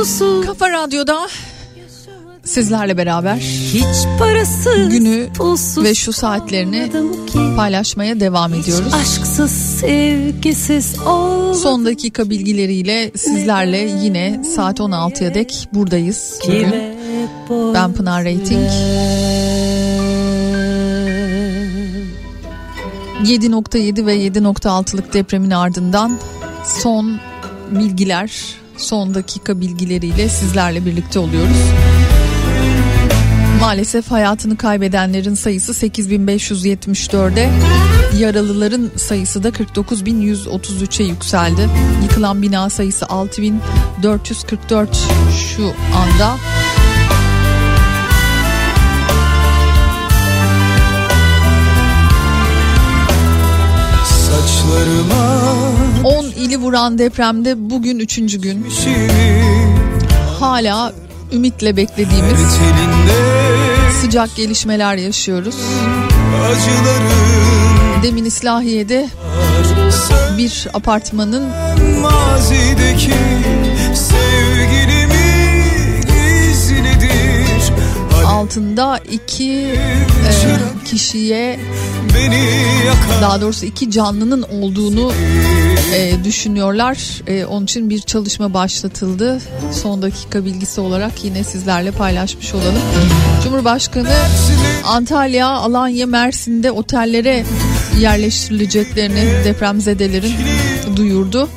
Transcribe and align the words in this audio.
aç 0.00 0.06
susuz 0.06 0.46
Kafa 0.46 0.70
Radyo'da 0.70 1.28
sizlerle 2.44 2.96
beraber 2.96 3.36
hiç 3.72 4.06
parasız 4.18 4.88
günü 4.88 5.28
pulsuz 5.32 5.84
ve 5.84 5.94
şu 5.94 6.12
saatlerini 6.12 6.92
paylaşmaya 7.56 8.20
devam 8.20 8.54
ediyoruz. 8.54 8.94
Aşksız 8.94 9.50
sevgisiz 9.50 10.98
olmadım 10.98 11.54
Son 11.54 11.84
dakika 11.84 12.30
bilgileriyle 12.30 13.10
sizlerle 13.16 13.78
yine 13.78 14.44
saat 14.56 14.80
16'ya 14.80 15.34
dek 15.34 15.68
buradayız. 15.72 16.38
Bugün 16.44 16.74
ben 17.74 17.92
Pınar 17.92 18.24
Rating. 18.24 18.70
7.7 23.24 24.06
ve 24.06 24.16
7.6'lık 24.16 25.12
depremin 25.12 25.50
ardından 25.50 26.18
son 26.64 27.20
bilgiler, 27.70 28.60
son 28.80 29.14
dakika 29.14 29.60
bilgileriyle 29.60 30.28
sizlerle 30.28 30.86
birlikte 30.86 31.18
oluyoruz. 31.18 31.56
Maalesef 33.60 34.10
hayatını 34.10 34.56
kaybedenlerin 34.56 35.34
sayısı 35.34 35.86
8574'e, 35.86 37.50
yaralıların 38.18 38.90
sayısı 38.96 39.42
da 39.42 39.48
49133'e 39.48 41.06
yükseldi. 41.06 41.68
Yıkılan 42.02 42.42
bina 42.42 42.70
sayısı 42.70 43.06
6444 43.06 44.98
şu 45.56 45.72
anda. 45.94 46.36
Saçlarıma 54.04 55.29
10 56.04 56.24
ili 56.24 56.56
vuran 56.56 56.98
depremde 56.98 57.70
bugün 57.70 57.98
3. 57.98 58.16
gün. 58.40 58.66
Hala 60.40 60.92
ümitle 61.32 61.76
beklediğimiz 61.76 62.40
sıcak 64.00 64.36
gelişmeler 64.36 64.96
yaşıyoruz. 64.96 65.56
Demin 68.02 68.24
İslahiye'de 68.24 69.08
bir 70.38 70.66
apartmanın 70.74 71.48
mazideki 72.00 73.14
altında 78.40 78.98
iki 79.10 79.52
e, 79.52 80.32
kişiye 80.84 81.60
daha 83.20 83.40
doğrusu 83.40 83.66
iki 83.66 83.90
canlının 83.90 84.42
olduğunu 84.42 85.12
e, 85.94 86.24
düşünüyorlar. 86.24 87.22
E, 87.26 87.44
onun 87.44 87.64
için 87.64 87.90
bir 87.90 88.00
çalışma 88.00 88.54
başlatıldı. 88.54 89.40
Son 89.72 90.02
dakika 90.02 90.44
bilgisi 90.44 90.80
olarak 90.80 91.24
yine 91.24 91.44
sizlerle 91.44 91.90
paylaşmış 91.90 92.54
olalım. 92.54 92.82
Cumhurbaşkanı 93.44 94.08
Antalya, 94.84 95.48
Alanya, 95.48 96.06
Mersin'de 96.06 96.70
otellere 96.70 97.44
yerleştirileceklerini 97.98 99.44
depremzedelerin 99.44 100.34
duyurdu. 100.96 101.48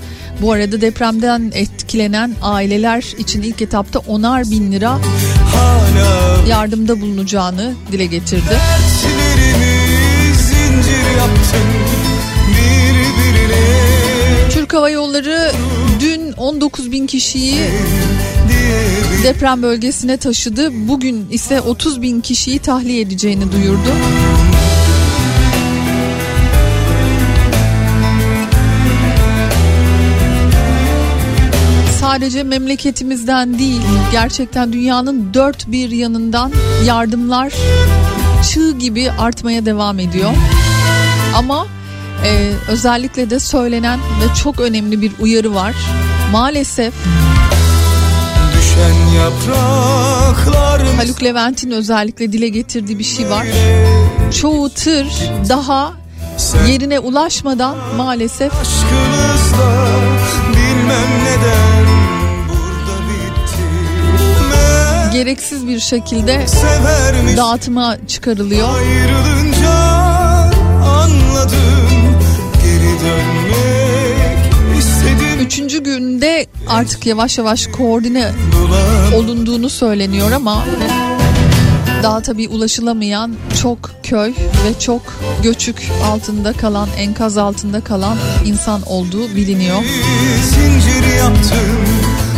Bu 0.41 0.51
arada 0.51 0.81
depremden 0.81 1.51
etkilenen 1.53 2.35
aileler 2.41 3.03
için 3.17 3.41
ilk 3.41 3.61
etapta 3.61 3.99
onar 3.99 4.51
bin 4.51 4.71
lira 4.71 4.99
yardımda 6.47 7.01
bulunacağını 7.01 7.73
dile 7.91 8.05
getirdi. 8.05 8.57
Türk 14.51 14.73
Hava 14.73 14.89
Yolları 14.89 15.51
dün 15.99 16.31
19 16.31 16.91
bin 16.91 17.07
kişiyi 17.07 17.59
deprem 19.23 19.63
bölgesine 19.63 20.17
taşıdı. 20.17 20.87
Bugün 20.87 21.27
ise 21.31 21.61
30 21.61 22.01
bin 22.01 22.21
kişiyi 22.21 22.59
tahliye 22.59 23.01
edeceğini 23.01 23.51
duyurdu. 23.51 23.89
Sadece 32.13 32.43
memleketimizden 32.43 33.59
değil, 33.59 33.81
gerçekten 34.11 34.73
dünyanın 34.73 35.33
dört 35.33 35.67
bir 35.67 35.89
yanından 35.89 36.51
yardımlar 36.85 37.53
çığ 38.49 38.71
gibi 38.71 39.11
artmaya 39.11 39.65
devam 39.65 39.99
ediyor. 39.99 40.31
Ama 41.35 41.67
e, 42.25 42.51
özellikle 42.67 43.29
de 43.29 43.39
söylenen 43.39 43.99
ve 43.99 44.35
çok 44.43 44.59
önemli 44.59 45.01
bir 45.01 45.11
uyarı 45.19 45.55
var. 45.55 45.75
Maalesef 46.31 46.93
düşen 48.57 48.93
yapraklar 49.17 50.81
Haluk 50.95 51.23
Levent'in 51.23 51.71
özellikle 51.71 52.31
dile 52.31 52.49
getirdiği 52.49 52.99
bir 52.99 53.03
şey 53.03 53.29
var. 53.29 53.47
Çoğu 54.41 54.69
tır 54.69 55.07
daha 55.49 55.93
yerine 56.67 56.99
ulaşmadan 56.99 57.75
maalesef 57.97 58.51
aşkımızla 58.53 59.87
bilmem 60.49 61.09
neden 61.25 61.92
gereksiz 65.13 65.67
bir 65.67 65.79
şekilde 65.79 66.47
severmiş 66.47 67.37
dağıtıma 67.37 67.97
çıkarılıyor. 68.07 68.69
ayrılınca 68.75 69.69
anladım 70.85 72.17
geri 72.63 72.99
dönmek 73.01 74.77
istedim 74.79 75.39
Üçüncü 75.45 75.83
günde 75.83 76.45
artık 76.69 77.05
yavaş 77.05 77.37
yavaş 77.37 77.67
koordine 77.67 78.31
olunduğunu 79.15 79.69
söyleniyor 79.69 80.31
ama 80.31 80.63
daha 82.03 82.21
tabii 82.21 82.47
ulaşılamayan 82.47 83.35
çok 83.61 83.91
köy 84.03 84.29
ve 84.29 84.79
çok 84.79 85.01
göçük 85.43 85.91
altında 86.05 86.53
kalan 86.53 86.89
enkaz 86.97 87.37
altında 87.37 87.81
kalan 87.81 88.17
insan 88.45 88.81
olduğu 88.81 89.35
biliniyor. 89.35 89.83
zincir 90.43 91.17
yaptım 91.17 91.59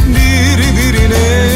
birbirine 0.07 1.54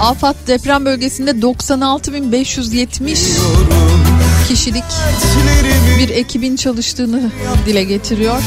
Afat 0.00 0.36
deprem 0.46 0.84
bölgesinde 0.84 1.30
96.570 1.30 3.16
kişilik 4.48 4.84
bir 5.98 6.08
ekibin 6.08 6.56
çalıştığını 6.56 7.30
dile 7.66 7.84
getiriyor. 7.84 8.38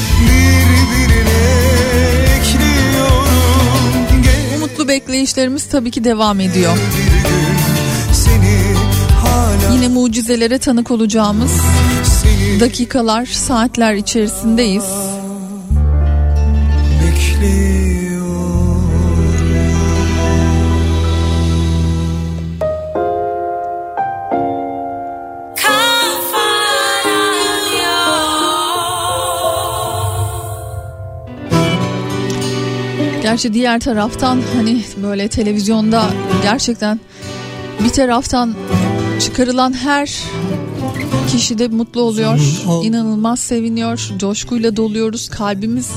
Umutlu 4.56 4.88
bekleyişlerimiz 4.88 5.66
tabii 5.66 5.90
ki 5.90 6.04
devam 6.04 6.40
ediyor. 6.40 6.76
Yine 9.72 9.88
mucizelere 9.88 10.58
tanık 10.58 10.90
olacağımız 10.90 11.50
dakikalar, 12.60 13.26
saatler 13.26 13.94
içerisindeyiz. 13.94 14.84
Gerçi 33.36 33.54
diğer 33.54 33.80
taraftan 33.80 34.42
hani 34.56 34.82
böyle 35.02 35.28
televizyonda 35.28 36.04
gerçekten 36.42 37.00
bir 37.84 37.88
taraftan 37.88 38.54
çıkarılan 39.20 39.72
her 39.72 40.10
kişi 41.32 41.58
de 41.58 41.68
mutlu 41.68 42.00
oluyor. 42.00 42.38
inanılmaz 42.82 43.40
seviniyor. 43.40 44.08
Coşkuyla 44.18 44.76
doluyoruz. 44.76 45.28
Kalbimiz 45.28 45.90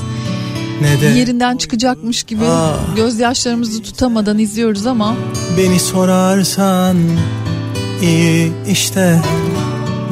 Ne 0.80 1.00
de 1.00 1.06
yerinden 1.06 1.56
çıkacakmış 1.56 2.22
gibi 2.22 2.44
Ah. 2.48 2.96
gözyaşlarımızı 2.96 3.82
tutamadan 3.82 4.38
izliyoruz 4.38 4.86
ama 4.86 5.14
beni 5.58 5.80
sorarsan 5.80 6.96
iyi 8.02 8.52
işte 8.70 9.20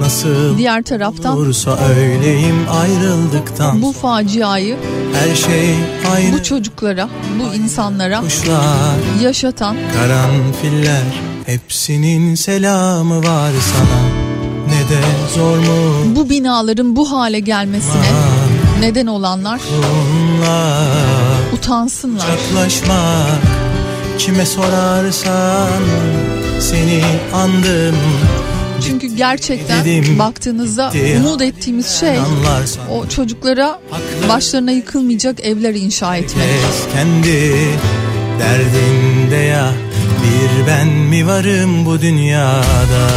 nasıl 0.00 0.58
diğer 0.58 0.82
taraftan 0.82 1.36
olursa 1.36 1.78
öyleyim 1.96 2.56
ayrıldıktan 2.70 3.82
bu 3.82 3.92
faciayı 3.92 4.76
her 5.14 5.34
şey 5.34 5.74
aynı. 6.14 6.32
bu 6.32 6.42
çocuklara, 6.42 7.08
bu 7.38 7.54
insanlara 7.54 8.20
kuşlar 8.20 8.96
yaşatan 9.22 9.76
karanfiller 9.96 11.02
hepsinin 11.46 12.34
selamı 12.34 13.18
var 13.18 13.50
sana. 13.72 14.00
Ne 14.68 14.88
de 14.88 15.00
zor 15.34 15.58
mu? 15.58 16.16
bu 16.16 16.30
binaların 16.30 16.96
bu 16.96 17.12
hale 17.12 17.40
gelmesine 17.40 18.10
neden 18.80 19.06
olanlar 19.06 19.60
bunlar. 19.78 21.52
utansınlar. 21.52 22.24
Uzaklaşmak 22.24 23.42
kime 24.18 24.46
sorarsan 24.46 25.82
seni 26.60 27.02
andım 27.34 27.96
Çünkü 28.86 29.06
gerçekten 29.06 29.84
Dedim. 29.84 30.18
baktığınızda 30.18 30.92
umut 31.16 31.42
ettiğimiz 31.42 31.86
şey 32.00 32.18
o 32.90 33.08
çocuklara 33.08 33.80
başlarına 34.28 34.70
yıkılmayacak 34.70 35.40
evler 35.40 35.74
inşa 35.74 36.16
etmek. 36.16 36.44
Kendi 36.92 37.54
derdinde 38.38 39.36
ya 39.36 39.72
bir 40.22 40.66
ben 40.66 40.88
mi 40.88 41.26
varım 41.26 41.86
bu 41.86 42.00
dünyada 42.00 43.08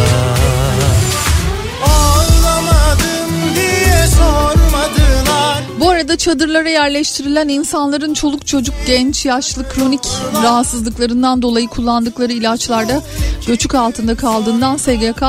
Bu 5.82 5.90
arada 5.90 6.18
çadırlara 6.18 6.70
yerleştirilen 6.70 7.48
insanların 7.48 8.14
çoluk 8.14 8.48
çocuk, 8.48 8.76
genç, 8.88 9.26
yaşlı, 9.26 9.70
kronik 9.70 10.02
rahatsızlıklarından 10.44 11.42
dolayı 11.42 11.68
kullandıkları 11.68 12.34
ilaçlarda 12.34 13.02
göçük 13.48 13.76
altında 13.76 14.16
kaldığından 14.16 14.78
SGK 14.78 15.24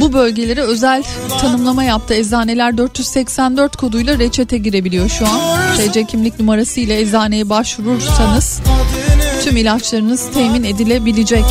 bu 0.00 0.12
bölgelere 0.12 0.60
özel 0.60 1.02
tanımlama 1.40 1.84
yaptı. 1.84 2.14
Eczaneler 2.14 2.78
484 2.78 3.76
koduyla 3.76 4.18
reçete 4.18 4.58
girebiliyor 4.58 5.08
şu 5.08 5.26
an. 5.26 5.40
TC 5.76 6.06
kimlik 6.06 6.40
numarası 6.40 6.80
ile 6.80 7.00
eczaneye 7.00 7.48
başvurursanız 7.48 8.60
tüm 9.44 9.56
ilaçlarınız 9.56 10.30
temin 10.34 10.64
edilebilecek. 10.64 11.44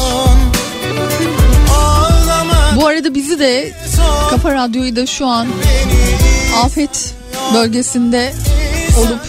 Bu 2.76 2.88
arada 2.88 3.16
bizi 3.16 3.40
de 3.40 3.74
Kafa 4.30 4.56
Radyo'yu 4.56 4.96
da 4.96 5.06
şu 5.06 5.26
an 5.26 5.48
afet 6.64 7.16
bölgesinde 7.54 8.34
olup 9.00 9.22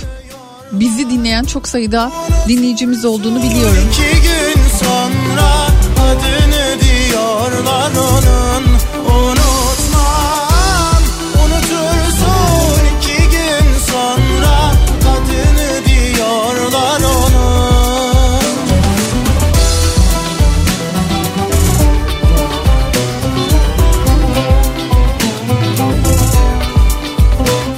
bizi 0.73 1.11
dinleyen 1.11 1.45
çok 1.45 1.69
sayıda 1.69 2.13
dinleyicimiz 2.49 3.05
olduğunu 3.05 3.43
biliyorum. 3.43 3.89
iki 3.91 4.23
gün 4.23 4.63
sonra 4.85 5.67
adını 6.01 6.81
diyorlar 6.81 7.91
onun 7.95 8.76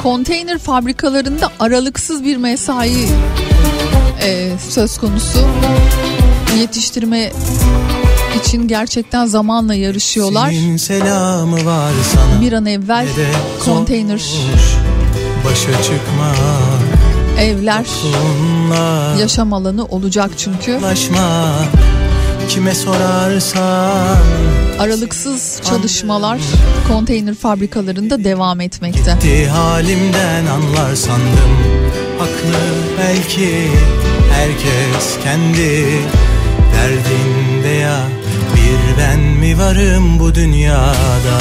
konteyner 0.08 0.58
fabrikalarında 0.58 1.50
aralıksız 1.60 2.24
bir 2.24 2.36
mesai 2.36 3.08
e, 4.22 4.50
söz 4.68 4.98
konusu. 4.98 5.38
Yetiştirme 6.60 7.32
için 8.40 8.68
gerçekten 8.68 9.26
zamanla 9.26 9.74
yarışıyorlar. 9.74 10.52
Selamı 10.78 11.64
var 11.64 11.92
sana. 12.14 12.40
Bir 12.40 12.52
an 12.52 12.66
evvel 12.66 13.06
konteyner 13.64 14.22
başa 15.44 15.82
çıkma. 15.82 16.34
Evler 17.40 17.84
dokunla, 17.84 19.16
yaşam 19.20 19.52
alanı 19.52 19.84
olacak 19.84 20.30
çünkü. 20.36 20.78
Kime 22.48 22.74
sorarsan 22.74 24.16
aralıksız 24.78 25.61
çalışmalar 25.64 26.38
konteyner 26.88 27.35
fabrikalarında 27.35 28.25
devam 28.25 28.61
etmekte. 28.61 29.12
Gitti 29.12 29.49
halimden 29.49 30.47
anlar 30.47 30.94
sandım 30.94 31.58
haklı 32.18 32.58
belki 32.99 33.68
herkes 34.32 35.18
kendi 35.25 35.85
derdinde 36.75 37.68
ya 37.68 38.00
bir 38.54 39.02
ben 39.02 39.20
mi 39.20 39.58
varım 39.58 40.18
bu 40.18 40.35
dünyada? 40.35 41.38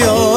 Dios. 0.00 0.29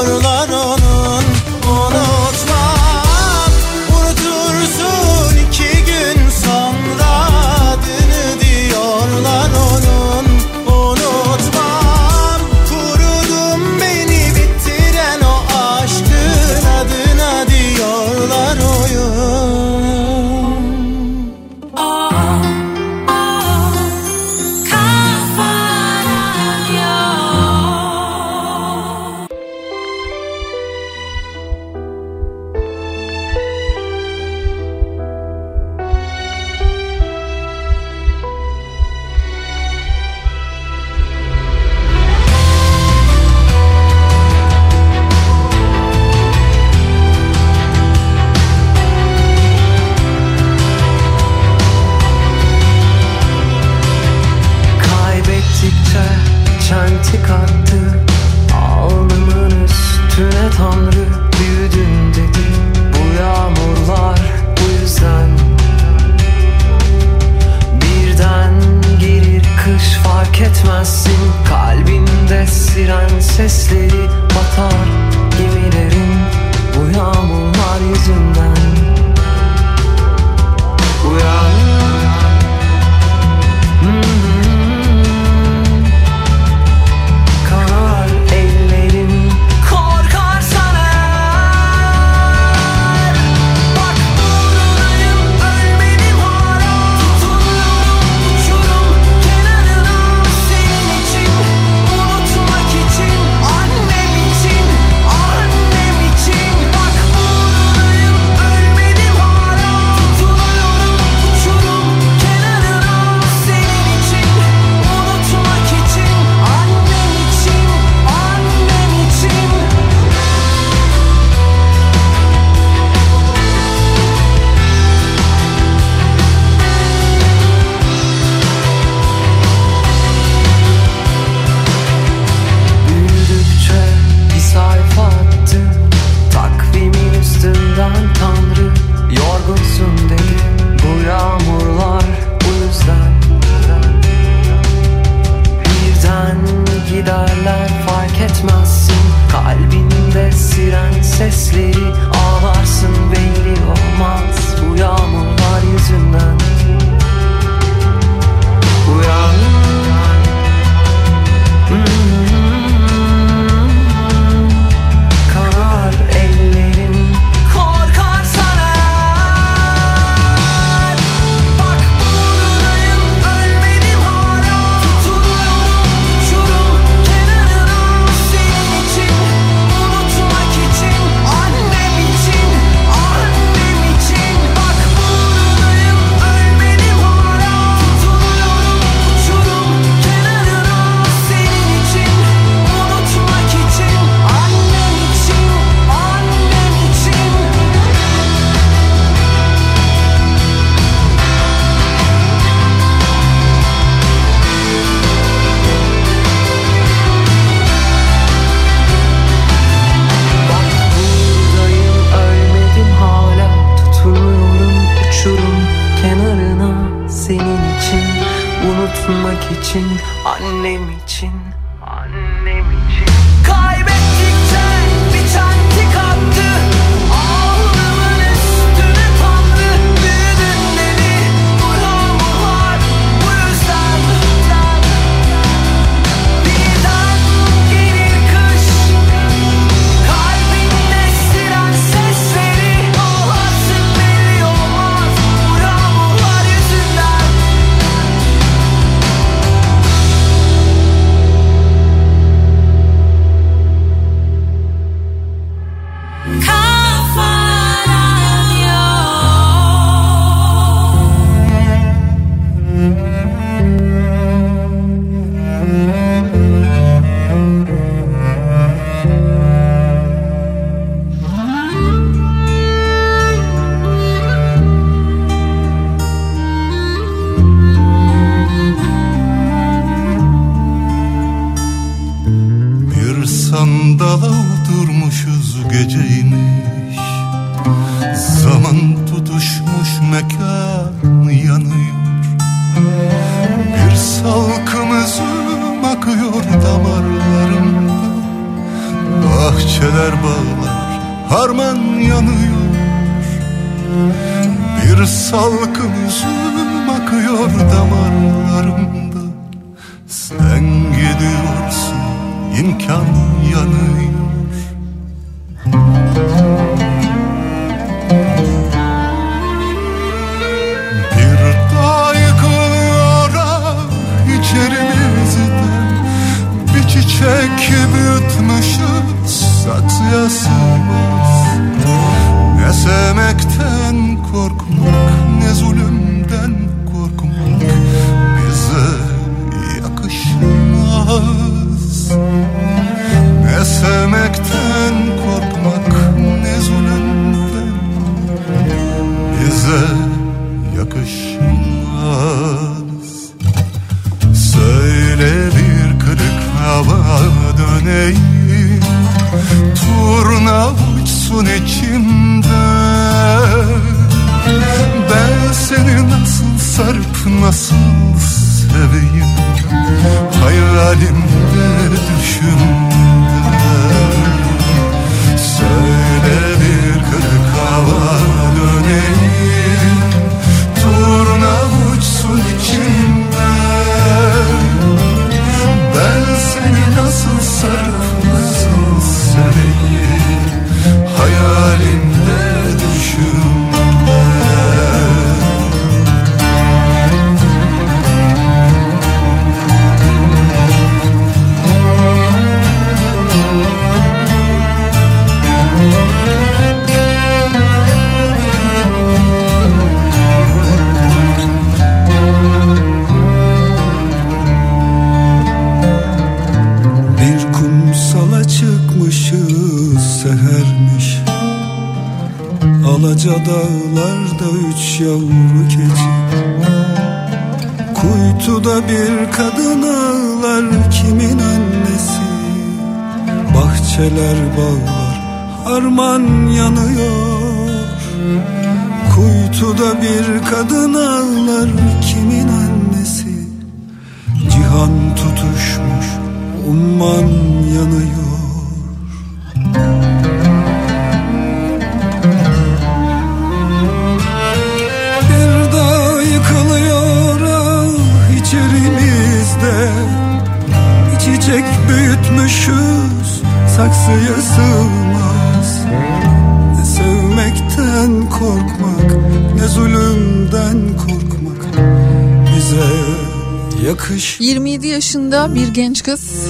genç 475.74 476.04
kız 476.04 476.48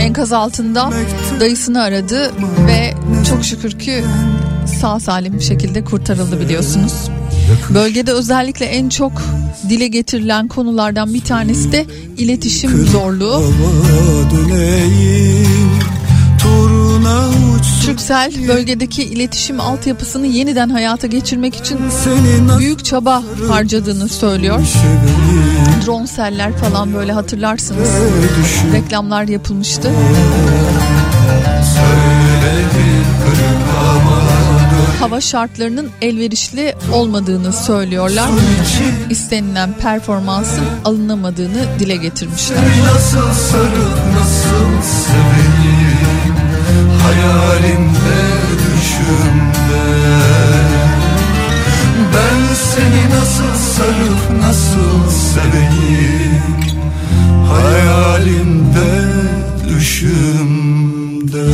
enkaz 0.00 0.32
altında 0.32 0.92
dayısını 1.40 1.82
aradı 1.82 2.32
ve 2.66 2.94
çok 3.30 3.44
şükür 3.44 3.78
ki 3.78 4.04
sağ 4.80 5.00
salim 5.00 5.34
bir 5.34 5.40
şekilde 5.40 5.84
kurtarıldı 5.84 6.40
biliyorsunuz. 6.40 6.92
Bölgede 7.74 8.12
özellikle 8.12 8.66
en 8.66 8.88
çok 8.88 9.12
dile 9.68 9.88
getirilen 9.88 10.48
konulardan 10.48 11.14
bir 11.14 11.20
tanesi 11.20 11.72
de 11.72 11.86
iletişim 12.18 12.86
zorluğu. 12.86 13.42
Türksel 17.88 18.48
bölgedeki 18.48 19.04
iletişim 19.04 19.60
altyapısını 19.60 20.26
yeniden 20.26 20.68
hayata 20.68 21.06
geçirmek 21.06 21.56
için 21.56 21.78
büyük 22.58 22.84
çaba 22.84 23.22
harcadığını 23.48 24.08
söylüyor. 24.08 24.60
Dronseller 25.86 26.56
falan 26.56 26.94
böyle 26.94 27.12
hatırlarsınız. 27.12 27.88
Reklamlar 28.72 29.24
yapılmıştı. 29.24 29.92
Hava 35.00 35.20
şartlarının 35.20 35.90
elverişli 36.02 36.74
olmadığını 36.92 37.52
söylüyorlar. 37.52 38.28
İstenilen 39.10 39.72
performansın 39.72 40.64
alınamadığını 40.84 41.66
dile 41.78 41.96
getirmişler. 41.96 42.58
Nasıl 42.84 43.32
sarıp 43.32 43.98
nasıl 44.18 44.82
Hayalimde 47.08 48.20
düşümde. 48.58 49.84
Ben 52.14 52.54
seni 52.54 53.20
nasıl 53.20 53.54
sarıp 53.74 54.42
nasıl 54.42 55.10
seveyim? 55.10 56.56
Hayalimde 57.48 58.92
düşümde 59.68 61.46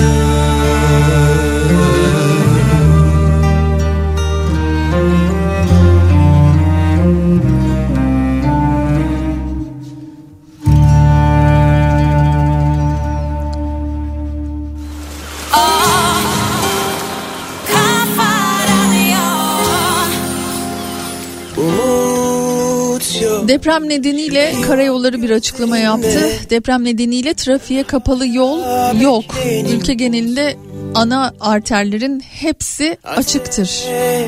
Deprem 23.64 23.88
nedeniyle 23.88 24.52
karayolları 24.66 25.22
bir 25.22 25.30
açıklama 25.30 25.78
yaptı. 25.78 26.20
Deprem 26.50 26.84
nedeniyle 26.84 27.34
trafiğe 27.34 27.82
kapalı 27.82 28.26
yol 28.26 28.60
yok. 29.00 29.24
Ülke 29.70 29.94
genelinde 29.94 30.56
ana 30.94 31.34
arterlerin 31.40 32.20
hepsi 32.20 32.98
açıktır 33.04 33.70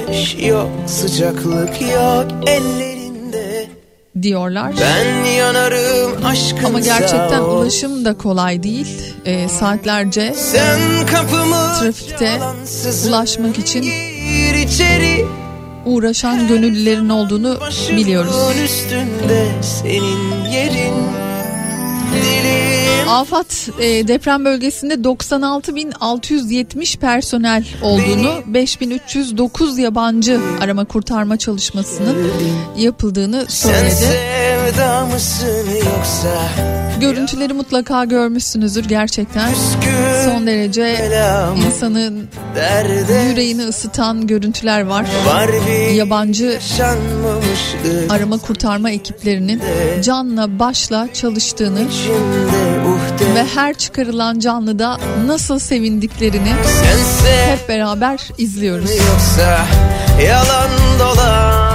Ateş 0.05 0.37
yok 0.49 0.69
sıcaklık 0.87 1.81
yok 1.83 2.27
ellerinde 2.47 3.67
diyorlar. 4.23 4.73
Ben 4.81 5.25
yanarım 5.31 6.27
aşkınsa 6.27 6.67
Ama 6.69 6.81
gerçekten 6.81 7.41
ulaşım 7.41 8.05
da 8.05 8.15
kolay 8.19 8.63
değil. 8.63 8.87
Ee, 9.25 9.49
saatlerce 9.49 10.35
Sen 10.37 11.07
kapımı 11.07 11.75
trafikte 11.81 12.31
ulaşmak 13.09 13.59
için 13.59 13.83
içeri 14.67 15.25
uğraşan 15.87 16.49
gönüllülerin 16.49 17.09
olduğunu 17.09 17.59
biliyoruz. 17.91 18.35
Afat 23.09 23.69
e, 23.81 24.09
deprem 24.09 24.45
bölgesinde 24.45 24.95
96.670 24.95 26.99
personel 26.99 27.65
olduğunu, 27.83 28.33
5.309 28.53 29.81
yabancı 29.81 30.41
arama 30.61 30.85
kurtarma 30.85 31.37
çalışmasının 31.37 32.17
yapıldığını 32.79 33.45
sen 33.49 33.71
söyledi. 33.73 33.95
sevda 33.95 35.07
mısın 35.07 35.67
yoksa 35.87 36.41
Görüntüleri 37.01 37.53
mutlaka 37.53 38.05
görmüşsünüzdür 38.05 38.85
gerçekten. 38.85 39.51
Son 40.25 40.47
derece 40.47 41.11
insanın 41.67 42.29
yüreğini 43.31 43.67
ısıtan 43.67 44.27
görüntüler 44.27 44.81
var. 44.81 45.07
Yabancı 45.95 46.59
arama 48.11 48.39
kurtarma 48.39 48.91
ekiplerinin 48.91 49.63
canla 50.03 50.59
başla 50.59 51.09
çalıştığını 51.13 51.81
ve 53.35 53.45
her 53.55 53.75
çıkarılan 53.75 54.39
canlıda 54.39 54.99
nasıl 55.27 55.59
sevindiklerini 55.59 56.53
hep 57.47 57.69
beraber 57.69 58.21
izliyoruz. 58.39 58.91
yoksa 58.91 59.67
yalan 60.27 60.71
dolan 60.99 61.66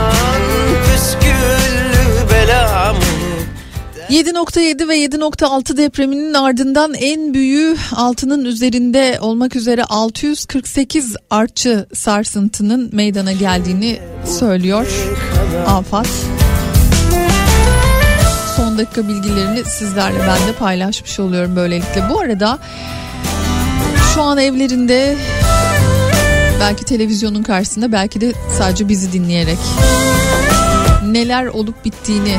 7.7 4.11 4.87
ve 4.87 4.97
7.6 4.97 5.77
depreminin 5.77 6.33
ardından 6.33 6.93
en 6.93 7.33
büyüğü 7.33 7.77
altının 7.95 8.45
üzerinde 8.45 9.17
olmak 9.21 9.55
üzere 9.55 9.83
648 9.83 11.15
artçı 11.29 11.85
sarsıntının 11.93 12.89
meydana 12.93 13.31
geldiğini 13.31 13.99
söylüyor 14.39 14.87
AFAD. 15.67 16.05
Son 18.57 18.77
dakika 18.77 19.07
bilgilerini 19.07 19.63
sizlerle 19.65 20.19
ben 20.19 20.47
de 20.47 20.53
paylaşmış 20.59 21.19
oluyorum 21.19 21.55
böylelikle. 21.55 22.09
Bu 22.09 22.19
arada 22.19 22.59
şu 24.13 24.21
an 24.21 24.37
evlerinde 24.37 25.15
belki 26.59 26.85
televizyonun 26.85 27.43
karşısında 27.43 27.91
belki 27.91 28.21
de 28.21 28.33
sadece 28.57 28.87
bizi 28.87 29.13
dinleyerek 29.13 29.59
neler 31.11 31.45
olup 31.45 31.85
bittiğini 31.85 32.37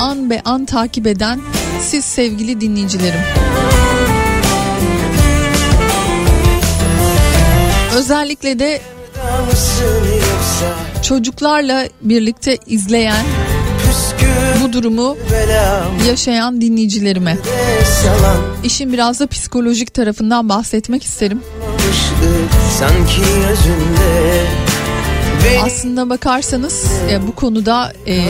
an 0.00 0.30
be 0.30 0.42
an 0.44 0.64
takip 0.64 1.06
eden 1.06 1.40
siz 1.80 2.04
sevgili 2.04 2.60
dinleyicilerim. 2.60 3.20
Özellikle 7.96 8.58
de 8.58 8.80
çocuklarla 11.02 11.88
birlikte 12.02 12.58
izleyen 12.66 13.24
bu 14.62 14.72
durumu 14.72 15.16
yaşayan 16.08 16.60
dinleyicilerime 16.60 17.36
işin 18.64 18.92
biraz 18.92 19.20
da 19.20 19.26
psikolojik 19.26 19.94
tarafından 19.94 20.48
bahsetmek 20.48 21.02
isterim. 21.02 21.40
sanki 22.78 23.20
gözünde 23.20 24.46
Benim 25.44 25.64
Aslında 25.64 26.10
bakarsanız 26.10 26.84
e, 27.10 27.26
bu 27.26 27.34
konuda 27.34 27.92
e, 28.06 28.24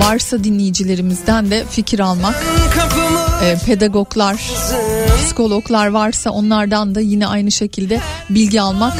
varsa 0.00 0.44
dinleyicilerimizden 0.44 1.50
de 1.50 1.64
fikir 1.70 2.00
almak, 2.00 2.44
e, 3.44 3.56
pedagoglar, 3.66 4.52
psikologlar 5.16 5.86
varsa 5.86 6.30
onlardan 6.30 6.94
da 6.94 7.00
yine 7.00 7.26
aynı 7.26 7.52
şekilde 7.52 8.00
bilgi 8.30 8.60
almak 8.60 8.94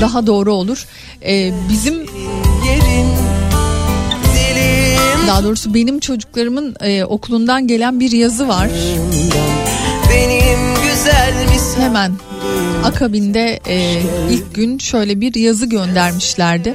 daha 0.00 0.26
doğru 0.26 0.54
olur. 0.54 0.86
E, 1.26 1.52
bizim 1.70 2.06
daha 5.26 5.44
doğrusu 5.44 5.74
benim 5.74 6.00
çocuklarımın 6.00 6.76
e, 6.80 7.04
okulundan 7.04 7.66
gelen 7.66 8.00
bir 8.00 8.12
yazı 8.12 8.48
var. 8.48 8.68
benim 10.10 10.71
Hemen 11.78 12.12
akabinde 12.84 13.60
e, 13.68 14.02
ilk 14.30 14.54
gün 14.54 14.78
şöyle 14.78 15.20
bir 15.20 15.34
yazı 15.34 15.66
göndermişlerdi. 15.66 16.74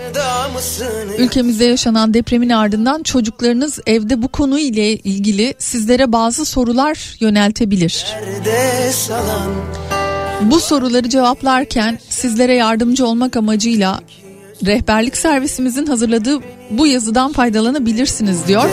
Ülkemizde 1.17 1.65
yaşanan 1.65 2.13
depremin 2.13 2.49
ardından 2.49 3.03
çocuklarınız 3.03 3.79
evde 3.85 4.21
bu 4.21 4.27
konu 4.27 4.59
ile 4.59 4.93
ilgili 4.93 5.53
sizlere 5.57 6.11
bazı 6.11 6.45
sorular 6.45 7.15
yöneltebilir. 7.19 8.05
Bu 10.41 10.59
soruları 10.59 11.09
cevaplarken 11.09 11.99
sizlere 12.09 12.53
yardımcı 12.53 13.07
olmak 13.07 13.37
amacıyla 13.37 13.99
rehberlik 14.65 15.17
servisimizin 15.17 15.85
hazırladığı 15.85 16.39
bu 16.69 16.88
yazıdan 16.88 17.34
faydalanabilirsiniz 17.34 18.47
diyor 18.47 18.69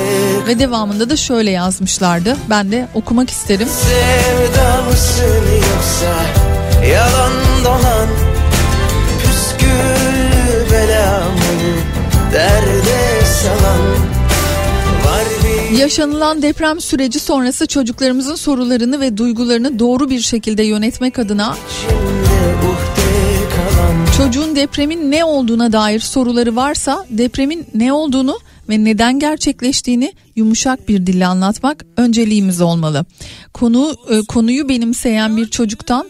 ve 0.46 0.58
devamında 0.58 1.10
da 1.10 1.16
şöyle 1.16 1.50
yazmışlardı. 1.50 2.36
Ben 2.50 2.72
de 2.72 2.88
okumak 2.94 3.30
isterim. 3.30 3.68
Sevda 3.68 4.82
mısın 4.82 5.44
yoksa 5.54 6.14
yalan 6.86 7.32
dolan 7.64 8.08
Püskül 9.22 10.14
derde 12.32 13.24
salan 13.42 14.14
Yaşanılan 15.78 16.42
deprem 16.42 16.80
süreci 16.80 17.20
sonrası 17.20 17.66
çocuklarımızın 17.66 18.34
sorularını 18.34 19.00
ve 19.00 19.16
duygularını 19.16 19.78
doğru 19.78 20.10
bir 20.10 20.20
şekilde 20.20 20.62
yönetmek 20.62 21.18
adına 21.18 21.44
kalan 21.44 21.93
çocuğun 24.24 24.56
depremin 24.56 25.10
ne 25.10 25.24
olduğuna 25.24 25.72
dair 25.72 26.00
soruları 26.00 26.56
varsa 26.56 27.06
depremin 27.10 27.66
ne 27.74 27.92
olduğunu 27.92 28.38
ve 28.68 28.84
neden 28.84 29.18
gerçekleştiğini 29.18 30.12
yumuşak 30.36 30.88
bir 30.88 31.06
dille 31.06 31.26
anlatmak 31.26 31.84
önceliğimiz 31.96 32.60
olmalı. 32.60 33.04
Konu 33.52 33.96
e, 34.10 34.20
konuyu 34.28 34.68
benimseyen 34.68 35.36
bir 35.36 35.46
çocuktan 35.46 36.06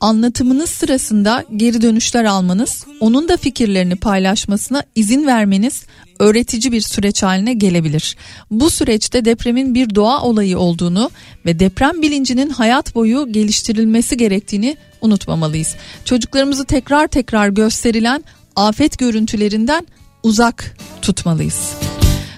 anlatımınız 0.00 0.70
sırasında 0.70 1.44
geri 1.56 1.82
dönüşler 1.82 2.24
almanız, 2.24 2.86
onun 3.00 3.28
da 3.28 3.36
fikirlerini 3.36 3.96
paylaşmasına 3.96 4.82
izin 4.94 5.26
vermeniz 5.26 5.84
öğretici 6.18 6.72
bir 6.72 6.80
süreç 6.80 7.22
haline 7.22 7.54
gelebilir. 7.54 8.16
Bu 8.50 8.70
süreçte 8.70 9.24
depremin 9.24 9.74
bir 9.74 9.94
doğa 9.94 10.22
olayı 10.22 10.58
olduğunu 10.58 11.10
ve 11.46 11.58
deprem 11.58 12.02
bilincinin 12.02 12.50
hayat 12.50 12.94
boyu 12.94 13.32
geliştirilmesi 13.32 14.16
gerektiğini 14.16 14.76
unutmamalıyız. 15.04 15.76
Çocuklarımızı 16.04 16.64
tekrar 16.64 17.06
tekrar 17.06 17.48
gösterilen 17.48 18.24
afet 18.56 18.98
görüntülerinden 18.98 19.86
uzak 20.22 20.76
tutmalıyız. 21.02 21.72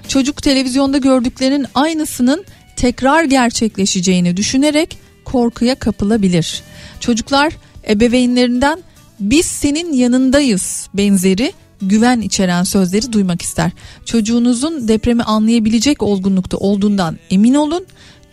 Çocuk 0.09 0.43
televizyonda 0.43 0.99
gördüklerinin 0.99 1.67
aynısının 1.75 2.45
tekrar 2.77 3.25
gerçekleşeceğini 3.25 4.37
düşünerek 4.37 4.99
korkuya 5.25 5.75
kapılabilir. 5.75 6.63
Çocuklar 7.01 7.53
ebeveynlerinden 7.89 8.83
biz 9.21 9.47
senin 9.47 9.93
yanındayız 9.93 10.89
benzeri 10.95 11.53
güven 11.83 12.21
içeren 12.21 12.63
sözleri 12.63 13.13
duymak 13.13 13.43
ister. 13.43 13.71
Çocuğunuzun 14.05 14.89
depremi 14.89 15.23
anlayabilecek 15.23 16.03
olgunlukta 16.03 16.57
olduğundan 16.57 17.19
emin 17.31 17.55
olun. 17.55 17.87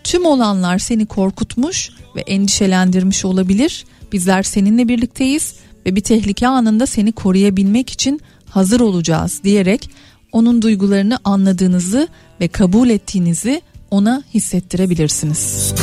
Tüm 0.03 0.25
olanlar 0.25 0.79
seni 0.79 1.05
korkutmuş 1.05 1.89
ve 2.15 2.21
endişelendirmiş 2.21 3.25
olabilir. 3.25 3.85
Bizler 4.13 4.43
seninle 4.43 4.87
birlikteyiz 4.87 5.53
ve 5.85 5.95
bir 5.95 6.01
tehlike 6.01 6.47
anında 6.47 6.85
seni 6.85 7.11
koruyabilmek 7.11 7.89
için 7.89 8.21
hazır 8.49 8.79
olacağız 8.79 9.41
diyerek 9.43 9.89
onun 10.31 10.61
duygularını 10.61 11.19
anladığınızı 11.23 12.07
ve 12.41 12.47
kabul 12.47 12.89
ettiğinizi 12.89 13.61
ona 13.91 14.23
hissettirebilirsiniz. 14.33 15.73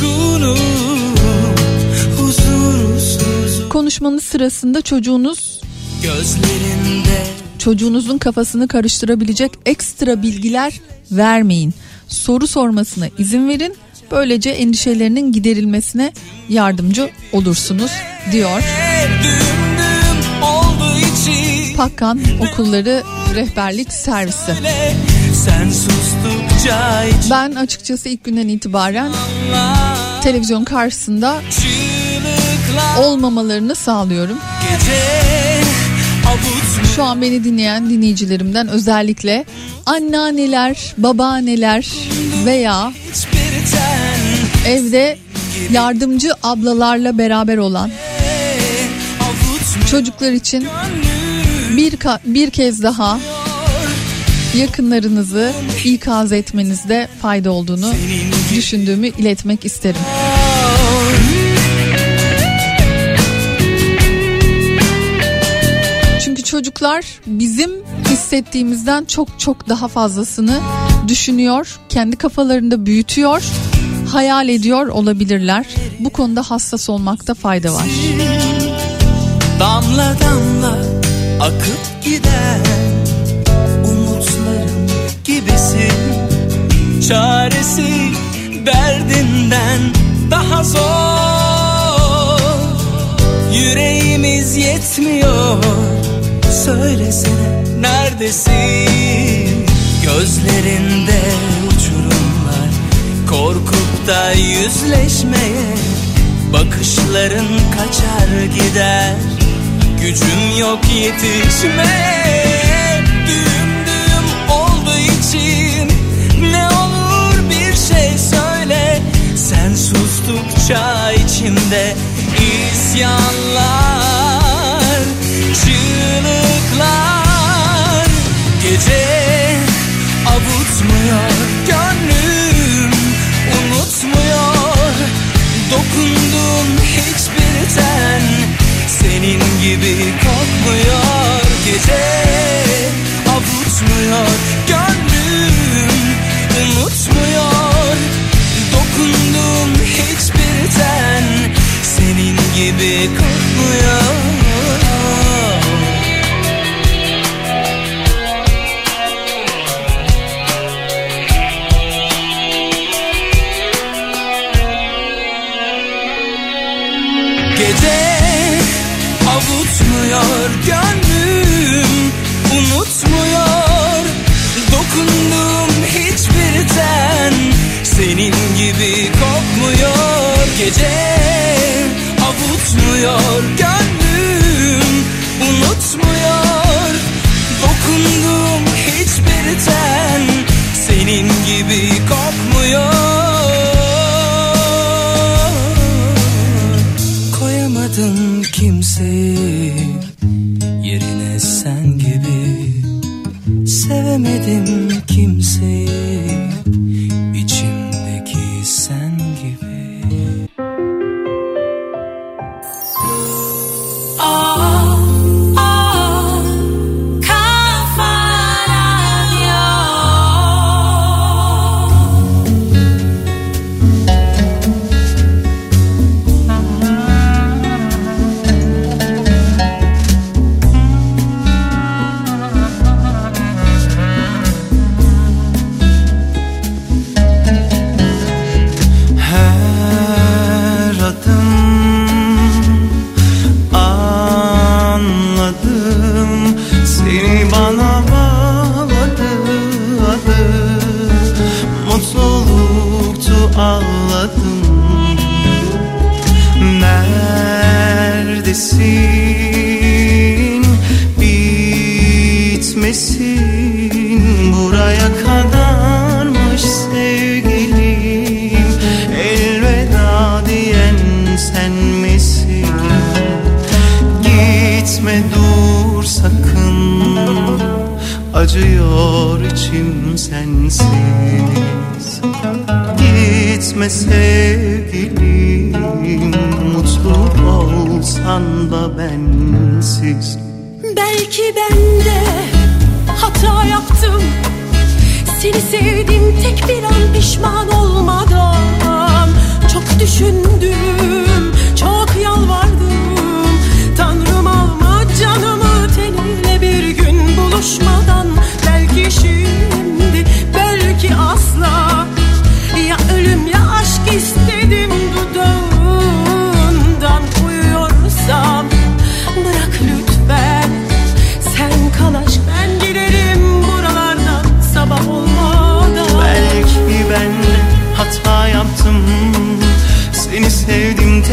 Konuşmanız 3.69 4.23
sırasında 4.23 4.81
çocuğunuz 4.81 5.61
Gözlerinde 6.03 7.23
çocuğunuzun 7.57 8.17
kafasını 8.17 8.67
karıştırabilecek 8.67 9.51
ekstra 9.65 10.21
bilgiler 10.21 10.81
vermeyin. 11.11 11.73
Soru 12.07 12.47
sormasına 12.47 13.07
izin 13.17 13.49
verin. 13.49 13.75
Böylece 14.11 14.49
endişelerinin 14.49 15.31
giderilmesine 15.31 16.13
yardımcı 16.49 17.09
olursunuz 17.31 17.91
diyor. 18.31 18.63
Pakkan 21.77 22.19
Okulları 22.39 23.03
Rehberlik 23.35 23.93
Servisi. 23.93 24.51
Ben 27.29 27.51
açıkçası 27.51 28.09
ilk 28.09 28.23
günden 28.23 28.47
itibaren 28.47 29.11
televizyon 30.23 30.63
karşısında 30.63 31.41
olmamalarını 32.99 33.75
sağlıyorum. 33.75 34.37
Şu 36.95 37.03
an 37.03 37.21
beni 37.21 37.43
dinleyen 37.43 37.89
dinleyicilerimden 37.89 38.67
özellikle 38.67 39.45
anneanneler, 39.85 40.93
babaanneler 40.97 41.87
veya 42.45 42.91
evde 44.65 45.17
yardımcı 45.71 46.31
ablalarla 46.43 47.17
beraber 47.17 47.57
olan 47.57 47.91
çocuklar 49.91 50.31
için 50.31 50.67
bir 51.77 51.97
bir 52.25 52.49
kez 52.49 52.83
daha 52.83 53.19
yakınlarınızı 54.57 55.51
ikaz 55.85 56.31
etmenizde 56.31 57.07
fayda 57.21 57.51
olduğunu 57.51 57.93
düşündüğümü 58.55 59.07
iletmek 59.07 59.65
isterim. 59.65 60.01
Çünkü 66.25 66.43
çocuklar 66.43 67.05
bizim 67.25 67.71
hissettiğimizden 68.09 69.05
çok 69.05 69.39
çok 69.39 69.69
daha 69.69 69.87
fazlasını 69.87 70.59
düşünüyor, 71.07 71.79
kendi 71.89 72.15
kafalarında 72.15 72.85
büyütüyor, 72.85 73.43
hayal 74.11 74.49
ediyor 74.49 74.87
olabilirler. 74.87 75.65
Bu 75.99 76.09
konuda 76.09 76.43
hassas 76.43 76.89
olmakta 76.89 77.33
fayda 77.33 77.73
var. 77.73 77.85
Damla 79.59 80.15
damla 80.21 80.75
akıp 81.39 82.03
gider 82.05 82.59
Umutlarım 83.85 84.87
gibisin 85.23 85.91
Çaresi 87.07 88.11
derdinden 88.65 89.79
daha 90.31 90.63
zor 90.63 92.39
Yüreğimiz 93.53 94.57
yetmiyor 94.57 95.63
Söylesene 96.65 97.63
neredesin 97.81 99.50
Gözlerinde 100.03 101.21
uçurumlar 101.67 102.71
Korkup 103.29 104.07
da 104.07 104.31
yüzleşmeye 104.31 105.75
Bakışların 106.53 107.47
kaçar 107.77 108.43
gider. 108.45 109.15
Gücüm 110.01 110.59
yok 110.59 110.79
yetişmeye 110.95 112.40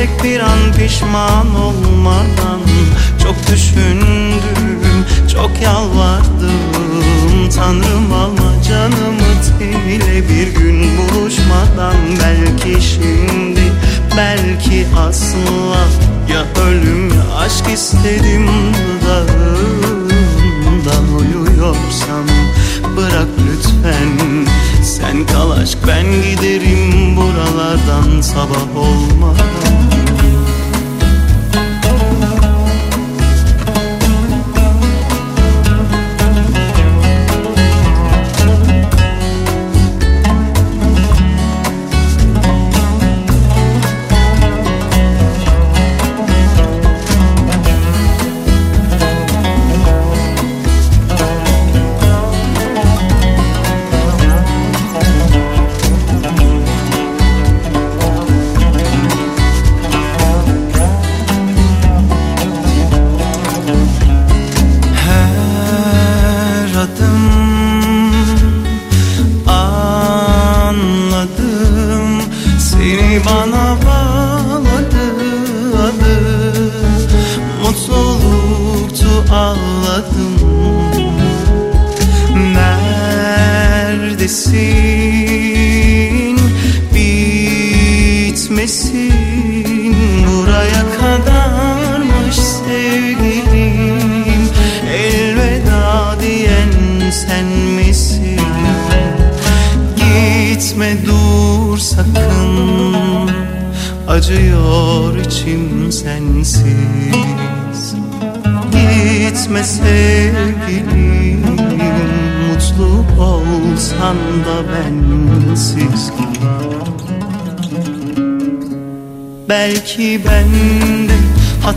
tek 0.09 0.25
bir 0.25 0.41
an 0.41 0.73
pişman 0.79 1.55
olmadan 1.55 2.61
Çok 3.23 3.37
düşündüm, 3.53 5.05
çok 5.33 5.51
yalvardım. 5.63 7.51
Tanrım 7.57 8.13
alma 8.13 8.63
canımı 8.69 9.43
teniyle 9.59 10.29
bir 10.29 10.47
gün 10.61 10.99
buluşmadan. 10.99 11.97
Belki 12.23 12.83
şimdi, 12.83 13.73
belki 14.17 14.87
asla. 14.99 15.89
Ya 16.33 16.45
ölüm 16.63 17.09
ya 17.09 17.25
aşk 17.39 17.69
istedim 17.75 18.49
dudağından 19.03 20.25
uyuyorsam 21.19 22.27
Bırak 22.97 23.29
lütfen. 23.39 24.09
Sen 24.83 25.27
kal 25.27 25.51
aşk 25.51 25.79
ben 25.89 26.05
giderim 26.05 27.17
buralardan. 27.17 28.21
Sabah 28.21 28.77
olmadan 28.77 29.88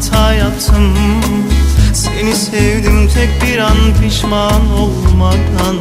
hata 0.01 0.33
yaptım 0.33 0.93
Seni 1.93 2.35
sevdim 2.35 3.07
tek 3.07 3.29
bir 3.43 3.57
an 3.57 3.77
pişman 4.01 4.71
olmadan 4.71 5.77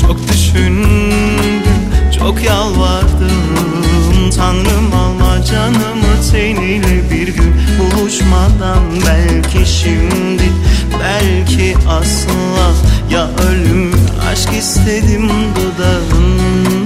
Çok 0.00 0.28
düşündüm, 0.28 1.62
çok 2.18 2.44
yalvardım 2.44 4.30
Tanrım 4.36 4.94
alma 4.94 5.44
canımı 5.44 6.30
teniyle 6.32 7.10
bir 7.10 7.28
gün 7.28 7.54
buluşmadan 7.78 8.82
Belki 9.06 9.72
şimdi, 9.72 10.52
belki 11.00 11.74
asla 11.88 12.72
Ya 13.10 13.28
ölüm 13.50 13.92
aşk 14.32 14.52
istedim 14.58 15.30
dudağın 15.56 16.42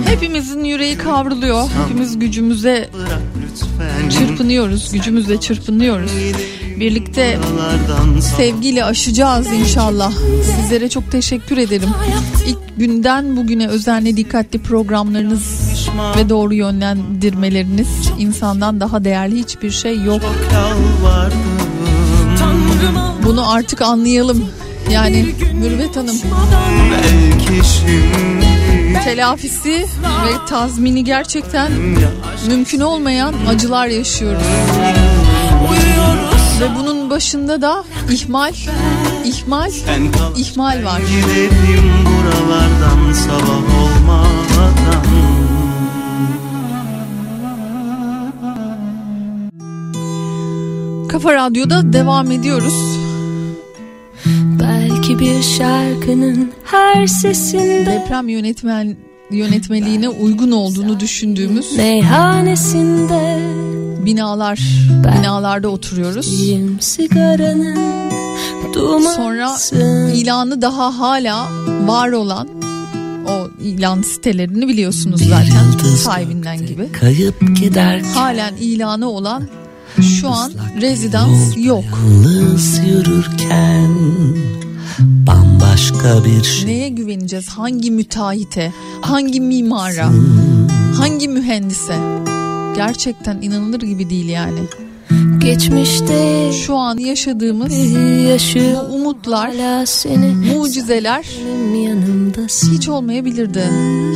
Hepimizin 0.07 0.65
yüreği 0.65 0.99
kavruluyor. 0.99 1.69
Hepimiz 1.85 2.19
gücümüze 2.19 2.91
çırpınıyoruz. 4.11 4.93
Gücümüzle 4.93 5.41
çırpınıyoruz. 5.41 6.11
Birlikte 6.81 7.39
sevgiyle 8.37 8.85
aşacağız 8.85 9.47
inşallah. 9.47 10.13
Sizlere 10.57 10.89
çok 10.89 11.11
teşekkür 11.11 11.59
ederim. 11.59 11.89
İlk 12.47 12.59
günden 12.77 13.37
bugüne 13.37 13.69
özenle 13.69 14.17
dikkatli 14.17 14.59
programlarınız 14.59 15.71
ve 16.17 16.29
doğru 16.29 16.55
yönlendirmeleriniz 16.55 17.89
insandan 18.19 18.81
daha 18.81 19.05
değerli 19.05 19.39
hiçbir 19.39 19.71
şey 19.71 20.03
yok. 20.03 20.21
Bunu 23.25 23.53
artık 23.53 23.83
anlayalım. 23.83 24.45
Yani 24.91 25.35
Mürvet 25.55 25.97
Hanım 25.97 26.17
telafisi 29.05 29.87
ve 30.03 30.47
tazmini 30.49 31.05
gerçekten 31.05 31.73
mümkün 32.49 32.81
olmayan 32.81 33.35
acılar 33.49 33.87
yaşıyoruz. 33.87 34.43
Ve 36.61 36.69
bunun 36.79 37.11
başında 37.11 37.63
da 37.63 37.85
ihmal, 38.11 38.55
ihmal, 39.25 39.71
ihmal 40.37 40.85
var. 40.85 41.01
Gidelim 41.01 41.93
buralardan 42.07 43.13
sabah 43.13 43.83
olmadan 43.83 44.77
Kafa 51.09 51.35
Radyo'da 51.35 51.93
devam 51.93 52.31
ediyoruz. 52.31 52.99
Belki 54.61 55.19
bir 55.19 55.43
şarkının 55.43 56.53
her 56.65 57.07
sesinde 57.07 57.87
Deprem 57.87 58.29
yönetmen 58.29 58.97
yönetmeliğine 59.31 60.09
uygun 60.09 60.51
olduğunu 60.51 61.01
düşündüğümüz 61.01 61.77
Meyhanesinde 61.77 63.41
binalar, 64.07 64.61
binalarda 64.91 65.69
oturuyoruz. 65.69 66.27
Sonra 69.17 69.57
ilanı 70.15 70.63
daha 70.63 70.99
hala 70.99 71.49
var 71.87 72.09
olan 72.13 72.49
o 73.29 73.63
ilan 73.63 74.03
sitelerini 74.03 74.69
biliyorsunuz 74.69 75.23
zaten 75.29 75.95
sahibinden 75.97 76.67
gibi. 76.67 76.93
Kayıp 76.93 77.57
giderken 77.57 78.13
Halen 78.13 78.55
ilanı 78.57 79.11
olan 79.11 79.49
şu 80.21 80.29
an 80.29 80.53
rezidans 80.81 81.57
yok. 81.57 81.85
Yalnız 82.25 82.79
yürürken 82.79 83.97
Bambaşka 84.99 86.25
bir 86.25 86.45
şey 86.45 86.67
Neye 86.67 86.89
güveneceğiz? 86.89 87.49
Hangi 87.49 87.91
müteahhite? 87.91 88.73
Hangi 89.01 89.41
mimara? 89.41 90.11
Hangi 90.99 91.29
mühendise? 91.29 92.26
Gerçekten 92.77 93.43
inanılır 93.43 93.81
gibi 93.81 94.11
değil 94.11 94.29
yani. 94.29 94.59
Geçmişte 95.39 96.51
şu 96.53 96.77
an 96.77 96.99
yaşadığımız 96.99 97.73
yaşıyor 98.29 98.91
bu 98.91 98.95
umutlar, 98.95 99.51
seni 99.87 100.27
mucizeler 100.27 101.25
hiç 102.73 102.89
olmayabilirdi. 102.89 103.63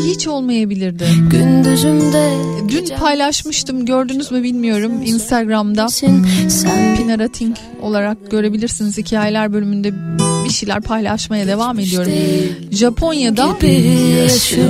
Hiç 0.07 0.26
olmayabilirdi. 0.26 1.05
Gündüzümde 1.30 2.30
Dün 2.68 2.97
paylaşmıştım 2.97 3.86
gördünüz 3.86 4.30
mü 4.30 4.43
bilmiyorum 4.43 4.93
Instagram'da. 5.05 5.86
Pinara 6.97 7.28
Ting 7.28 7.57
olarak 7.82 8.30
görebilirsiniz 8.30 8.99
hikayeler 8.99 9.53
bölümünde 9.53 9.93
bir 10.45 10.51
şeyler 10.51 10.80
paylaşmaya 10.80 11.47
devam 11.47 11.78
ediyorum. 11.78 12.12
Japonya'da 12.70 13.57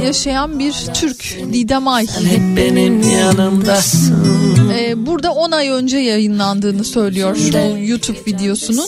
yaşayan 0.05 0.59
bir 0.59 0.75
Türk 0.95 1.39
Didem 1.53 1.89
Ay. 1.89 2.07
Hep 2.07 2.57
benim 2.57 3.11
yanımdasın 3.11 4.41
Ee, 4.79 5.07
burada 5.07 5.33
10 5.33 5.51
ay 5.51 5.69
önce 5.69 5.99
yayınlandığını 6.11 6.85
söylüyor 6.85 7.37
bu 7.37 7.79
YouTube 7.79 8.19
videosunun. 8.27 8.87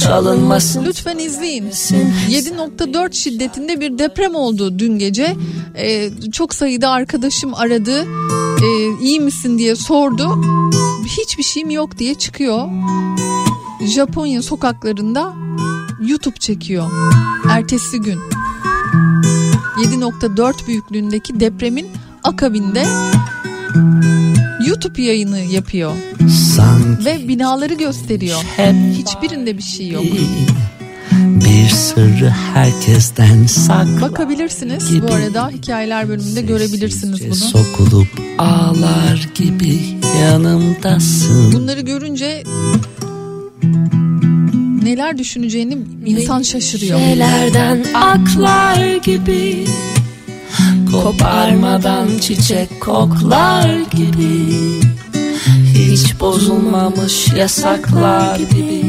Çalınmasın 0.00 0.84
Lütfen 0.84 1.18
izleyin. 1.18 1.64
7.4 1.70 3.12
şiddetinde 3.14 3.80
bir 3.80 3.98
deprem 3.98 4.34
oldu 4.34 4.78
dün 4.78 4.98
gece. 4.98 5.36
Ee, 5.76 6.10
çok 6.32 6.54
sayıda 6.54 6.90
arkadaşım 6.90 7.54
aradı. 7.54 8.06
Ee, 8.62 9.02
iyi 9.02 9.20
misin 9.20 9.58
diye 9.58 9.76
sordu. 9.76 10.42
Hiçbir 11.06 11.42
şeyim 11.42 11.70
yok 11.70 11.98
diye 11.98 12.14
çıkıyor. 12.14 12.68
Japonya 13.94 14.42
sokaklarında 14.42 15.32
YouTube 16.08 16.38
çekiyor. 16.38 16.90
Ertesi 17.50 18.00
gün. 18.00 18.18
7.4 19.78 20.66
büyüklüğündeki 20.66 21.40
depremin 21.40 21.88
akabinde 22.24 22.86
YouTube 24.68 25.02
yayını 25.02 25.38
yapıyor 25.38 25.92
Sanki 26.56 27.04
ve 27.04 27.28
binaları 27.28 27.74
gösteriyor. 27.74 28.44
Hiçbirinde 28.92 29.58
bir 29.58 29.62
şey 29.62 29.88
yok. 29.88 30.04
bir 31.12 31.68
sırrı 31.68 32.30
herkesten 32.54 33.46
saklı 33.46 34.00
Bakabilirsiniz 34.00 35.02
bu 35.02 35.12
arada 35.12 35.48
hikayeler 35.48 36.08
bölümünde 36.08 36.42
görebilirsiniz 36.42 37.26
bunu. 37.26 37.34
Sokulup 37.34 38.08
ağlar 38.38 39.28
gibi 39.34 39.78
yanımdasın 40.22 41.52
Bunları 41.52 41.80
görünce 41.80 42.42
neler 44.82 45.18
düşüneceğini 45.18 45.78
insan 46.06 46.42
şaşırıyor. 46.42 46.98
Şeylerden 46.98 47.84
aklar 47.94 48.96
gibi 48.96 49.64
Koparmadan 50.92 52.18
çiçek 52.20 52.80
koklar 52.80 53.80
gibi. 53.80 54.54
Hiç 55.74 56.20
bozulmamış 56.20 57.28
yasaklar 57.36 58.38
gibi. 58.38 58.84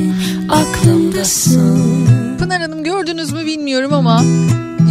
Aklımdasın. 0.49 2.05
Pınar 2.39 2.61
Hanım 2.61 2.83
gördünüz 2.83 3.31
mü 3.31 3.45
bilmiyorum 3.45 3.93
ama 3.93 4.23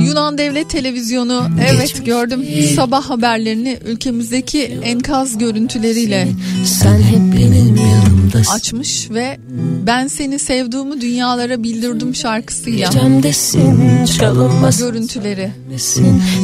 Yunan 0.06 0.38
Devlet 0.38 0.70
Televizyonu 0.70 1.48
evet 1.70 2.06
gördüm. 2.06 2.44
sabah 2.76 3.10
haberlerini 3.10 3.78
ülkemizdeki 3.86 4.80
enkaz 4.82 5.38
görüntüleriyle. 5.38 6.28
Sen 6.64 7.02
hep 7.02 7.36
benim 7.36 7.78
yanımdasın 8.28 8.52
açmış 8.52 9.10
ve 9.10 9.38
ben 9.86 10.06
seni 10.06 10.38
sevduğumu 10.38 11.00
dünyalara 11.00 11.62
bildirdim 11.62 12.14
şarkısıyla 12.14 12.88
Gecemdesin 12.88 14.04
çalınmasın 14.04 14.86
görüntüleri 14.86 15.50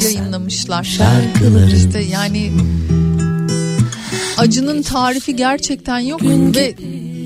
yayınlamışlar. 0.05 0.85
şarkıların 0.85 1.77
İşte 1.77 2.01
yani 2.01 2.53
acının 4.37 4.83
tarifi 4.83 5.37
gerçekten 5.37 5.99
yok 5.99 6.23
ve 6.23 6.75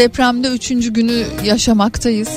depremde 0.00 0.48
üçüncü 0.48 0.92
günü 0.92 1.26
yaşamaktayız. 1.44 2.28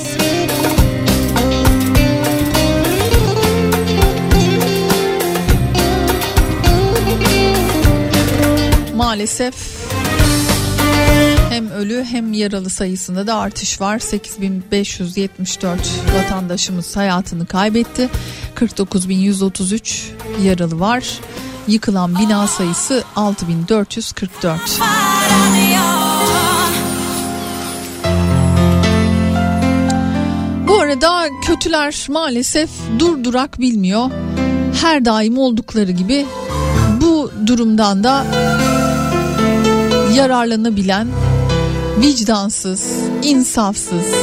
Maalesef 8.94 9.54
hem 11.50 11.70
ölü 11.70 12.04
hem 12.04 12.32
yaralı 12.32 12.70
sayısında 12.70 13.26
da 13.26 13.36
artış 13.36 13.80
var. 13.80 13.98
8574 13.98 15.80
vatandaşımız 16.14 16.96
hayatını 16.96 17.46
kaybetti. 17.46 18.08
49133 18.54 20.10
yaralı 20.42 20.80
var. 20.80 21.20
Yıkılan 21.68 22.18
bina 22.18 22.46
sayısı 22.46 23.04
6444. 23.16 24.60
Bu 30.94 31.06
arada 31.06 31.28
kötüler 31.46 32.06
maalesef 32.08 32.70
durdurak 32.98 33.60
bilmiyor. 33.60 34.10
Her 34.82 35.04
daim 35.04 35.38
oldukları 35.38 35.90
gibi 35.90 36.26
bu 37.00 37.30
durumdan 37.46 38.04
da 38.04 38.26
yararlanabilen 40.14 41.08
vicdansız, 41.98 42.92
insafsız, 43.22 44.14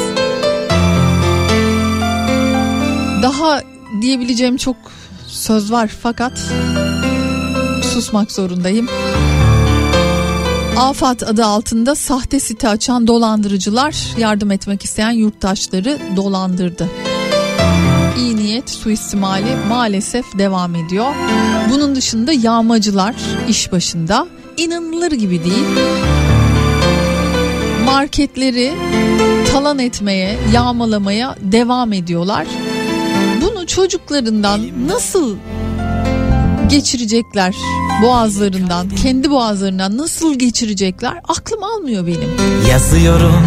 daha 3.23 3.61
diyebileceğim 4.01 4.57
çok 4.57 4.75
söz 5.27 5.71
var 5.71 5.91
fakat 6.03 6.39
susmak 7.93 8.31
zorundayım. 8.31 8.89
Afat 10.77 11.23
adı 11.23 11.45
altında 11.45 11.95
sahte 11.95 12.39
site 12.39 12.69
açan 12.69 13.07
dolandırıcılar 13.07 13.95
yardım 14.17 14.51
etmek 14.51 14.85
isteyen 14.85 15.11
yurttaşları 15.11 15.99
dolandırdı. 16.15 16.89
İyi 18.17 18.35
niyet 18.35 18.69
suistimali 18.69 19.55
maalesef 19.69 20.25
devam 20.37 20.75
ediyor. 20.75 21.13
Bunun 21.71 21.95
dışında 21.95 22.33
yağmacılar 22.33 23.15
iş 23.49 23.71
başında 23.71 24.27
inanılır 24.57 25.11
gibi 25.11 25.43
değil. 25.43 25.65
Marketleri 27.85 28.73
talan 29.51 29.79
etmeye, 29.79 30.37
yağmalamaya 30.53 31.35
devam 31.41 31.93
ediyorlar. 31.93 32.47
Bunu 33.41 33.67
çocuklarından 33.67 34.61
nasıl 34.87 35.35
geçirecekler 36.71 37.55
boğazlarından, 38.03 38.89
kendi 38.89 39.31
boğazlarından 39.31 39.97
nasıl 39.97 40.39
geçirecekler 40.39 41.13
aklım 41.27 41.63
almıyor 41.63 42.07
benim. 42.07 42.29
Yazıyorum 42.69 43.43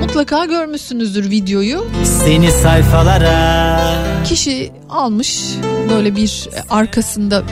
Mutlaka 0.00 0.44
görmüşsünüzdür 0.44 1.30
videoyu. 1.30 1.86
seni 2.04 2.50
sayfalara 2.52 3.80
Kişi 4.24 4.72
almış 4.90 5.44
böyle 5.90 6.16
bir 6.16 6.48
arkasında 6.70 7.42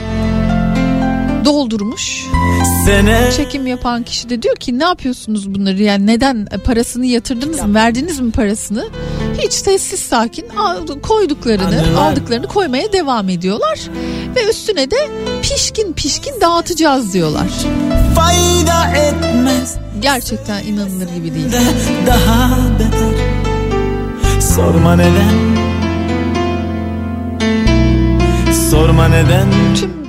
doldurmuş. 1.45 2.25
Sene 2.85 3.31
Çekim 3.37 3.67
yapan 3.67 4.03
kişi 4.03 4.29
de 4.29 4.41
diyor 4.41 4.55
ki 4.55 4.79
ne 4.79 4.83
yapıyorsunuz 4.83 5.55
bunları 5.55 5.81
yani 5.81 6.07
neden 6.07 6.45
parasını 6.65 7.05
yatırdınız 7.05 7.61
mı 7.61 7.73
verdiniz 7.75 8.19
mi 8.19 8.31
parasını? 8.31 8.87
Hiç 9.37 9.53
sessiz 9.53 9.99
sakin 9.99 10.45
koyduklarını 11.01 11.65
Anılar. 11.81 12.01
aldıklarını 12.11 12.47
koymaya 12.47 12.93
devam 12.93 13.29
ediyorlar 13.29 13.79
ve 14.35 14.49
üstüne 14.49 14.91
de 14.91 15.09
pişkin 15.41 15.93
pişkin 15.93 16.41
dağıtacağız 16.41 17.13
diyorlar. 17.13 17.47
fayda 18.15 18.95
etmez 18.97 19.75
Gerçekten 20.01 20.63
inanılır 20.63 21.07
gibi 21.15 21.33
değil. 21.35 21.51
de 21.51 21.59
daha 22.07 22.49
beter 22.79 23.13
Sorma 24.41 24.95
neden 24.95 25.53
Sorma 28.71 29.07
neden 29.07 29.47
Tüm 29.79 30.02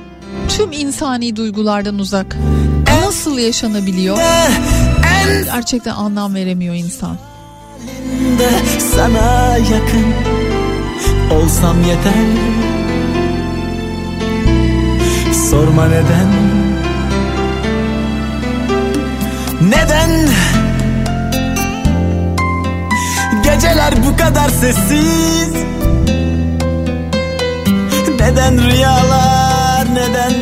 tüm 0.49 0.73
insani 0.73 1.37
duygulardan 1.37 1.99
uzak. 1.99 2.37
Nasıl 3.05 3.39
yaşanabiliyor? 3.39 4.19
En 4.19 5.45
Gerçekten 5.45 5.95
anlam 5.95 6.35
veremiyor 6.35 6.75
insan. 6.75 7.17
sana 8.97 9.57
yakın 9.57 10.07
Olsam 11.35 11.77
yeter 11.83 12.13
Sorma 15.51 15.87
neden 15.87 16.29
Neden 19.61 20.29
Geceler 23.45 23.95
bu 24.07 24.17
kadar 24.17 24.49
sessiz 24.49 25.55
Neden 28.21 28.71
rüyalar 28.71 29.34
neden 29.95 30.33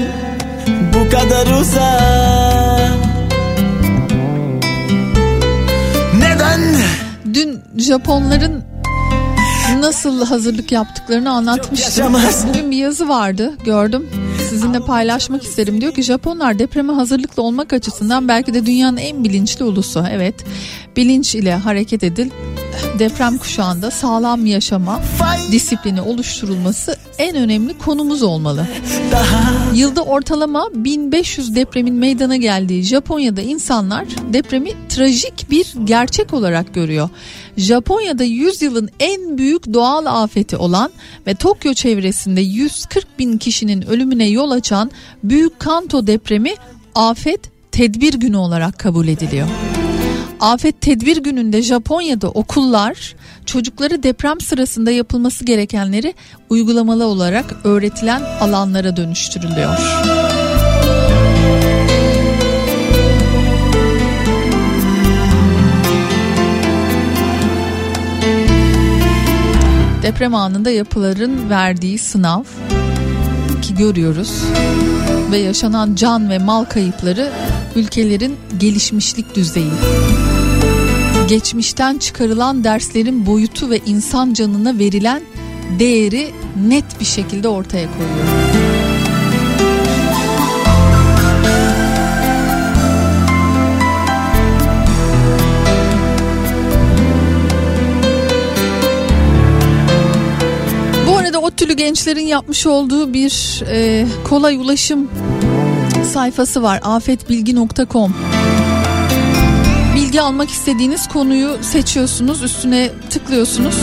Bu 0.94 1.11
kadar 1.11 1.61
uzak 1.61 2.92
Neden 6.18 6.61
Dün 7.34 7.61
Japonların 7.76 8.64
nasıl 9.80 10.26
hazırlık 10.26 10.72
yaptıklarını 10.72 11.30
anlatmıştım. 11.30 12.14
Bugün 12.48 12.70
bir 12.70 12.76
yazı 12.76 13.09
vardı 13.09 13.53
gördüm. 13.64 14.09
Sizinle 14.53 14.80
paylaşmak 14.80 15.42
isterim. 15.42 15.80
Diyor 15.80 15.94
ki 15.94 16.03
Japonlar 16.03 16.59
depreme 16.59 16.92
hazırlıklı 16.92 17.42
olmak 17.42 17.72
açısından 17.72 18.28
belki 18.28 18.55
de 18.55 18.66
dünyanın 18.66 18.96
en 18.96 19.24
bilinçli 19.24 19.64
ulusu. 19.64 20.05
Evet 20.11 20.34
bilinç 20.96 21.34
ile 21.34 21.55
hareket 21.55 22.05
edil. 22.05 22.30
Deprem 22.98 23.38
kuşağında 23.38 23.90
sağlam 23.90 24.46
yaşama 24.46 25.00
disiplini 25.53 26.00
oluşturulması 26.00 26.96
en 27.18 27.36
önemli 27.36 27.78
konumuz 27.78 28.22
olmalı. 28.22 28.66
Yılda 29.74 30.03
ortalama 30.03 30.68
1500 30.74 31.55
depremin 31.55 31.94
meydana 31.94 32.36
geldiği 32.36 32.82
Japonya'da 32.82 33.40
insanlar 33.40 34.05
depremi 34.32 34.70
trajik 34.88 35.50
bir 35.50 35.74
gerçek 35.84 36.34
olarak 36.34 36.74
görüyor. 36.74 37.09
Japonya'da 37.57 38.24
100 38.24 38.62
yılın 38.62 38.90
en 39.00 39.38
büyük 39.38 39.74
doğal 39.74 40.22
afeti 40.22 40.57
olan 40.57 40.90
ve 41.26 41.34
Tokyo 41.34 41.74
çevresinde 41.74 42.40
140 42.40 43.18
bin 43.18 43.38
kişinin 43.38 43.82
ölümüne 43.82 44.28
yol 44.28 44.50
açan 44.50 44.90
Büyük 45.24 45.61
Kanto 45.61 46.07
depremi 46.07 46.55
afet 46.94 47.40
tedbir 47.72 48.14
günü 48.14 48.36
olarak 48.36 48.78
kabul 48.78 49.09
ediliyor. 49.09 49.48
Afet 50.40 50.80
tedbir 50.80 51.16
gününde 51.16 51.62
Japonya'da 51.62 52.28
okullar 52.28 53.14
çocukları 53.46 54.03
deprem 54.03 54.40
sırasında 54.40 54.90
yapılması 54.90 55.44
gerekenleri 55.44 56.14
uygulamalı 56.50 57.07
olarak 57.07 57.55
öğretilen 57.64 58.22
alanlara 58.40 58.96
dönüştürülüyor. 58.96 59.78
Deprem 70.03 70.34
anında 70.34 70.70
yapıların 70.70 71.50
verdiği 71.50 71.98
sınav 71.98 72.42
ki 73.62 73.74
görüyoruz 73.74 74.44
ve 75.30 75.38
yaşanan 75.38 75.94
can 75.94 76.30
ve 76.30 76.38
mal 76.38 76.64
kayıpları 76.64 77.32
ülkelerin 77.76 78.36
gelişmişlik 78.59 79.36
düzeyi. 79.36 79.70
Geçmişten 81.28 81.98
çıkarılan 81.98 82.64
derslerin 82.64 83.26
boyutu 83.26 83.70
ve 83.70 83.80
insan 83.86 84.34
canına 84.34 84.78
verilen 84.78 85.22
değeri 85.78 86.30
net 86.68 87.00
bir 87.00 87.05
şekilde 87.05 87.48
ortaya 87.48 87.86
koyuyor. 87.86 88.72
ODTÜ'lü 101.53 101.72
gençlerin 101.72 102.26
yapmış 102.26 102.66
olduğu 102.66 103.12
bir 103.12 103.62
e, 103.70 104.07
kolay 104.24 104.57
ulaşım 104.57 105.11
sayfası 106.12 106.62
var. 106.62 106.80
afetbilgi.com 106.82 108.14
Bilgi 109.96 110.20
almak 110.20 110.50
istediğiniz 110.50 111.09
konuyu 111.09 111.59
seçiyorsunuz 111.61 112.42
üstüne 112.42 112.90
tıklıyorsunuz. 113.11 113.74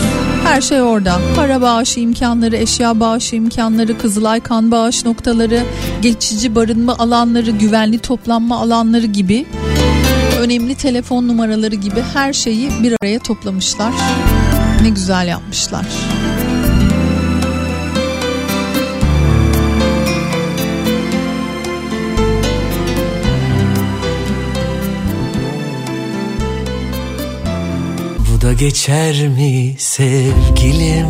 Her 0.43 0.61
şey 0.61 0.81
orada. 0.81 1.19
Para 1.35 1.61
bağışı 1.61 1.99
imkanları 1.99 2.57
eşya 2.57 2.99
bağışı 2.99 3.35
imkanları 3.35 3.97
Kızılay 3.97 4.39
kan 4.39 4.71
bağış 4.71 5.05
noktaları 5.05 5.63
geçici 6.01 6.55
barınma 6.55 6.97
alanları 6.97 7.51
güvenli 7.51 7.99
toplanma 7.99 8.59
alanları 8.59 9.05
gibi 9.05 9.45
önemli 10.39 10.75
telefon 10.75 11.27
numaraları 11.27 11.75
gibi 11.75 12.03
her 12.13 12.33
şeyi 12.33 12.69
bir 12.83 12.95
araya 13.01 13.19
toplamışlar. 13.19 13.93
Ne 14.81 14.89
güzel 14.89 15.27
yapmışlar. 15.27 15.85
Geçer 28.59 29.27
mi 29.27 29.75
sevgilim? 29.77 31.07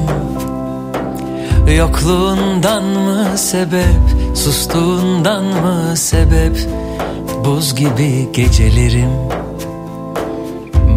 Yokluğundan 1.77 2.83
mı 2.83 3.37
sebep 3.37 3.99
Sustuğundan 4.35 5.43
mı 5.43 5.97
sebep? 5.97 6.67
Buz 7.45 7.75
gibi 7.75 8.29
gecelerim 8.33 9.09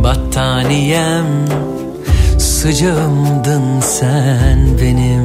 Battaniyem. 0.04 1.26
Sıcağımdın 2.38 3.80
sen 3.80 4.78
benim. 4.80 5.24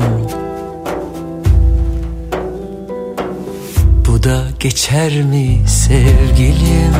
Bu 4.07 4.23
da 4.23 4.43
geçer 4.59 5.21
mi 5.21 5.61
sevgilim? 5.67 6.93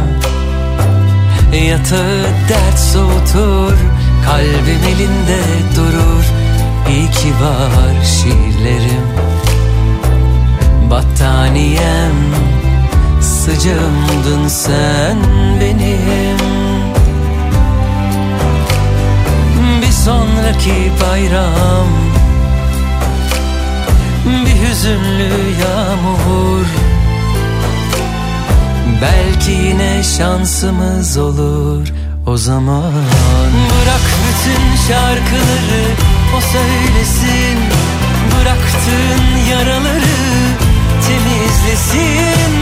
Yatağı 1.70 2.24
dert 2.50 2.80
soğutur 2.80 3.87
Kalbim 4.28 4.84
elinde 4.88 5.42
durur. 5.76 6.26
İyi 6.90 7.12
ki 7.12 7.34
var 7.34 8.06
şiirlerim. 8.06 9.08
Battaniyem 10.90 12.16
Sıcağımdın 13.22 14.48
sen 14.48 15.18
benim. 15.62 16.38
Bir 19.82 19.92
sonraki 19.92 20.92
bayram 21.02 21.88
Bir 24.26 24.68
hüzünlü 24.68 25.34
yağmur. 25.62 26.66
Belki 29.02 29.52
yine 29.52 30.04
şansımız 30.04 31.18
olur 31.18 31.97
o 32.28 32.38
zaman 32.38 32.94
Bırak 33.70 34.06
bütün 34.28 34.88
şarkıları 34.88 35.84
o 36.38 36.42
söylesin. 36.42 37.58
Bıraktığın 38.32 39.50
yaraları 39.52 40.18
temizlesin. 41.08 42.54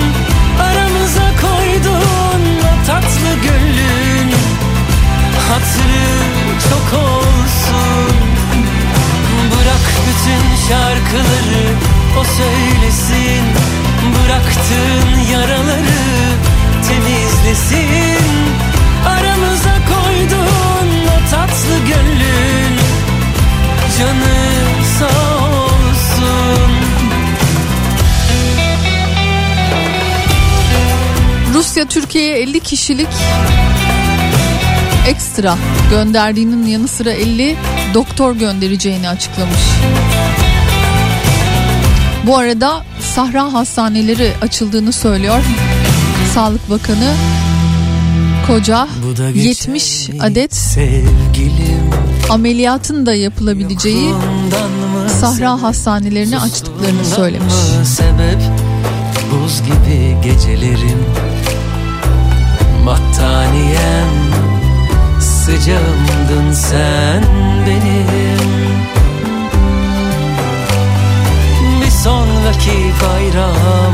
Aramıza 0.62 1.32
koyduğun 1.42 2.58
o 2.60 2.86
tatlı 2.88 3.32
gönlün 3.44 4.34
Hatırı 5.50 6.08
çok 6.70 7.00
olsun. 7.00 8.16
Bırak 9.52 9.86
bütün 10.08 10.70
şarkıları 10.70 11.66
o 12.20 12.24
söylesin. 12.24 13.44
Bıraktığın 14.16 15.32
yaraları 15.32 16.06
temizlesin 16.88 18.26
Aramıza 19.06 19.76
koyduğun 19.90 21.08
o 21.08 21.30
tatlı 21.32 21.80
gönlün 21.88 22.80
Canı 24.00 24.36
sağ 25.00 25.36
olsun 25.46 26.72
Rusya 31.54 31.86
Türkiye'ye 31.86 32.40
50 32.40 32.60
kişilik 32.60 33.08
ekstra 35.08 35.58
gönderdiğinin 35.90 36.66
yanı 36.66 36.88
sıra 36.88 37.12
50 37.12 37.56
doktor 37.94 38.36
göndereceğini 38.36 39.10
açıklamış. 39.10 39.60
Bu 42.24 42.38
arada 42.38 42.84
Sahra 43.16 43.54
hastaneleri 43.54 44.32
açıldığını 44.42 44.92
söylüyor. 44.94 45.44
Sağlık 46.34 46.70
Bakanı 46.70 47.14
koca 48.48 48.88
Bu 49.04 49.18
da 49.18 49.32
geçer 49.32 49.50
70 49.50 50.10
mi 50.10 50.22
adet 50.22 50.56
sevgilim. 50.56 51.90
ameliyatın 52.30 53.06
da 53.06 53.14
yapılabileceği 53.16 54.14
Sahra 55.20 55.36
sebep, 55.36 55.64
hastanelerini 55.64 56.40
açtıklarını 56.40 57.06
söylemiş. 57.06 57.54
sebep? 57.84 58.42
Buz 59.32 59.62
gibi 59.62 60.16
gecelerim. 60.24 61.06
Battaniyem 62.86 64.10
sıcağımdın 65.20 66.52
sen 66.54 67.24
benim. 67.68 68.40
Bir 71.86 71.92
sonraki 71.92 72.92
bayram 73.04 73.94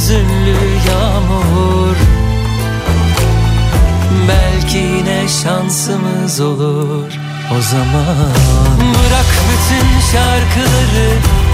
hüzünlü 0.00 0.56
yağmur. 0.88 1.96
Belki 4.28 4.78
yine 4.78 5.28
şansımız 5.28 6.40
olur 6.40 7.12
o 7.58 7.62
zaman. 7.62 8.32
Bırak 8.78 9.30
bütün 9.50 10.00
şarkıları 10.12 11.10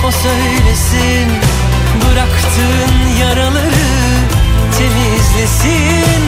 o 0.09 0.11
söylesin. 0.11 1.29
Bıraktığın 2.03 3.21
yaraları 3.21 3.89
temizlesin. 4.79 6.23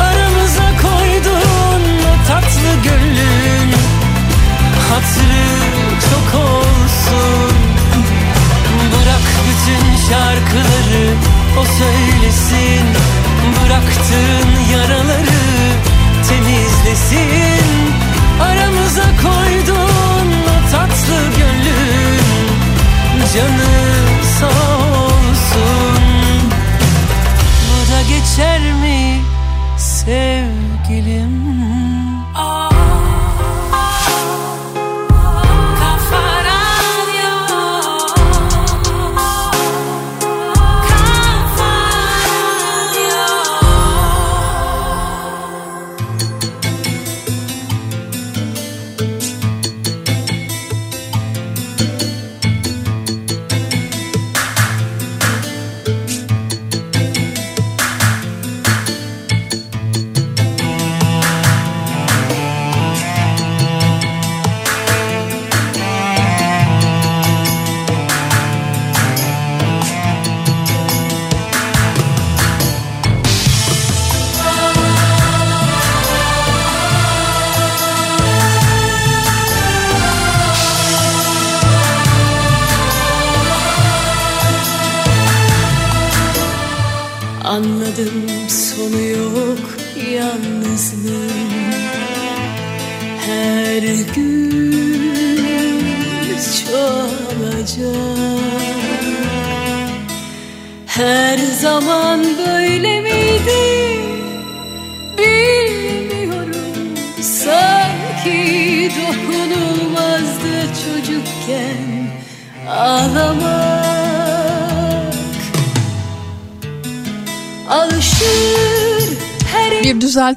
Aramıza 0.00 0.68
koyduğun 0.82 1.82
o 2.04 2.28
tatlı 2.28 2.82
gönlün 2.84 3.74
Hatırı 4.90 5.46
çok 6.10 6.40
olsun. 6.40 7.54
Bırak 8.92 9.24
bütün 9.48 10.10
şarkıları 10.10 11.14
o 11.58 11.64
söylesin. 11.64 12.86
Bıraktığın 13.56 14.72
yaraları 14.72 15.44
temizlesin 16.28 17.53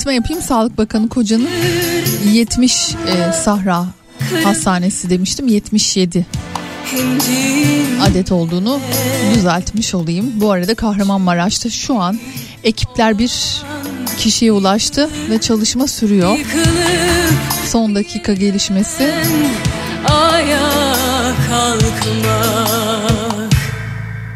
hatırlatma 0.07 0.13
yapayım. 0.13 0.41
Sağlık 0.41 0.77
Bakanı 0.77 1.09
kocanın 1.09 1.49
70 2.33 2.95
e, 2.95 3.33
Sahra 3.33 3.85
Hastanesi 4.43 5.09
demiştim 5.09 5.47
77 5.47 6.25
adet 8.01 8.31
olduğunu 8.31 8.79
düzeltmiş 9.35 9.95
olayım. 9.95 10.31
Bu 10.35 10.51
arada 10.51 10.75
Kahramanmaraş'ta 10.75 11.69
şu 11.69 11.99
an 11.99 12.19
ekipler 12.63 13.19
bir 13.19 13.61
kişiye 14.17 14.51
ulaştı 14.51 15.09
ve 15.29 15.41
çalışma 15.41 15.87
sürüyor. 15.87 16.37
Son 17.65 17.95
dakika 17.95 18.33
gelişmesi. 18.33 19.13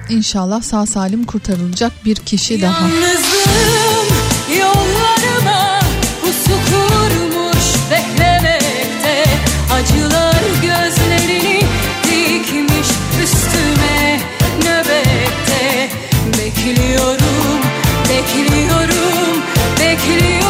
İnşallah 0.09 0.61
sağ 0.61 0.85
salim 0.85 1.23
kurtarılacak 1.23 1.91
bir 2.05 2.15
kişi 2.15 2.61
daha. 2.61 2.87
Yalnız 2.87 3.20
Tuturmuş 6.51 7.65
beklemekte. 7.91 9.23
Acılar 9.73 10.41
gözlerini 10.61 11.61
dikmiş 12.03 12.87
üstüme 13.23 14.19
nöbette. 14.59 15.89
Bekliyorum, 16.37 17.59
bekliyorum, 18.09 19.43
bekliyorum. 19.79 20.40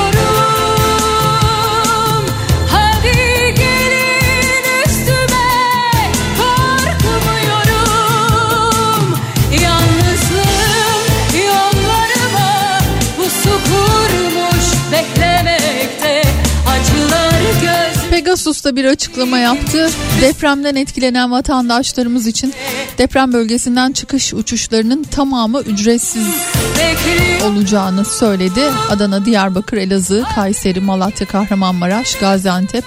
hususta 18.41 18.75
bir 18.75 18.85
açıklama 18.85 19.37
yaptı. 19.37 19.89
Depremden 20.21 20.75
etkilenen 20.75 21.31
vatandaşlarımız 21.31 22.27
için 22.27 22.53
deprem 22.97 23.33
bölgesinden 23.33 23.91
çıkış 23.91 24.33
uçuşlarının 24.33 25.03
tamamı 25.03 25.61
ücretsiz 25.61 26.27
olacağını 27.43 28.05
söyledi. 28.05 28.61
Adana, 28.89 29.25
Diyarbakır, 29.25 29.77
Elazığ, 29.77 30.23
Kayseri, 30.35 30.79
Malatya, 30.79 31.27
Kahramanmaraş, 31.27 32.15
Gaziantep, 32.15 32.83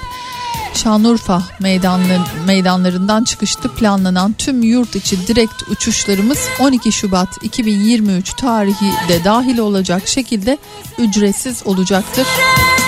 Şanlıurfa 0.75 1.43
meydanları, 1.61 2.23
meydanlarından 2.47 3.25
çıkıştı 3.25 3.75
planlanan 3.75 4.33
tüm 4.33 4.63
yurt 4.63 4.97
içi 4.97 5.27
direkt 5.27 5.63
uçuşlarımız 5.71 6.39
12 6.61 6.93
Şubat 6.93 7.29
2023 7.43 8.35
tarihi 8.35 9.09
de 9.09 9.25
dahil 9.25 9.59
olacak 9.59 10.09
şekilde 10.09 10.59
ücretsiz 10.99 11.63
olacaktır 11.67 12.27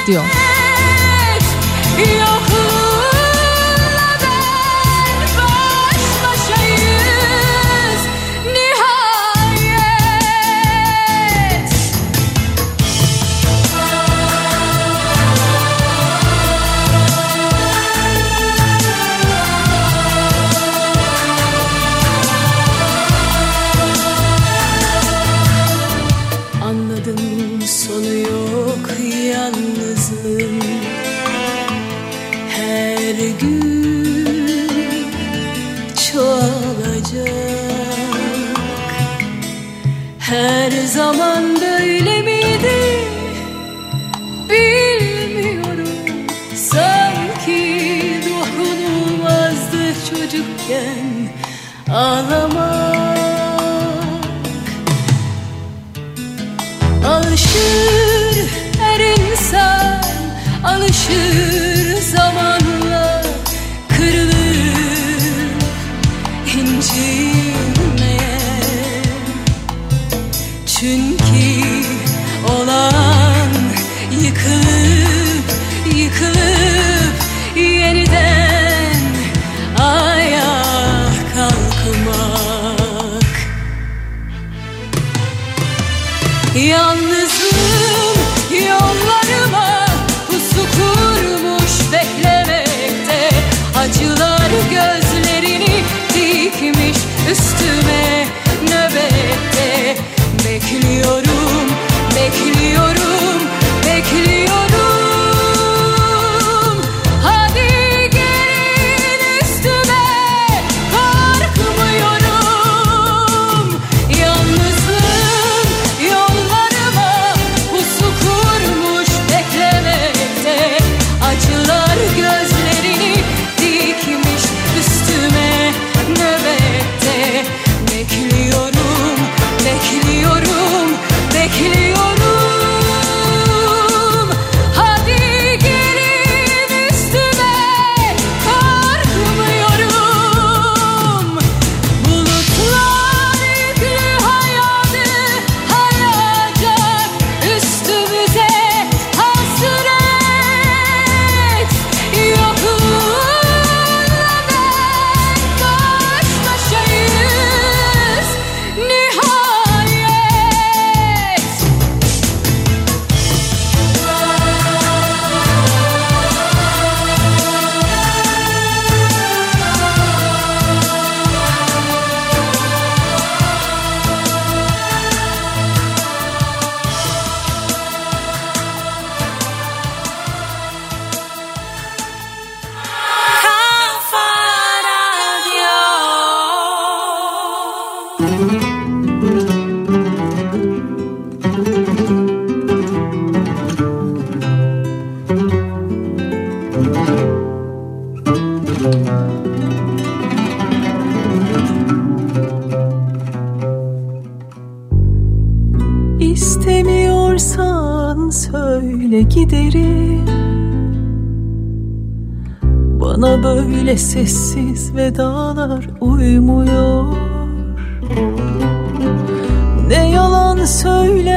diyor. 0.07 0.25
Yok. 1.99 2.36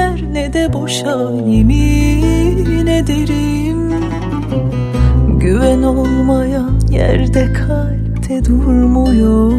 Söyler 0.09 0.33
ne 0.33 0.53
de 0.53 0.73
boşa 0.73 1.31
yemin 1.47 2.87
ederim. 2.87 3.93
Güven 5.39 5.83
olmayan 5.83 6.79
yerde 6.89 7.53
kalpte 7.53 8.45
durmuyor. 8.45 9.51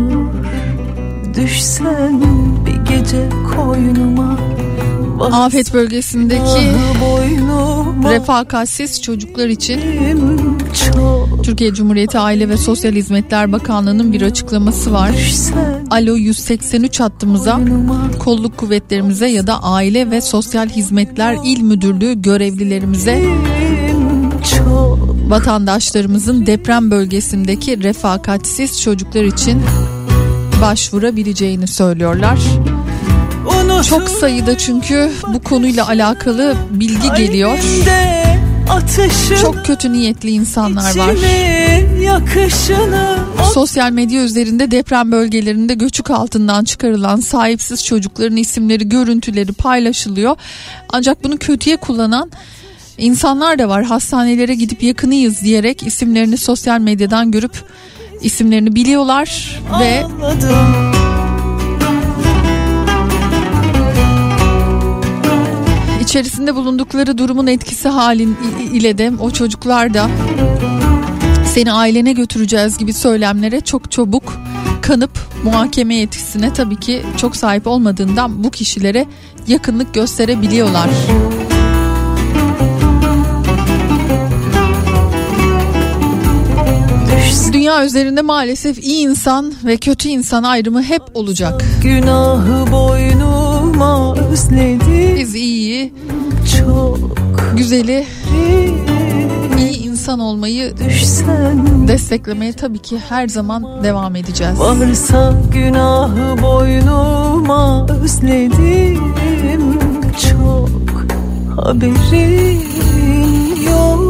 Düşsen 1.34 2.22
bir 2.66 2.94
gece 2.94 3.28
koynuma 3.54 4.38
Afet 5.20 5.74
bölgesindeki 5.74 6.70
Ah, 8.04 8.10
refakatsiz 8.10 9.02
çocuklar 9.02 9.48
için 9.48 9.80
Türkiye 11.42 11.74
Cumhuriyeti 11.74 12.18
Aile 12.18 12.48
ve 12.48 12.56
Sosyal 12.56 12.92
Hizmetler 12.92 13.52
Bakanlığı'nın 13.52 14.12
bir 14.12 14.22
açıklaması 14.22 14.92
var. 14.92 15.10
Alo 15.90 16.16
183 16.16 17.00
hattımıza 17.00 17.60
kolluk 18.18 18.56
kuvvetlerimize 18.56 19.26
ya 19.26 19.46
da 19.46 19.62
Aile 19.62 20.10
ve 20.10 20.20
Sosyal 20.20 20.68
Hizmetler 20.68 21.36
İl 21.44 21.62
Müdürlüğü 21.62 22.22
görevlilerimize 22.22 23.24
vatandaşlarımızın 25.28 26.46
deprem 26.46 26.90
bölgesindeki 26.90 27.82
refakatsiz 27.82 28.82
çocuklar 28.82 29.24
için 29.24 29.62
başvurabileceğini 30.62 31.66
söylüyorlar. 31.66 32.38
Çok 33.88 34.08
sayıda 34.08 34.58
çünkü 34.58 35.10
bu 35.34 35.42
konuyla 35.42 35.88
alakalı 35.88 36.56
bilgi 36.70 37.12
geliyor. 37.16 37.58
Çok 39.42 39.66
kötü 39.66 39.92
niyetli 39.92 40.30
insanlar 40.30 40.96
var. 40.96 41.14
yakışını 42.02 43.16
Sosyal 43.54 43.92
medya 43.92 44.22
üzerinde 44.22 44.70
deprem 44.70 45.12
bölgelerinde 45.12 45.74
göçük 45.74 46.10
altından 46.10 46.64
çıkarılan 46.64 47.20
sahipsiz 47.20 47.84
çocukların 47.84 48.36
isimleri, 48.36 48.88
görüntüleri 48.88 49.52
paylaşılıyor. 49.52 50.36
Ancak 50.88 51.24
bunu 51.24 51.36
kötüye 51.38 51.76
kullanan 51.76 52.30
insanlar 52.98 53.58
da 53.58 53.68
var. 53.68 53.84
Hastanelere 53.84 54.54
gidip 54.54 54.82
yakınıyız 54.82 55.42
diyerek 55.42 55.82
isimlerini 55.82 56.36
sosyal 56.36 56.80
medyadan 56.80 57.30
görüp 57.30 57.64
isimlerini 58.22 58.74
biliyorlar 58.74 59.60
ve 59.80 60.04
ağladım. 60.04 61.09
İçerisinde 66.10 66.54
bulundukları 66.54 67.18
durumun 67.18 67.46
etkisi 67.46 67.88
halin 67.88 68.36
ile 68.72 68.98
de 68.98 69.12
o 69.20 69.30
çocuklar 69.30 69.94
da 69.94 70.10
seni 71.46 71.72
ailene 71.72 72.12
götüreceğiz 72.12 72.78
gibi 72.78 72.92
söylemlere 72.92 73.60
çok 73.60 73.90
çabuk 73.90 74.32
kanıp 74.82 75.10
muhakeme 75.44 75.94
yetkisine 75.94 76.52
tabii 76.52 76.76
ki 76.76 77.02
çok 77.16 77.36
sahip 77.36 77.66
olmadığından 77.66 78.44
bu 78.44 78.50
kişilere 78.50 79.06
yakınlık 79.46 79.94
gösterebiliyorlar. 79.94 80.90
Dünya 87.52 87.84
üzerinde 87.84 88.22
maalesef 88.22 88.84
iyi 88.84 89.08
insan 89.08 89.54
ve 89.64 89.76
kötü 89.76 90.08
insan 90.08 90.42
ayrımı 90.42 90.82
hep 90.82 91.02
olacak. 91.14 91.64
Günahı 91.82 92.72
boynuma 93.80 94.14
özledim 94.14 95.16
Biz 95.16 95.34
iyiyi, 95.34 95.92
çok 96.58 96.98
güzeli, 97.56 98.06
iyi. 99.58 99.78
insan 99.78 100.18
olmayı 100.18 100.74
düşsen 100.78 101.88
desteklemeye 101.88 102.52
tabii 102.52 102.78
ki 102.78 102.98
her 103.08 103.28
zaman 103.28 103.84
devam 103.84 104.16
edeceğiz. 104.16 104.60
Varsa 104.60 105.34
günahı 105.52 106.42
boynuma 106.42 107.86
özledim. 107.86 109.00
Çok 110.30 110.68
haberin 111.56 112.60
yok. 113.70 114.00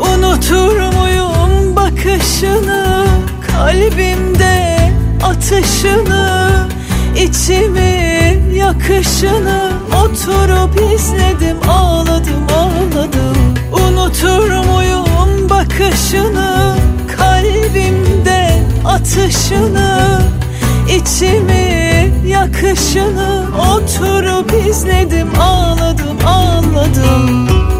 Unutur 0.00 0.76
muyum 0.76 1.76
bakışını 1.76 3.06
kalbimde 3.52 4.78
atışını 5.22 6.52
içimi 7.16 8.12
yakışını 8.54 9.70
oturup 10.04 10.92
izledim 10.94 11.56
ağladım 11.68 12.46
ağladım. 12.56 13.36
Unutur 13.72 14.50
muyum 14.50 15.50
bakışını? 15.50 16.76
Kalbimde 17.16 18.62
atışını 18.84 20.18
içimi 20.88 22.12
yakışını 22.26 23.44
oturup 23.72 24.52
izledim 24.68 25.40
ağladım 25.40 26.18
ağladım 26.26 27.71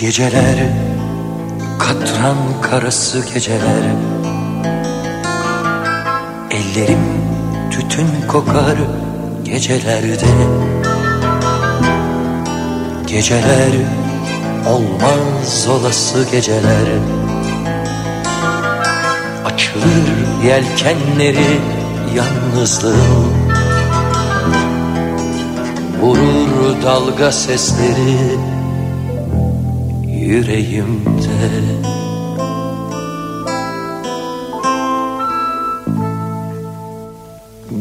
Geceler 0.00 0.56
katran 1.78 2.36
karası 2.62 3.24
geceler. 3.34 3.82
Ellerim 6.50 6.98
tütün 7.70 8.08
kokar 8.28 8.76
gecelerde. 9.44 10.26
Geceler 13.06 13.72
olmaz 14.68 15.68
olası 15.70 16.26
geceler. 16.32 16.88
Açılır 19.44 20.08
yelkenleri 20.44 21.60
yalnızlığım. 22.14 23.50
Vurur 26.02 26.82
dalga 26.82 27.32
sesleri 27.32 28.38
yüreğimde. 30.30 31.50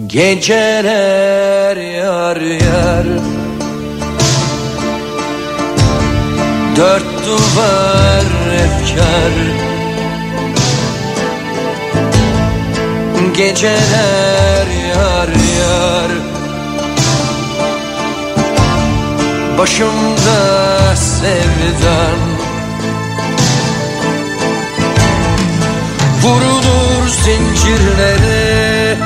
Geceler 0.08 1.78
yar 1.78 2.38
yar. 2.38 3.06
Dört 6.76 7.04
duvar 7.26 8.28
efkar. 8.64 9.34
Geceler 13.38 14.68
yar 14.96 15.30
yar. 15.60 16.12
Başımda 19.58 20.96
sevdan 20.96 22.39
Vurulur 26.24 27.08
zincirlere. 27.08 28.98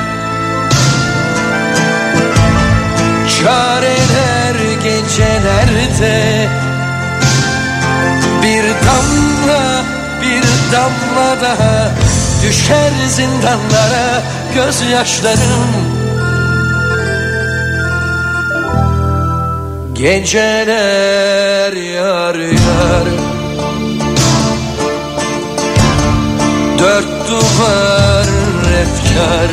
Çareler 3.28 4.56
gecelerde. 4.82 6.48
Bir 8.42 8.64
damla 8.64 9.82
bir 10.22 10.42
damla 10.72 11.40
daha 11.40 11.90
Düşer 12.42 12.90
zindanlara 13.08 14.22
gözyaşlarım 14.54 15.70
Geceler 19.92 21.72
yar 21.72 22.34
yar 22.34 23.23
Dört 26.78 27.28
duvar 27.28 28.28
efkar. 28.82 29.50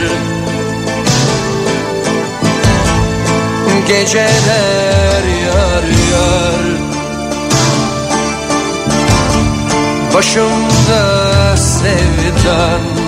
Geceler 3.88 5.24
yar 5.46 5.84
yar. 6.12 6.66
Başımda 10.14 11.58
sevdan 11.58 13.01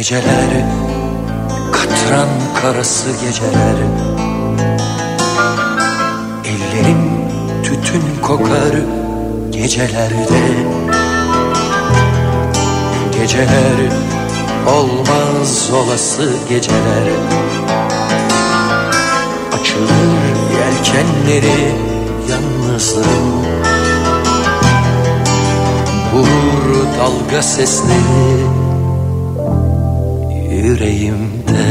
Geceler 0.00 0.64
katran 1.72 2.28
karası 2.62 3.08
geceler 3.10 3.76
Ellerim 6.44 7.28
tütün 7.62 8.22
kokar 8.22 8.74
gecelerde. 9.50 10.40
Geceler 13.20 13.92
olmaz 14.66 15.70
olası 15.74 16.32
geceler. 16.48 17.08
Açılır 19.52 20.24
yelkenleri 20.58 21.74
yalnızlığım. 22.30 23.44
Vurur 26.14 26.86
dalga 26.98 27.42
sesleri 27.42 28.49
yüreğimde. 30.60 31.64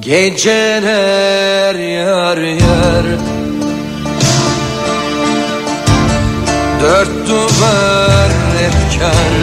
Geceler 0.00 1.74
yar 1.74 2.36
yar. 2.36 3.06
Dört 6.82 7.28
duvar 7.28 8.30
efkar 8.66 9.34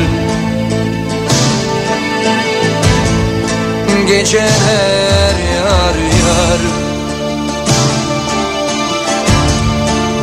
Geceler 4.07 5.35
yar 5.55 5.95
yar. 6.25 6.61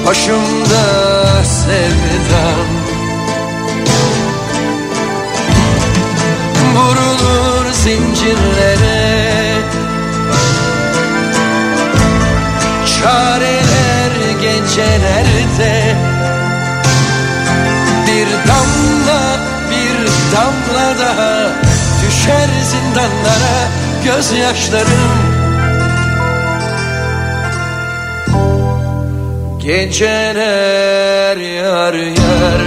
Başımda 0.07 0.84
sevdam 1.45 2.80
zincirlere. 7.85 9.31
Çareler 12.87 14.12
gecelerde. 14.41 15.97
Bir 18.07 18.26
damla 18.49 19.39
bir 19.70 20.07
damla 20.33 20.99
daha 20.99 21.70
Düşer 22.07 22.49
zindanlara 22.70 23.68
gözyaşlarım. 24.05 25.31
Geceler 29.62 31.37
yar 31.37 31.95
yar. 31.95 32.62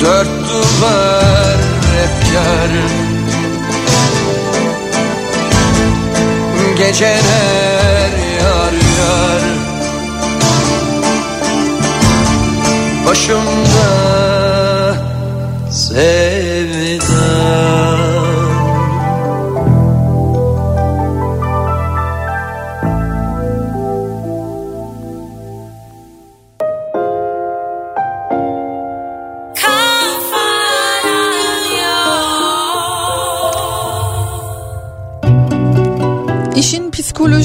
Dört 0.00 0.28
duvar 0.48 1.49
efkar 2.30 2.70
Geceler 6.78 8.10
yar 8.40 8.72
yar. 8.72 9.42
Başımda 13.06 13.90
sevdan 15.70 17.10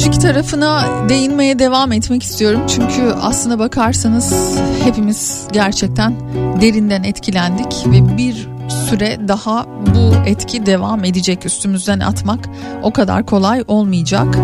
psikolojik 0.06 0.22
tarafına 0.22 0.86
değinmeye 1.10 1.60
devam 1.60 1.92
etmek 1.92 2.24
istiyorum. 2.24 2.62
Çünkü 2.68 3.14
aslına 3.22 3.60
bakarsanız 3.60 4.58
hepimiz 4.84 5.48
gerçekten 5.52 6.16
derinden 6.62 7.04
etkilendik 7.04 7.86
ve 7.86 8.18
bir 8.18 8.48
süre 8.90 9.28
daha 9.28 9.66
bu 9.96 10.30
etki 10.30 10.66
devam 10.66 11.04
edecek. 11.04 11.46
Üstümüzden 11.46 12.00
atmak 12.00 12.40
o 12.84 12.94
kadar 12.94 13.26
kolay 13.26 13.64
olmayacak. 13.68 14.38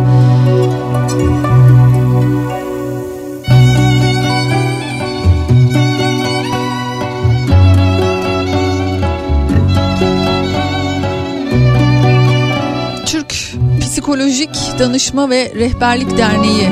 Psikolojik 14.01 14.49
Danışma 14.79 15.29
ve 15.29 15.51
Rehberlik 15.55 16.17
Derneği 16.17 16.69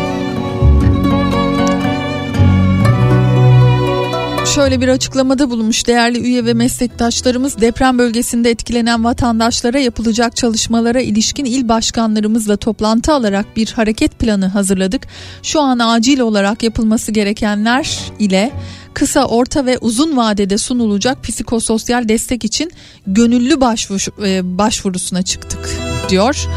şöyle 4.56 4.81
bir 4.81 4.88
açıklamada 4.88 5.49
bulunmuş 5.49 5.88
değerli 5.88 6.19
üye 6.19 6.45
ve 6.45 6.53
meslektaşlarımız 6.53 7.61
deprem 7.61 7.99
bölgesinde 7.99 8.49
etkilenen 8.49 9.03
vatandaşlara 9.03 9.80
yapılacak 9.80 10.35
çalışmalara 10.35 11.01
ilişkin 11.01 11.45
il 11.45 11.69
başkanlarımızla 11.69 12.57
toplantı 12.57 13.14
alarak 13.14 13.57
bir 13.57 13.72
hareket 13.72 14.19
planı 14.19 14.47
hazırladık. 14.47 15.07
Şu 15.43 15.61
an 15.61 15.80
acil 15.80 16.19
olarak 16.19 16.64
yapılması 16.64 17.11
gerekenler 17.11 17.99
ile 18.19 18.51
kısa, 18.93 19.26
orta 19.26 19.65
ve 19.65 19.77
uzun 19.77 20.18
vadede 20.18 20.57
sunulacak 20.57 21.23
psikososyal 21.23 22.10
destek 22.10 22.45
için 22.45 22.72
gönüllü 23.07 23.61
başvuru, 23.61 24.27
e, 24.27 24.57
başvurusuna 24.57 25.22
çıktık 25.22 25.69
diyor. 26.10 26.47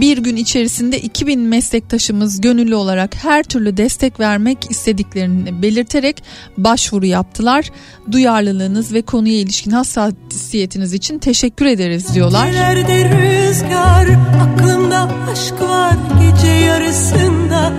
Bir 0.00 0.18
gün 0.18 0.36
içerisinde 0.36 1.00
2000 1.00 1.40
meslektaşımız 1.40 2.40
gönüllü 2.40 2.74
olarak 2.74 3.14
her 3.14 3.42
türlü 3.42 3.76
destek 3.76 4.20
vermek 4.20 4.70
istediklerini 4.70 5.62
belirterek 5.62 6.22
başvuru 6.58 7.06
yaptılar. 7.06 7.70
Duyarlılığınız 8.12 8.94
ve 8.94 9.02
konuya 9.02 9.34
ilişkin 9.34 9.70
hassasiyetiniz 9.70 10.92
için 10.92 11.18
teşekkür 11.18 11.66
ederiz 11.66 12.14
diyorlar. 12.14 12.46
Gecelerde 12.46 13.04
rüzgar 13.04 14.06
aklımda 14.42 15.10
aşk 15.32 15.60
var 15.60 15.94
gece 16.20 16.52
yarısında 16.52 17.72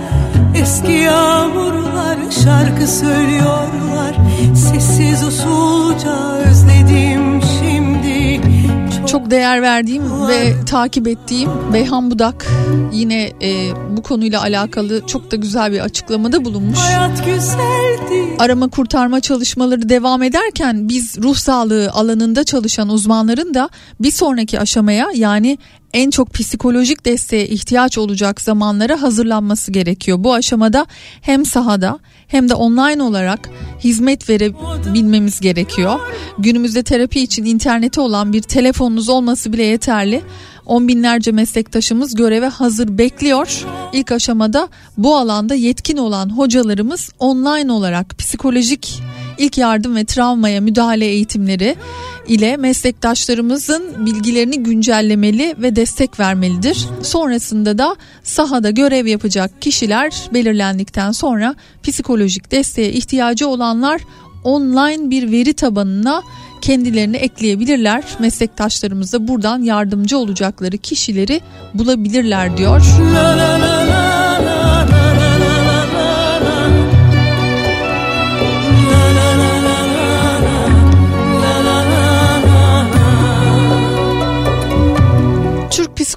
Eski 0.62 0.92
yağmurlar 0.92 2.16
şarkı 2.44 2.86
söylüyorlar 2.86 4.16
Sessiz 4.54 5.24
usulca 5.24 6.38
özledim 6.50 6.88
şimdi 6.88 7.17
Çok 9.10 9.30
değer 9.30 9.62
verdiğim 9.62 10.28
ve 10.28 10.64
takip 10.66 11.08
ettiğim 11.08 11.50
Beyhan 11.72 12.10
Budak 12.10 12.46
yine 12.92 13.32
e, 13.42 13.70
bu 13.96 14.02
konuyla 14.02 14.42
alakalı 14.42 15.06
çok 15.06 15.30
da 15.30 15.36
güzel 15.36 15.72
bir 15.72 15.80
açıklamada 15.80 16.44
bulunmuş. 16.44 16.78
Arama 18.38 18.68
kurtarma 18.68 19.20
çalışmaları 19.20 19.88
devam 19.88 20.22
ederken 20.22 20.88
biz 20.88 21.18
ruh 21.22 21.36
sağlığı 21.36 21.90
alanında 21.90 22.44
çalışan 22.44 22.88
uzmanların 22.88 23.54
da 23.54 23.68
bir 24.00 24.10
sonraki 24.10 24.60
aşamaya 24.60 25.08
yani 25.14 25.58
en 25.92 26.10
çok 26.10 26.34
psikolojik 26.34 27.04
desteğe 27.04 27.46
ihtiyaç 27.48 27.98
olacak 27.98 28.40
zamanlara 28.40 29.02
hazırlanması 29.02 29.72
gerekiyor. 29.72 30.18
Bu 30.20 30.34
aşamada 30.34 30.86
hem 31.20 31.44
sahada 31.44 31.98
hem 32.28 32.48
de 32.48 32.54
online 32.54 33.02
olarak 33.02 33.50
hizmet 33.80 34.30
verebilmemiz 34.30 35.40
gerekiyor. 35.40 36.00
Günümüzde 36.38 36.82
terapi 36.82 37.20
için 37.20 37.44
interneti 37.44 38.00
olan 38.00 38.32
bir 38.32 38.42
telefonunuz 38.42 39.08
olması 39.08 39.52
bile 39.52 39.62
yeterli. 39.62 40.22
On 40.66 40.88
binlerce 40.88 41.32
meslektaşımız 41.32 42.14
göreve 42.14 42.48
hazır 42.48 42.98
bekliyor. 42.98 43.64
İlk 43.92 44.12
aşamada 44.12 44.68
bu 44.96 45.16
alanda 45.16 45.54
yetkin 45.54 45.96
olan 45.96 46.36
hocalarımız 46.36 47.10
online 47.18 47.72
olarak 47.72 48.18
psikolojik 48.18 49.02
ilk 49.38 49.58
yardım 49.58 49.96
ve 49.96 50.04
travmaya 50.04 50.60
müdahale 50.60 51.06
eğitimleri 51.06 51.76
ile 52.28 52.56
meslektaşlarımızın 52.56 54.06
bilgilerini 54.06 54.62
güncellemeli 54.62 55.54
ve 55.58 55.76
destek 55.76 56.20
vermelidir. 56.20 56.86
Sonrasında 57.02 57.78
da 57.78 57.96
sahada 58.22 58.70
görev 58.70 59.06
yapacak 59.06 59.62
kişiler 59.62 60.14
belirlendikten 60.34 61.12
sonra 61.12 61.54
psikolojik 61.82 62.50
desteğe 62.50 62.92
ihtiyacı 62.92 63.48
olanlar 63.48 64.00
online 64.44 65.10
bir 65.10 65.32
veri 65.32 65.52
tabanına 65.52 66.22
kendilerini 66.60 67.16
ekleyebilirler. 67.16 68.04
Meslektaşlarımız 68.18 69.12
da 69.12 69.28
buradan 69.28 69.62
yardımcı 69.62 70.18
olacakları 70.18 70.78
kişileri 70.78 71.40
bulabilirler 71.74 72.56
diyor. 72.56 72.80
Türk 72.80 73.87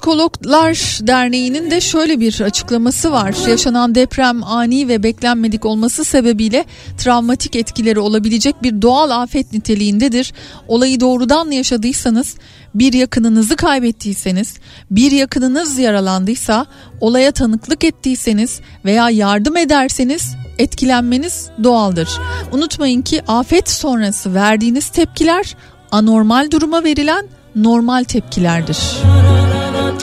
Psikologlar 0.02 0.98
Derneği'nin 1.06 1.70
de 1.70 1.80
şöyle 1.80 2.20
bir 2.20 2.40
açıklaması 2.40 3.12
var. 3.12 3.34
Yaşanan 3.48 3.94
deprem 3.94 4.44
ani 4.44 4.88
ve 4.88 5.02
beklenmedik 5.02 5.64
olması 5.64 6.04
sebebiyle 6.04 6.64
travmatik 6.98 7.56
etkileri 7.56 8.00
olabilecek 8.00 8.62
bir 8.62 8.82
doğal 8.82 9.10
afet 9.10 9.52
niteliğindedir. 9.52 10.32
Olayı 10.68 11.00
doğrudan 11.00 11.50
yaşadıysanız, 11.50 12.36
bir 12.74 12.92
yakınınızı 12.92 13.56
kaybettiyseniz, 13.56 14.56
bir 14.90 15.12
yakınınız 15.12 15.78
yaralandıysa, 15.78 16.66
olaya 17.00 17.32
tanıklık 17.32 17.84
ettiyseniz 17.84 18.60
veya 18.84 19.10
yardım 19.10 19.56
ederseniz 19.56 20.34
etkilenmeniz 20.58 21.50
doğaldır. 21.64 22.08
Unutmayın 22.52 23.02
ki 23.02 23.22
afet 23.28 23.70
sonrası 23.70 24.34
verdiğiniz 24.34 24.88
tepkiler 24.88 25.56
anormal 25.90 26.50
duruma 26.50 26.84
verilen 26.84 27.26
normal 27.56 28.04
tepkilerdir. 28.04 28.78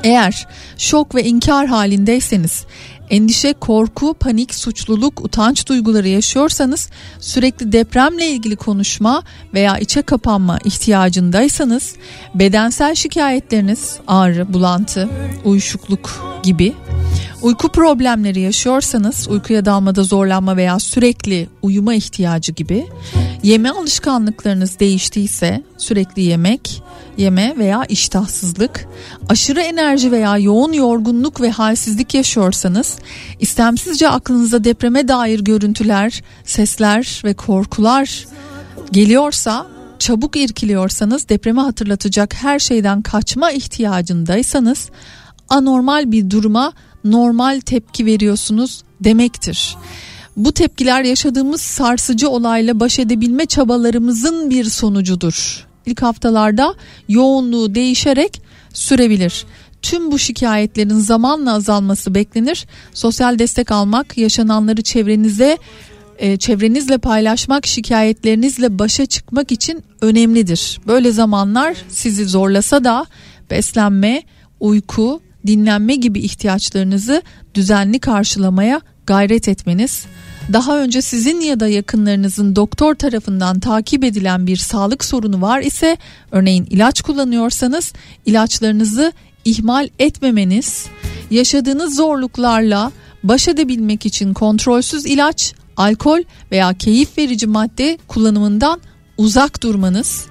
Eğer 0.03 0.47
şok 0.77 1.15
ve 1.15 1.23
inkar 1.23 1.67
halindeyseniz, 1.67 2.65
endişe, 3.09 3.53
korku, 3.53 4.13
panik, 4.13 4.55
suçluluk, 4.55 5.25
utanç 5.25 5.67
duyguları 5.67 6.07
yaşıyorsanız, 6.07 6.89
sürekli 7.19 7.71
depremle 7.71 8.27
ilgili 8.27 8.55
konuşma 8.55 9.23
veya 9.53 9.77
içe 9.77 10.01
kapanma 10.01 10.59
ihtiyacındaysanız, 10.65 11.95
bedensel 12.35 12.95
şikayetleriniz, 12.95 13.97
ağrı, 14.07 14.53
bulantı, 14.53 15.09
uyuşukluk 15.45 16.39
gibi 16.43 16.73
Uyku 17.41 17.69
problemleri 17.69 18.39
yaşıyorsanız 18.39 19.27
uykuya 19.29 19.65
dalmada 19.65 20.03
zorlanma 20.03 20.57
veya 20.57 20.79
sürekli 20.79 21.49
uyuma 21.61 21.93
ihtiyacı 21.93 22.51
gibi 22.51 22.85
yeme 23.43 23.69
alışkanlıklarınız 23.69 24.79
değiştiyse 24.79 25.63
sürekli 25.77 26.21
yemek, 26.21 26.83
yeme 27.19 27.55
veya 27.57 27.85
iştahsızlık, 27.85 28.87
aşırı 29.29 29.61
enerji 29.61 30.11
veya 30.11 30.37
yoğun 30.37 30.73
yorgunluk 30.73 31.41
ve 31.41 31.51
halsizlik 31.51 32.13
yaşıyorsanız, 32.13 32.97
istemsizce 33.39 34.09
aklınıza 34.09 34.63
depreme 34.63 35.07
dair 35.07 35.39
görüntüler, 35.39 36.23
sesler 36.45 37.21
ve 37.25 37.33
korkular 37.33 38.25
geliyorsa, 38.91 39.67
çabuk 39.99 40.35
irkiliyorsanız, 40.35 41.29
depremi 41.29 41.59
hatırlatacak 41.59 42.33
her 42.33 42.59
şeyden 42.59 43.01
kaçma 43.01 43.51
ihtiyacındaysanız, 43.51 44.89
anormal 45.49 46.11
bir 46.11 46.29
duruma 46.29 46.73
normal 47.03 47.59
tepki 47.59 48.05
veriyorsunuz 48.05 48.83
demektir. 49.01 49.77
Bu 50.37 50.51
tepkiler 50.51 51.03
yaşadığımız 51.03 51.61
sarsıcı 51.61 52.29
olayla 52.29 52.79
baş 52.79 52.99
edebilme 52.99 53.45
çabalarımızın 53.45 54.49
bir 54.49 54.65
sonucudur. 54.65 55.68
İlk 55.89 56.01
haftalarda 56.01 56.75
yoğunluğu 57.07 57.75
değişerek 57.75 58.41
sürebilir. 58.73 59.45
Tüm 59.81 60.11
bu 60.11 60.19
şikayetlerin 60.19 60.99
zamanla 60.99 61.53
azalması 61.53 62.15
beklenir. 62.15 62.67
Sosyal 62.93 63.39
destek 63.39 63.71
almak, 63.71 64.17
yaşananları 64.17 64.81
çevrenize 64.81 65.57
e, 66.17 66.37
çevrenizle 66.37 66.97
paylaşmak, 66.97 67.67
şikayetlerinizle 67.67 68.79
başa 68.79 69.05
çıkmak 69.05 69.51
için 69.51 69.83
önemlidir. 70.01 70.79
Böyle 70.87 71.11
zamanlar 71.11 71.77
sizi 71.89 72.25
zorlasa 72.25 72.83
da 72.83 73.05
beslenme, 73.51 74.23
uyku, 74.59 75.21
dinlenme 75.47 75.95
gibi 75.95 76.19
ihtiyaçlarınızı 76.19 77.21
düzenli 77.55 77.99
karşılamaya 77.99 78.81
gayret 79.05 79.47
etmeniz, 79.47 80.05
daha 80.53 80.79
önce 80.79 81.01
sizin 81.01 81.41
ya 81.41 81.59
da 81.59 81.67
yakınlarınızın 81.67 82.55
doktor 82.55 82.95
tarafından 82.95 83.59
takip 83.59 84.03
edilen 84.03 84.47
bir 84.47 84.57
sağlık 84.57 85.05
sorunu 85.05 85.41
var 85.41 85.61
ise 85.61 85.97
örneğin 86.31 86.67
ilaç 86.69 87.01
kullanıyorsanız 87.01 87.93
ilaçlarınızı 88.25 89.13
ihmal 89.45 89.89
etmemeniz, 89.99 90.85
yaşadığınız 91.31 91.95
zorluklarla 91.95 92.91
baş 93.23 93.47
edebilmek 93.47 94.05
için 94.05 94.33
kontrolsüz 94.33 95.05
ilaç, 95.05 95.53
alkol 95.77 96.19
veya 96.51 96.73
keyif 96.73 97.17
verici 97.17 97.47
madde 97.47 97.97
kullanımından 98.07 98.81
uzak 99.17 99.63
durmanız, 99.63 100.25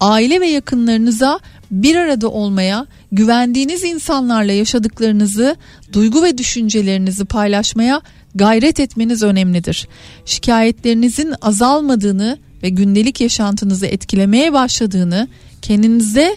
aile 0.00 0.40
ve 0.40 0.46
yakınlarınıza 0.46 1.40
bir 1.70 1.96
arada 1.96 2.28
olmaya, 2.28 2.86
güvendiğiniz 3.12 3.84
insanlarla 3.84 4.52
yaşadıklarınızı, 4.52 5.56
duygu 5.92 6.22
ve 6.22 6.38
düşüncelerinizi 6.38 7.24
paylaşmaya 7.24 8.02
gayret 8.34 8.80
etmeniz 8.80 9.22
önemlidir. 9.22 9.88
Şikayetlerinizin 10.24 11.34
azalmadığını 11.42 12.38
ve 12.62 12.68
gündelik 12.68 13.20
yaşantınızı 13.20 13.86
etkilemeye 13.86 14.52
başladığını, 14.52 15.28
kendinize 15.62 16.36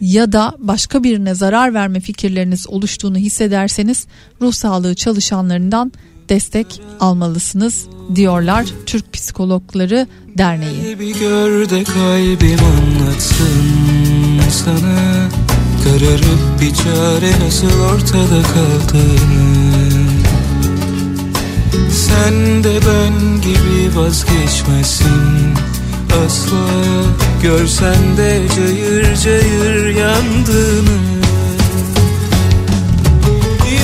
ya 0.00 0.32
da 0.32 0.54
başka 0.58 1.04
birine 1.04 1.34
zarar 1.34 1.74
verme 1.74 2.00
fikirleriniz 2.00 2.68
oluştuğunu 2.68 3.16
hissederseniz 3.16 4.06
ruh 4.40 4.52
sağlığı 4.52 4.94
çalışanlarından 4.94 5.92
destek 6.28 6.80
almalısınız 7.00 7.86
diyorlar 8.14 8.66
Türk 8.86 9.12
Psikologları 9.12 10.06
Derneği. 10.38 10.98
Bir 10.98 11.20
gör 11.20 11.70
de 11.70 11.84
kalbim 11.84 12.58
anlatsın 12.64 14.40
sana 14.50 15.28
Kararıp 15.84 16.60
bir 16.60 16.74
çare 16.74 17.46
nasıl 17.46 17.80
ortada 17.80 18.42
kaldığını 18.42 19.67
Sen 21.92 22.64
de 22.64 22.80
ben 22.86 23.40
gibi 23.40 23.96
vazgeçmezsin 23.96 25.54
asla 26.26 26.68
Görsen 27.42 28.16
de 28.16 28.42
cayır 28.56 29.16
cayır 29.16 29.86
yandığını. 29.86 30.98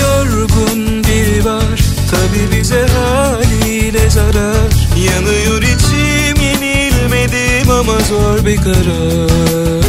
Yorgun 0.00 1.04
biri 1.04 1.44
var 1.44 1.80
tabi 2.10 2.58
bize 2.58 2.86
haliyle 2.86 4.10
zarar. 4.10 4.88
Yanıyor 5.06 5.62
içim 5.62 6.42
yenilmedim 6.42 7.70
ama 7.70 7.98
zor 7.98 8.46
bir 8.46 8.56
karar. 8.56 9.84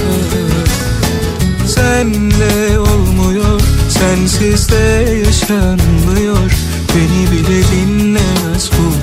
Senle 1.67 2.80
olmuyor 2.80 3.61
sensiz 3.89 4.69
de 4.69 5.11
yaşanmıyor 5.26 6.51
Beni 6.95 7.31
bile 7.31 7.63
dinlemez 7.63 8.69
bu 8.72 8.93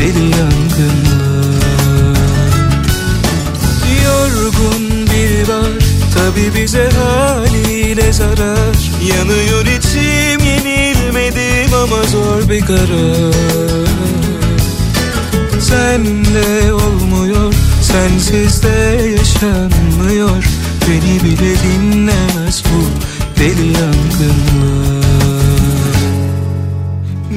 deli 0.00 0.30
yangınlar 0.30 1.66
Yorgun 4.04 5.06
biri 5.06 5.48
var 5.48 5.86
tabi 6.14 6.54
bize 6.54 6.88
haliyle 6.90 8.12
zarar. 8.12 8.76
Yanıyor 9.16 9.66
içim 9.66 10.46
yenilmedim 10.46 11.74
ama 11.74 12.02
zor 12.02 12.48
bir 12.48 12.60
karar. 12.60 13.86
Senle 15.60 16.72
olmuyor 16.72 17.54
sensiz 17.82 18.62
de 18.62 19.02
yaşanmıyor. 19.18 20.44
Beni 20.88 21.24
bile 21.24 21.54
dinlemez 21.62 22.62
bu 22.64 22.84
deli 23.40 23.66
yangınlar 23.66 25.05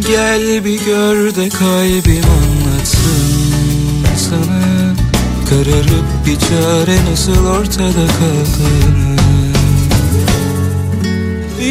Gel 0.09 0.65
bir 0.65 0.85
gör 0.85 1.35
de 1.35 1.49
kalbim 1.49 2.23
anlatsın 2.23 4.05
sana. 4.17 4.95
Kararıp 5.49 6.25
bir 6.25 6.39
çare 6.39 6.97
nasıl 7.11 7.45
ortada 7.45 8.07
kaldığını 8.07 9.15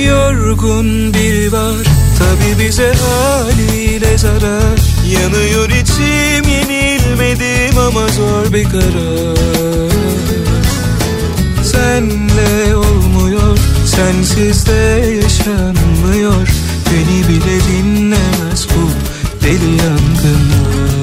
Yorgun 0.07 1.15
biri 1.15 1.53
var 1.53 1.87
tabi 2.19 2.65
bize 2.65 2.93
haliyle 2.93 4.19
zarar. 4.19 4.81
Yanıyor 5.11 5.69
içim 5.69 6.51
yenilmedim 6.53 7.79
ama 7.79 8.09
zor 8.09 8.53
bir 8.53 8.65
karar. 8.65 9.89
Senle 11.65 12.77
olmuyor 12.77 13.59
sensiz 13.87 14.67
de 14.67 15.05
yaşanmıyor 15.23 16.49
Beni 16.93 17.29
bile 17.29 17.61
dinlemez 17.69 18.67
bu 18.69 18.91
deli 19.45 19.71
yangınlar 19.71 20.99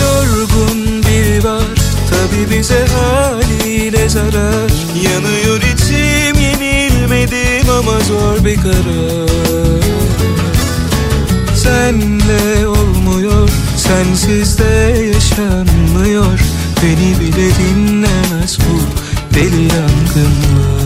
Yorgun 0.00 1.02
biri 1.02 1.44
var 1.44 1.78
tabi 2.10 2.58
bize 2.58 2.86
haliyle 2.86 4.08
zarar. 4.08 4.72
Yanıyor 5.02 5.62
içim 5.62 6.42
yenilmedim 6.42 7.70
ama 7.70 8.00
zor 8.00 8.44
bir 8.44 8.56
karar. 8.56 9.28
Senle 11.54 12.66
olmuyor 12.66 13.48
sensiz 13.76 14.58
de 14.58 14.96
yaşanmıyor. 15.14 16.40
Beni 16.82 17.20
bile 17.20 17.50
dinlemez 17.54 18.58
bu 18.58 18.80
deli 19.34 19.62
yangınlar 19.62 20.77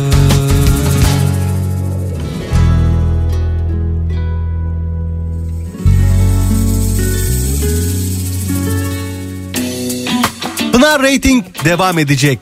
Kafa 10.93 11.05
Rating 11.05 11.45
devam 11.65 11.99
edecek. 11.99 12.39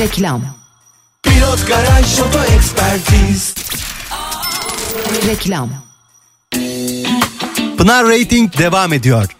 Reklam 0.00 0.42
Pilot 1.22 1.68
Garaj 1.68 2.20
Oto 2.20 2.44
Ekspertiz 2.56 3.54
Reklam 5.28 5.70
Pınar 7.78 8.04
Rating 8.04 8.58
devam 8.58 8.92
ediyor. 8.92 9.36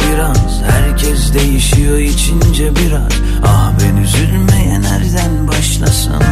biraz 0.00 0.62
Herkes 0.62 1.34
değişiyor 1.34 1.98
içince 1.98 2.70
biraz. 2.76 3.12
Ah 3.46 3.72
ben 3.80 3.96
üzülmeye 3.96 4.82
nereden 4.82 5.48
başlasam? 5.48 6.22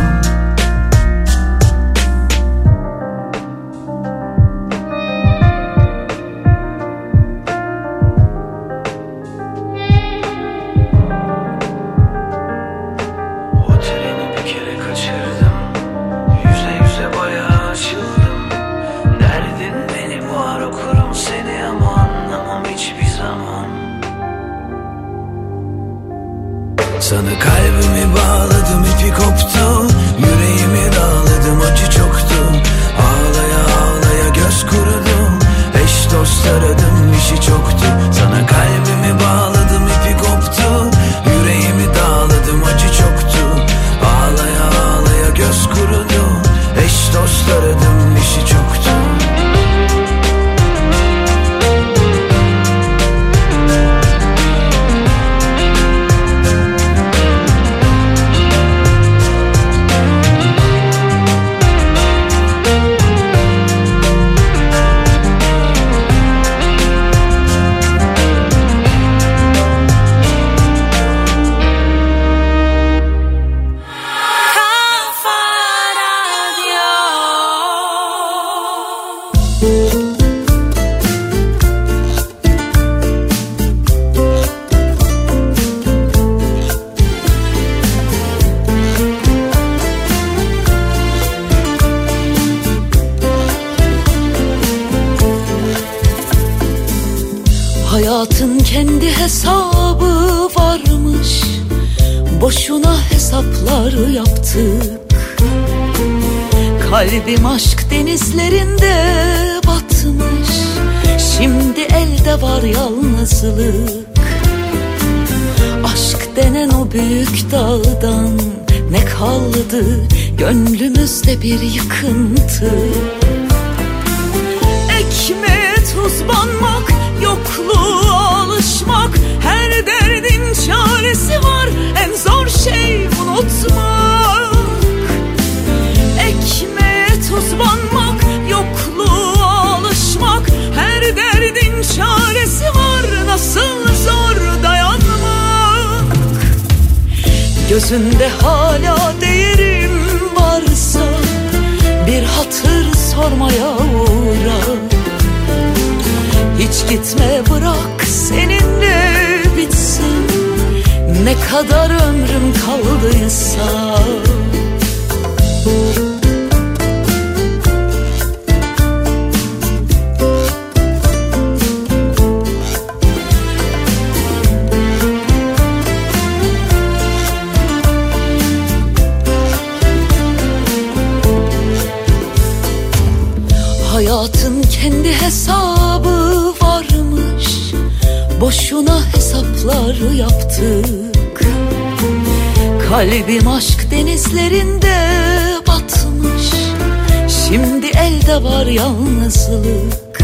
Yalnızlık. 199.33 200.23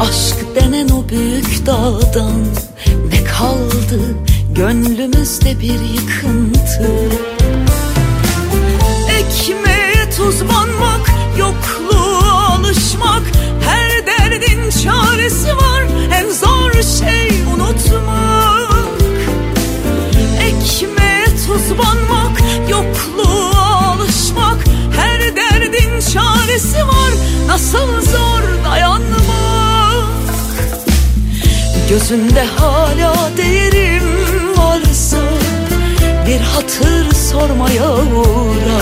Aşk 0.00 0.36
denen 0.54 0.88
o 0.88 1.08
büyük 1.08 1.66
dağdan 1.66 2.44
Ne 3.12 3.24
kaldı? 3.24 4.00
Gönlümüzde 4.54 5.60
bir 5.60 5.80
yıkıntı. 5.80 6.90
Ekmeğe 9.08 10.10
tuz 10.16 10.40
banmak, 10.42 11.10
yokluğa 11.38 12.56
alışmak. 12.56 13.22
Her 13.64 14.06
derdin 14.06 14.70
çaresi 14.70 15.56
var, 15.56 15.82
en 16.14 16.30
zor 16.30 16.72
şey 16.72 17.42
unutmak. 17.54 18.86
Ekmeğe 20.40 21.24
tuz 21.26 21.78
banmak, 21.78 22.40
yokluğa 22.70 23.15
nasıl 27.56 28.00
zor 28.00 28.64
dayanmak? 28.64 30.04
Gözünde 31.88 32.44
hala 32.56 33.30
değerim 33.36 34.02
varsa 34.56 35.16
Bir 36.26 36.40
hatır 36.40 37.14
sormaya 37.14 37.92
uğra 37.94 38.80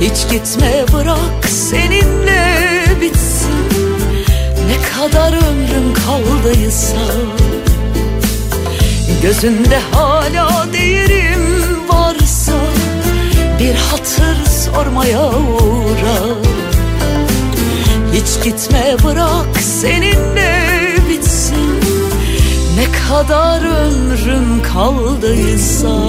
Hiç 0.00 0.30
gitme 0.30 0.84
bırak 0.92 1.48
seninle 1.48 2.84
bitsin. 3.00 3.68
Ne 4.66 4.76
kadar 4.82 5.32
ömrüm 5.32 5.94
kaldıysa. 5.94 6.96
Gözünde 9.22 9.78
hala 9.92 10.72
değerim 10.72 11.88
varsa 11.88 12.52
Bir 13.58 13.74
hatır 13.74 14.50
sormaya 14.74 15.28
uğra 15.28 16.69
hiç 18.12 18.44
gitme 18.44 18.96
bırak 19.04 19.60
seninle 19.60 20.68
bitsin. 21.08 21.80
Ne 22.76 22.84
kadar 23.08 23.62
ömrüm 23.62 24.62
kaldıysa 24.62 26.00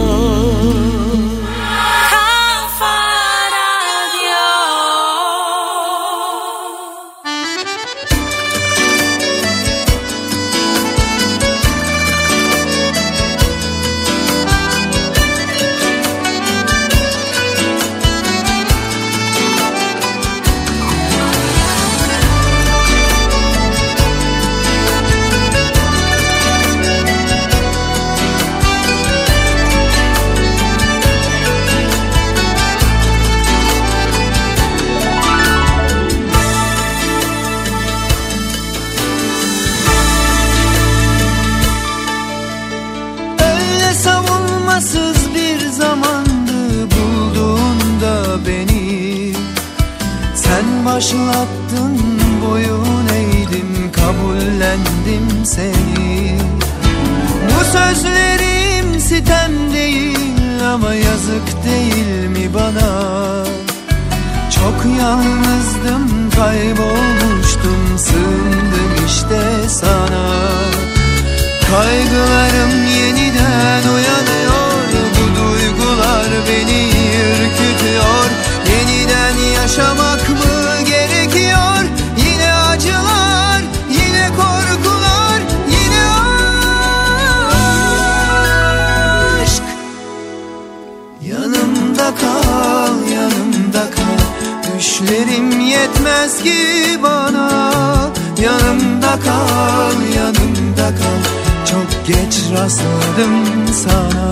rastladım 103.11 103.67
sana. 103.73 104.31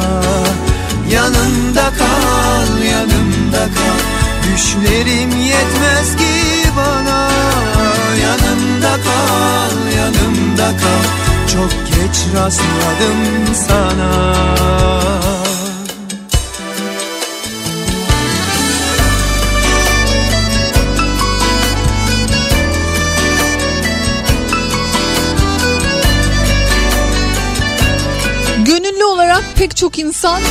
Yanımda 1.10 1.92
kal, 1.98 2.84
yanımda 2.84 3.66
kal. 3.76 4.00
Düşlerim 4.54 5.30
yetmez 5.40 6.16
ki 6.16 6.70
bana. 6.78 7.30
Yanımda 8.22 8.96
kal, 9.04 9.98
yanımda 9.98 10.78
kal. 10.78 11.04
Çok 11.54 11.72
geç 11.88 12.18
rastladım 12.36 13.56
sana 13.68 15.39
pek 29.60 29.76
çok 29.76 30.00
insan 30.00 30.42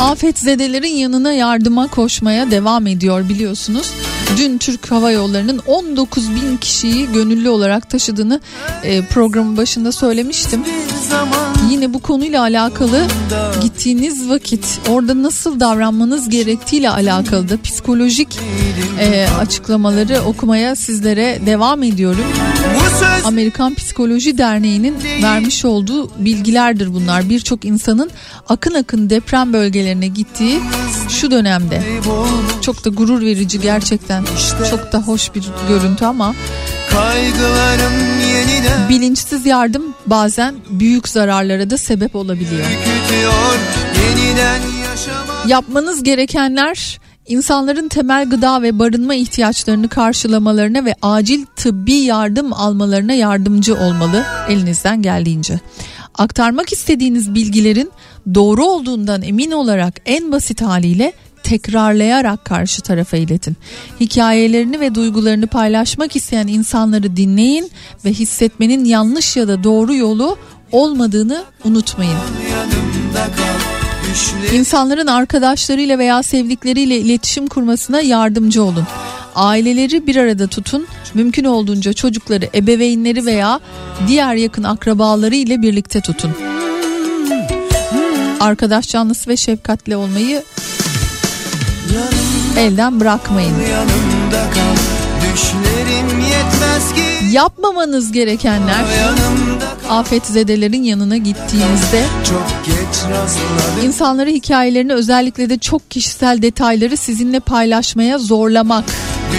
afetzedelerin 0.00 0.94
yanına 0.96 1.32
yardıma 1.32 1.88
koşmaya 1.88 2.50
devam 2.50 2.86
ediyor 2.86 3.28
biliyorsunuz. 3.28 3.90
Dün 4.36 4.58
Türk 4.58 4.90
Hava 4.90 5.10
Yolları'nın 5.10 5.60
19 5.66 6.34
bin 6.34 6.56
kişiyi 6.56 7.12
gönüllü 7.12 7.48
olarak 7.48 7.90
taşıdığını 7.90 8.40
e, 8.82 9.02
programın 9.04 9.56
başında 9.56 9.92
söylemiştim. 9.92 10.64
Yine 11.70 11.94
bu 11.94 11.98
konuyla 11.98 12.42
alakalı 12.42 13.06
gittiğiniz 13.62 14.28
vakit 14.28 14.80
orada 14.88 15.22
nasıl 15.22 15.60
davranmanız 15.60 16.28
gerektiğiyle 16.28 16.90
alakalı 16.90 17.48
da 17.48 17.62
psikolojik 17.62 18.38
e, 19.00 19.26
açıklamaları 19.40 20.20
okumaya 20.26 20.76
sizlere 20.76 21.38
devam 21.46 21.82
ediyorum. 21.82 22.24
Amerikan 23.24 23.74
Psikoloji 23.74 24.38
Derneği'nin 24.38 24.96
vermiş 25.22 25.64
olduğu 25.64 26.10
bilgilerdir 26.24 26.94
bunlar. 26.94 27.28
Birçok 27.28 27.64
insanın 27.64 28.10
akın 28.48 28.74
akın 28.74 29.10
deprem 29.10 29.52
bölgelerine 29.52 30.06
gittiği 30.06 30.60
şu 31.08 31.30
dönemde. 31.30 31.82
Çok 32.60 32.84
da 32.84 32.90
gurur 32.90 33.20
verici 33.20 33.60
gerçekten. 33.60 34.24
Çok 34.70 34.92
da 34.92 34.98
hoş 34.98 35.34
bir 35.34 35.44
görüntü 35.68 36.04
ama 36.04 36.34
Kaygılarım 36.90 37.92
yeniden 37.92 38.21
bilinçsiz 38.88 39.46
yardım 39.46 39.94
bazen 40.06 40.54
büyük 40.70 41.08
zararlara 41.08 41.70
da 41.70 41.78
sebep 41.78 42.16
olabiliyor. 42.16 42.66
Yapmanız 45.46 46.02
gerekenler 46.02 47.00
insanların 47.26 47.88
temel 47.88 48.30
gıda 48.30 48.62
ve 48.62 48.78
barınma 48.78 49.14
ihtiyaçlarını 49.14 49.88
karşılamalarına 49.88 50.84
ve 50.84 50.94
acil 51.02 51.44
tıbbi 51.56 51.94
yardım 51.94 52.52
almalarına 52.52 53.12
yardımcı 53.12 53.74
olmalı 53.74 54.24
elinizden 54.48 55.02
geldiğince. 55.02 55.60
Aktarmak 56.14 56.72
istediğiniz 56.72 57.34
bilgilerin 57.34 57.92
doğru 58.34 58.64
olduğundan 58.64 59.22
emin 59.22 59.50
olarak 59.50 59.94
en 60.06 60.32
basit 60.32 60.62
haliyle 60.62 61.12
tekrarlayarak 61.52 62.44
karşı 62.44 62.82
tarafa 62.82 63.16
iletin. 63.16 63.56
Hikayelerini 64.00 64.80
ve 64.80 64.94
duygularını 64.94 65.46
paylaşmak 65.46 66.16
isteyen 66.16 66.46
insanları 66.46 67.16
dinleyin 67.16 67.70
ve 68.04 68.12
hissetmenin 68.12 68.84
yanlış 68.84 69.36
ya 69.36 69.48
da 69.48 69.64
doğru 69.64 69.94
yolu 69.94 70.38
olmadığını 70.72 71.44
unutmayın. 71.64 72.16
İnsanların 74.54 75.06
arkadaşlarıyla 75.06 75.98
veya 75.98 76.22
sevdikleriyle 76.22 76.98
iletişim 76.98 77.46
kurmasına 77.46 78.00
yardımcı 78.00 78.64
olun. 78.64 78.86
Aileleri 79.34 80.06
bir 80.06 80.16
arada 80.16 80.46
tutun. 80.46 80.86
Mümkün 81.14 81.44
olduğunca 81.44 81.92
çocukları 81.92 82.48
ebeveynleri 82.54 83.26
veya 83.26 83.60
diğer 84.08 84.34
yakın 84.34 84.62
akrabaları 84.62 85.34
ile 85.34 85.62
birlikte 85.62 86.00
tutun. 86.00 86.30
Arkadaş 88.40 88.88
canlısı 88.88 89.30
ve 89.30 89.36
şefkatli 89.36 89.96
olmayı 89.96 90.42
elden 92.58 93.00
bırakmayın. 93.00 93.54
Kal 94.54 94.92
Yapmamanız 97.32 98.12
gerekenler 98.12 98.84
afetzedelerin 99.90 100.82
yanına 100.82 101.16
gittiğinizde 101.16 102.04
insanları 103.84 104.30
hikayelerini 104.30 104.92
özellikle 104.92 105.50
de 105.50 105.58
çok 105.58 105.90
kişisel 105.90 106.42
detayları 106.42 106.96
sizinle 106.96 107.40
paylaşmaya 107.40 108.18
zorlamak. 108.18 108.84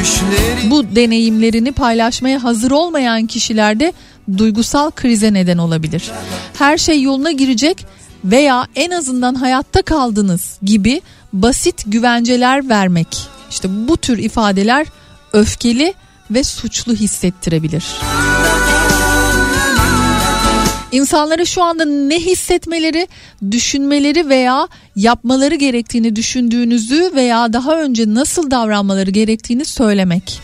Düşlerim 0.02 0.72
Bu 0.72 0.96
deneyimlerini 0.96 1.72
paylaşmaya 1.72 2.44
hazır 2.44 2.72
olmayan 2.72 3.26
kişilerde 3.26 3.94
duygusal 4.38 4.92
krize 4.92 5.34
neden 5.34 5.58
olabilir. 5.58 6.12
Her 6.60 6.78
şey 6.78 7.02
yoluna 7.02 7.32
girecek 7.32 7.86
veya 8.26 8.68
en 8.76 8.92
azından 8.92 9.36
hayatta 9.36 9.82
kaldınız 9.82 10.58
gibi 10.64 11.02
basit 11.34 11.84
güvenceler 11.88 12.70
vermek. 12.70 13.08
İşte 13.50 13.88
bu 13.88 13.98
tür 13.98 14.18
ifadeler 14.18 14.88
öfkeli 15.34 15.94
ve 16.32 16.44
suçlu 16.44 16.94
hissettirebilir. 16.94 17.86
İnsanlara 20.92 21.46
şu 21.46 21.64
anda 21.64 21.86
ne 21.86 22.20
hissetmeleri, 22.20 23.08
düşünmeleri 23.52 24.30
veya 24.30 24.68
yapmaları 24.96 25.56
gerektiğini 25.56 26.16
düşündüğünüzü 26.16 27.12
veya 27.16 27.54
daha 27.54 27.82
önce 27.82 28.14
nasıl 28.14 28.52
davranmaları 28.52 29.12
gerektiğini 29.12 29.66
söylemek. 29.66 30.40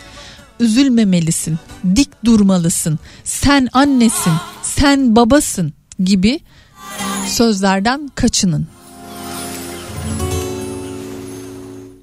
Üzülmemelisin, 0.60 1.58
dik 1.96 2.24
durmalısın, 2.24 2.98
sen 3.24 3.68
annesin, 3.72 4.32
sen 4.62 5.16
babasın 5.16 5.72
gibi 6.04 6.40
sözlerden 7.26 8.10
kaçının. 8.14 8.66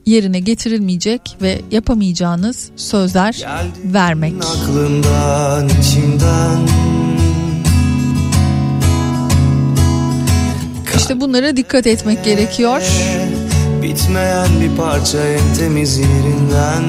Yerine 0.08 0.40
getirilmeyecek 0.40 1.38
ve 1.42 1.62
yapamayacağınız 1.72 2.70
sözler 2.76 3.46
vermek. 3.84 4.34
aklımdan 4.44 5.70
içimden 5.70 6.60
İşte 10.98 11.22
bunlara 11.22 11.58
dikkat 11.58 11.88
etmek 11.88 12.24
gerekiyor. 12.24 12.82
Bitmeyen 13.82 14.48
bir 14.62 14.78
parça 14.78 15.18
en 15.18 15.54
temiz 15.58 15.98
yerinden 15.98 16.84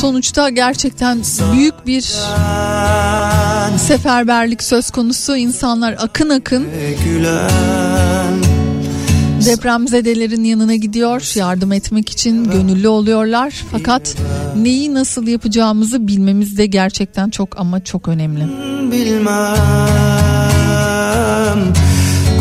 Sonuçta 0.00 0.48
gerçekten 0.48 1.18
büyük 1.52 1.86
bir 1.86 2.14
seferberlik 3.78 4.62
söz 4.62 4.90
konusu. 4.90 5.36
İnsanlar 5.36 5.92
akın 5.92 6.30
akın 6.30 6.66
gülen 7.04 8.45
depremzedelerin 9.44 10.44
yanına 10.44 10.74
gidiyor 10.74 11.32
yardım 11.36 11.72
etmek 11.72 12.10
için 12.10 12.44
gönüllü 12.44 12.88
oluyorlar. 12.88 13.64
Fakat 13.72 14.16
neyi 14.56 14.94
nasıl 14.94 15.26
yapacağımızı 15.26 16.08
bilmemiz 16.08 16.58
de 16.58 16.66
gerçekten 16.66 17.30
çok 17.30 17.60
ama 17.60 17.84
çok 17.84 18.08
önemli. 18.08 18.42
bilmem. 18.92 19.56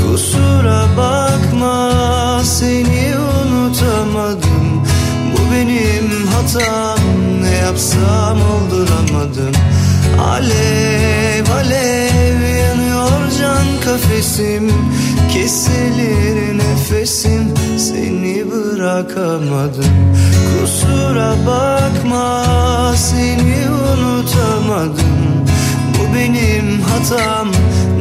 Kusura 0.02 0.86
bakma 0.98 1.92
seni 2.44 3.14
unutamadım. 3.18 4.84
Bu 5.34 5.54
benim 5.54 6.28
hatam. 6.28 7.00
Ne 7.42 7.56
yapsam 7.56 8.38
olduramadım. 8.42 9.52
Alev 10.20 11.46
alev 11.56 12.42
yanıyor 12.42 13.32
can 13.40 13.68
kafesim. 13.86 14.72
Kesilir 15.34 15.85
bırakamadım. 19.10 19.86
Kusura 20.62 21.36
bakma 21.48 22.46
seni 22.98 23.56
unutamadım. 23.70 25.46
Bu 25.94 26.16
benim 26.16 26.82
hatam 26.82 27.52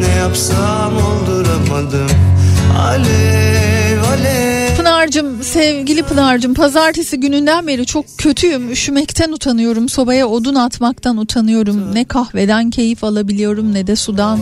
ne 0.00 0.08
yapsam 0.08 0.92
olduramadım. 0.96 2.16
Alev 2.78 4.02
alev. 4.12 4.76
Pınar'cığım 4.76 5.42
sevgili 5.42 6.02
Pınar'cığım 6.02 6.54
pazartesi 6.54 7.20
gününden 7.20 7.66
beri 7.66 7.86
çok 7.86 8.04
kötüyüm. 8.18 8.72
Üşümekten 8.72 9.32
utanıyorum 9.32 9.88
sobaya 9.88 10.28
odun 10.28 10.54
atmaktan 10.54 11.16
utanıyorum. 11.16 11.94
Ne 11.94 12.04
kahveden 12.04 12.70
keyif 12.70 13.04
alabiliyorum 13.04 13.74
ne 13.74 13.86
de 13.86 13.96
sudan. 13.96 14.38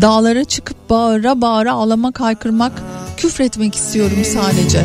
Dağlara 0.00 0.44
çıkıp 0.44 0.90
bağıra 0.90 1.40
bağıra 1.40 1.72
ağlamak 1.72 2.20
haykırmak 2.20 2.72
küfretmek 3.16 3.74
istiyorum 3.74 4.18
sadece. 4.24 4.84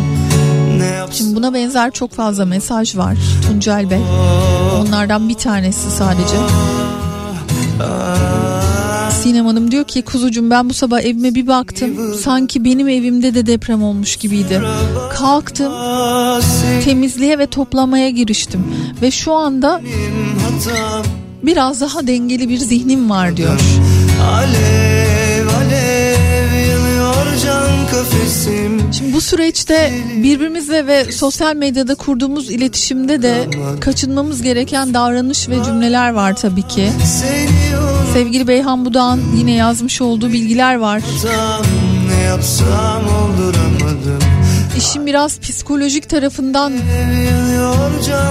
Yapsam 0.83 1.17
Şimdi 1.17 1.35
buna 1.35 1.53
benzer 1.53 1.91
çok 1.91 2.11
fazla 2.11 2.45
mesaj 2.45 2.97
var 2.97 3.17
Tuncel 3.47 3.89
Bey 3.89 4.01
onlardan 4.81 5.29
bir 5.29 5.33
tanesi 5.33 5.91
sadece. 5.91 6.35
Sinem 9.21 9.45
Hanım 9.45 9.71
diyor 9.71 9.83
ki 9.83 10.01
kuzucum 10.01 10.49
ben 10.49 10.69
bu 10.69 10.73
sabah 10.73 11.01
evime 11.01 11.35
bir 11.35 11.47
baktım 11.47 12.15
sanki 12.23 12.63
benim 12.63 12.87
evimde 12.87 13.35
de 13.35 13.45
deprem 13.45 13.83
olmuş 13.83 14.15
gibiydi. 14.15 14.61
Kalktım 15.13 15.73
temizliğe 16.83 17.39
ve 17.39 17.47
toplamaya 17.47 18.09
giriştim 18.09 18.63
ve 19.01 19.11
şu 19.11 19.33
anda 19.33 19.81
biraz 21.43 21.81
daha 21.81 22.07
dengeli 22.07 22.49
bir 22.49 22.57
zihnim 22.57 23.09
var 23.09 23.37
diyor. 23.37 23.59
Alev 24.31 25.24
Şimdi 28.97 29.13
bu 29.13 29.21
süreçte 29.21 29.93
birbirimizle 30.23 30.87
ve 30.87 31.11
sosyal 31.11 31.55
medyada 31.55 31.95
kurduğumuz 31.95 32.51
iletişimde 32.51 33.21
de 33.21 33.47
kaçınmamız 33.81 34.41
gereken 34.41 34.93
davranış 34.93 35.49
ve 35.49 35.63
cümleler 35.63 36.09
var 36.13 36.35
tabii 36.35 36.63
ki. 36.67 36.91
Sevgili 38.13 38.47
Beyhan 38.47 38.85
Budağ'ın 38.85 39.21
yine 39.37 39.51
yazmış 39.51 40.01
olduğu 40.01 40.33
bilgiler 40.33 40.75
var. 40.75 41.01
İşin 44.77 45.05
biraz 45.05 45.39
psikolojik 45.39 46.09
tarafından 46.09 46.73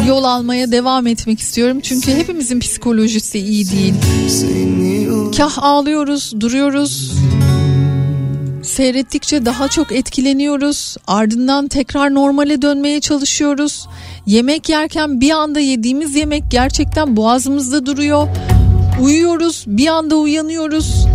yol 0.08 0.24
almaya 0.24 0.72
devam 0.72 1.06
etmek 1.06 1.40
istiyorum. 1.40 1.80
Çünkü 1.82 2.12
hepimizin 2.14 2.60
psikolojisi 2.60 3.38
iyi 3.38 3.70
değil. 3.70 3.94
Kah 5.36 5.58
ağlıyoruz, 5.58 6.32
duruyoruz. 6.40 7.12
Seyrettikçe 8.64 9.44
daha 9.44 9.68
çok 9.68 9.92
etkileniyoruz. 9.92 10.96
Ardından 11.06 11.68
tekrar 11.68 12.14
normale 12.14 12.62
dönmeye 12.62 13.00
çalışıyoruz. 13.00 13.88
Yemek 14.26 14.68
yerken 14.68 15.20
bir 15.20 15.30
anda 15.30 15.60
yediğimiz 15.60 16.16
yemek 16.16 16.44
gerçekten 16.50 17.16
boğazımızda 17.16 17.86
duruyor. 17.86 18.28
Uyuyoruz, 19.00 19.64
bir 19.66 19.86
anda 19.86 20.16
uyanıyoruz. 20.16 21.06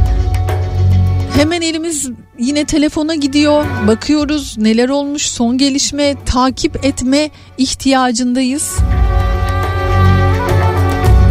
Hemen 1.38 1.62
elimiz 1.62 2.10
yine 2.40 2.66
telefona 2.66 3.16
gidiyor. 3.16 3.66
Bakıyoruz 3.88 4.58
neler 4.58 4.90
olmuş, 4.90 5.26
son 5.26 5.58
gelişme, 5.58 6.16
takip 6.26 6.86
etme 6.86 7.30
ihtiyacındayız. 7.58 8.78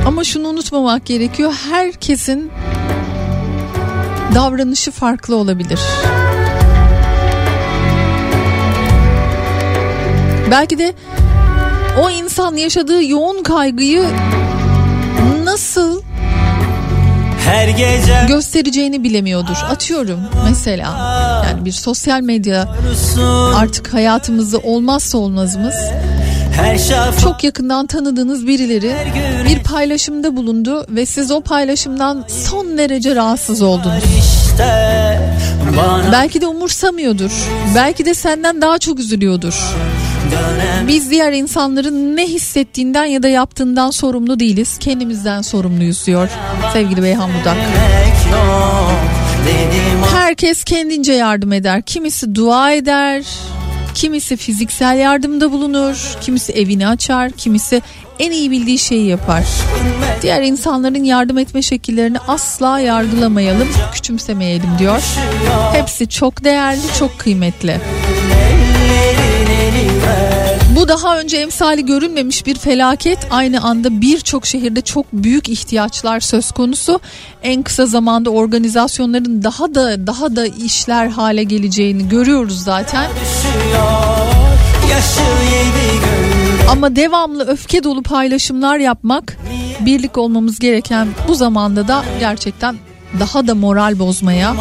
Ama 0.07 0.24
şunu 0.24 0.49
unutmamak 0.49 1.07
gerekiyor. 1.07 1.53
Herkesin 1.70 2.51
davranışı 4.34 4.90
farklı 4.90 5.36
olabilir. 5.36 5.80
Belki 10.50 10.78
de 10.78 10.94
o 12.02 12.10
insan 12.10 12.56
yaşadığı 12.56 13.05
yoğun 13.05 13.42
kaygıyı 13.42 14.05
nasıl 15.44 16.02
Her 17.46 17.68
gece 17.68 18.24
göstereceğini 18.28 19.05
bilemiyordur. 19.05 19.56
Atıyorum 19.70 20.20
mesela 20.50 20.98
yani 21.48 21.64
bir 21.64 21.72
sosyal 21.72 22.20
medya 22.20 22.68
artık 23.56 23.94
hayatımızda 23.94 24.59
olmazsa 24.59 25.18
olmazımız. 25.18 25.74
Çok 27.22 27.44
yakından 27.44 27.86
tanıdığınız 27.86 28.47
birileri 28.47 28.94
bir 29.48 29.62
paylaşımda 29.62 30.36
bulundu 30.36 30.86
ve 30.90 31.06
siz 31.06 31.30
o 31.30 31.40
paylaşımdan 31.40 32.24
son 32.28 32.78
derece 32.78 33.14
rahatsız 33.14 33.62
oldunuz. 33.62 34.05
Belki 36.12 36.40
de 36.40 36.47
umursamıyordur. 36.47 37.30
Belki 37.74 38.05
de 38.05 38.14
senden 38.14 38.60
daha 38.62 38.78
çok 38.78 38.98
üzülüyordur. 39.01 39.55
Biz 40.89 41.10
diğer 41.10 41.32
insanların 41.32 42.16
ne 42.16 42.26
hissettiğinden 42.26 43.05
ya 43.05 43.22
da 43.22 43.28
yaptığından 43.28 43.90
sorumlu 43.90 44.40
değiliz. 44.40 44.78
Kendimizden 44.78 45.43
sorumluyuz 45.43 46.06
diyor 46.06 46.28
sevgili 46.72 47.02
Beyhan 47.02 47.30
Budak. 47.40 47.56
Herkes 50.14 50.64
kendince 50.64 51.12
yardım 51.12 51.52
eder. 51.52 51.82
Kimisi 51.82 52.35
dua 52.35 52.72
eder, 52.72 53.24
kimisi 53.99 54.37
fiziksel 54.37 54.99
yardımda 54.99 55.53
bulunur, 55.53 56.16
kimisi 56.20 56.53
evini 56.53 56.89
açar, 56.89 57.31
kimisi 57.31 57.83
en 58.19 58.33
iyi 58.33 58.51
bildiği 58.51 58.79
şeyi 58.79 59.07
yapar. 59.07 59.45
Diğer 60.23 60.43
insanların 60.43 61.05
yardım 61.05 61.39
etme 61.39 61.62
şekillerini 61.62 62.19
asla 62.19 62.81
yargılamayalım, 62.81 63.69
küçümsemeyelim 63.95 64.70
diyor. 64.79 65.03
Hepsi 65.73 66.09
çok 66.09 66.45
değerli, 66.45 66.81
çok 66.99 67.19
kıymetli. 67.19 67.81
Bu 70.78 70.88
daha 70.88 71.18
önce 71.18 71.36
emsali 71.36 71.86
görünmemiş 71.86 72.46
bir 72.46 72.59
felaket. 72.59 73.18
Aynı 73.30 73.62
anda 73.62 74.00
birçok 74.00 74.46
şehirde 74.46 74.80
çok 74.80 75.06
büyük 75.12 75.48
ihtiyaçlar 75.48 76.20
söz 76.20 76.50
konusu. 76.50 77.00
En 77.42 77.62
kısa 77.62 77.86
zamanda 77.86 78.30
organizasyonların 78.30 79.42
daha 79.42 79.74
da 79.74 80.06
daha 80.06 80.36
da 80.36 80.46
işler 80.46 81.06
hale 81.06 81.42
geleceğini 81.42 82.09
görüyoruz 82.09 82.64
zaten. 82.64 83.10
Ama 86.70 86.96
devamlı 86.96 87.46
öfke 87.46 87.84
dolu 87.84 88.02
paylaşımlar 88.02 88.78
yapmak 88.78 89.36
birlik 89.80 90.18
olmamız 90.18 90.59
gereken 90.59 91.09
bu 91.28 91.34
zamanda 91.34 91.88
da 91.88 92.05
gerçekten 92.20 92.76
daha 93.20 93.46
da 93.46 93.55
moral 93.55 93.98
bozmaya 93.98 94.55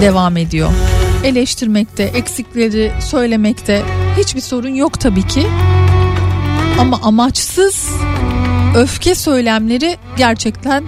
devam 0.00 0.36
ediyor. 0.36 0.70
Eleştirmekte, 1.24 2.02
eksikleri 2.02 2.92
söylemekte 3.00 3.82
hiçbir 4.18 4.40
sorun 4.40 4.74
yok 4.74 5.00
tabii 5.00 5.26
ki. 5.26 5.46
Ama 6.80 7.00
amaçsız 7.02 7.88
öfke 8.76 9.14
söylemleri 9.14 9.96
gerçekten 10.16 10.84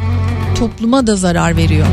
topluma 0.58 1.06
da 1.06 1.16
zarar 1.16 1.56
veriyor. 1.56 1.86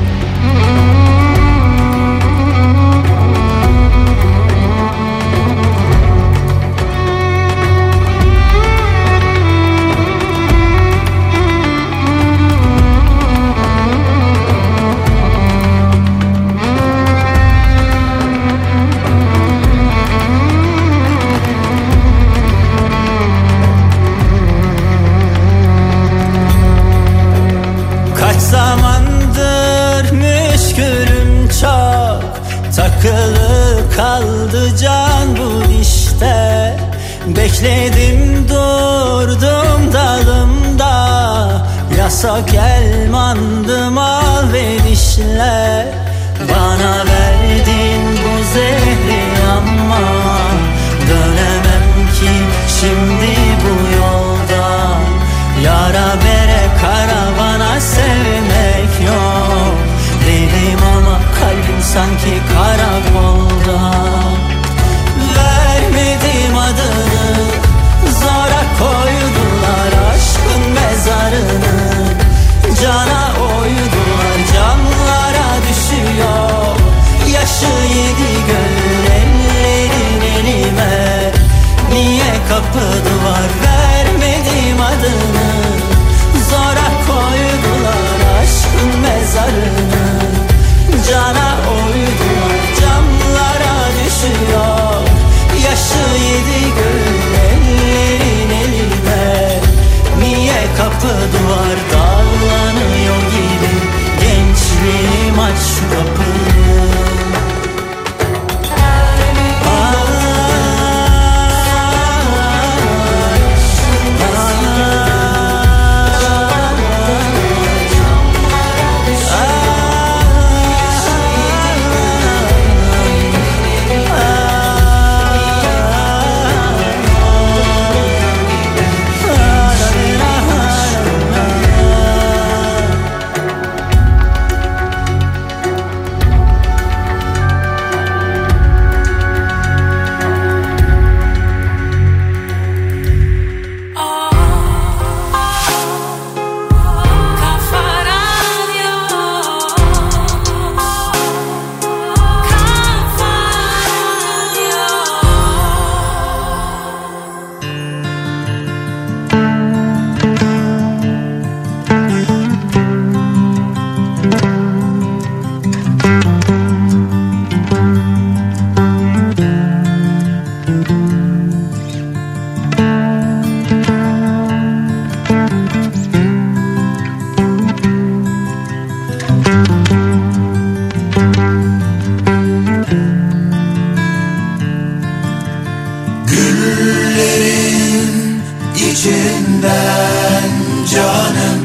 Güllerin 186.77 188.41
içinden 188.75 190.49
canım. 190.93 191.59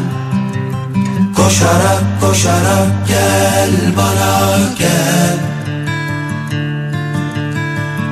Koşarak 1.36 2.04
koşarak 2.20 3.08
gel 3.08 3.70
bana 3.96 4.58
gel. 4.78 5.36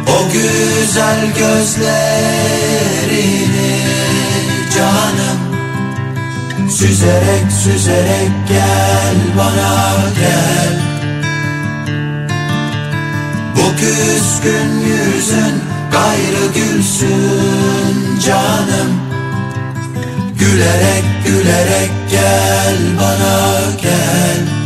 O 0.09 0.33
güzel 0.33 1.21
gözlerini 1.39 2.11
canım. 4.77 5.41
Süzerek 6.71 7.53
süzerek 7.63 8.33
gel 8.49 9.17
bana 9.39 9.95
gel. 10.21 10.81
Bu 13.57 13.77
küskün 13.77 14.81
yüzün 14.81 15.70
gayrı 15.93 16.47
gülsün 16.55 18.19
canım. 18.27 19.01
Gülerek 20.39 21.05
gülerek 21.27 21.91
gel 22.11 22.77
bana 23.01 23.61
gel. 23.83 24.60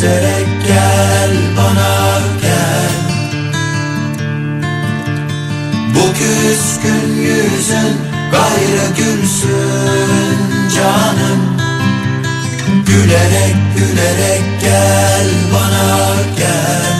yüzerek 0.00 0.46
gel 0.66 1.30
bana 1.56 2.20
gel. 2.42 2.90
Bu 5.94 6.12
küskün 6.12 7.16
yüzün 7.16 7.96
gayrı 8.32 8.86
gülsün 8.96 10.38
canım. 10.76 11.40
Gülerek 12.86 13.56
gülerek 13.76 14.42
gel 14.60 15.26
bana 15.52 16.14
gel. 16.36 16.96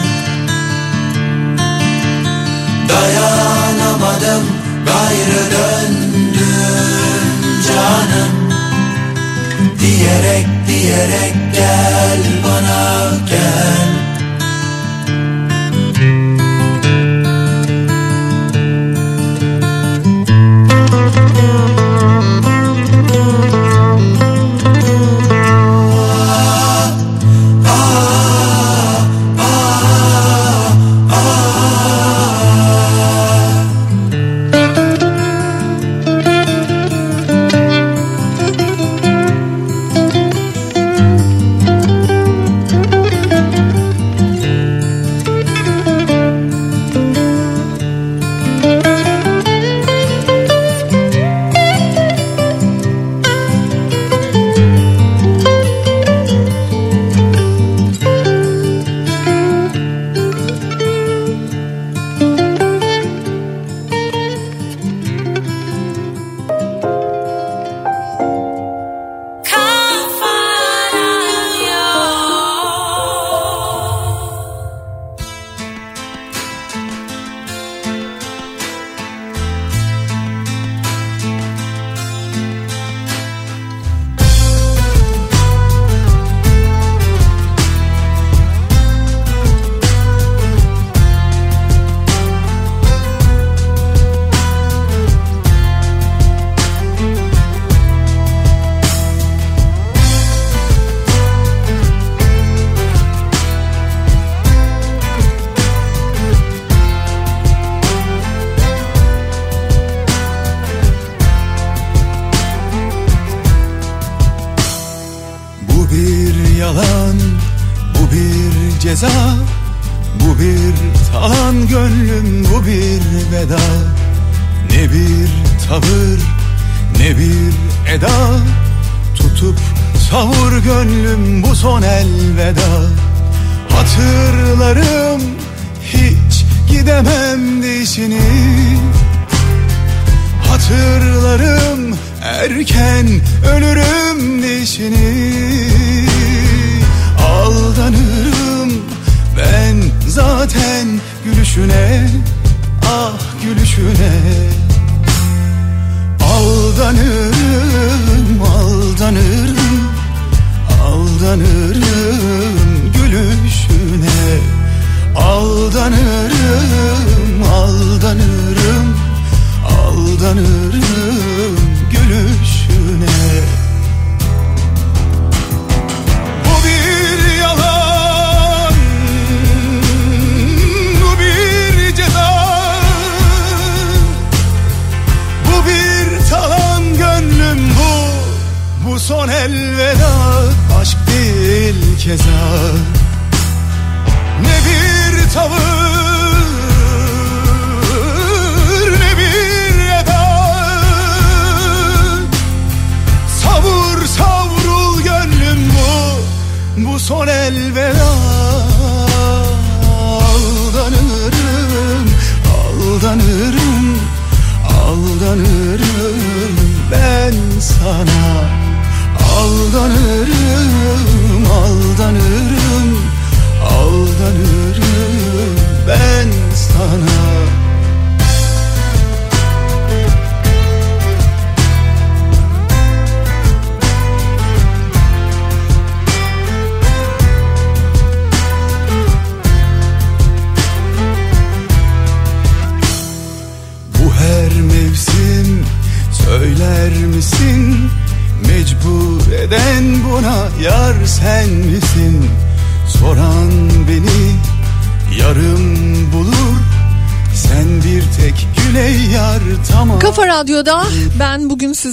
Dayanamadım 2.89 4.44
gayrı 4.86 5.51
döndüm 5.51 6.43
canım. 7.66 8.52
Diyerek 9.81 10.60
diyerek 10.70 11.34
gel 11.55 12.22
bana 12.44 13.10
gel. 13.30 13.99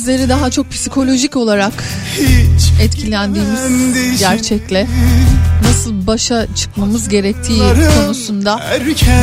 Sizleri 0.07 0.29
daha 0.29 0.51
çok 0.51 0.71
psikolojik 0.71 1.35
olarak 1.35 1.73
Hiç 2.13 2.81
etkilendiğimiz 2.81 4.19
gerçekle 4.19 4.87
nasıl 5.63 6.07
başa 6.07 6.47
çıkmamız 6.55 7.09
gerektiği 7.09 7.61
konusunda 8.01 8.61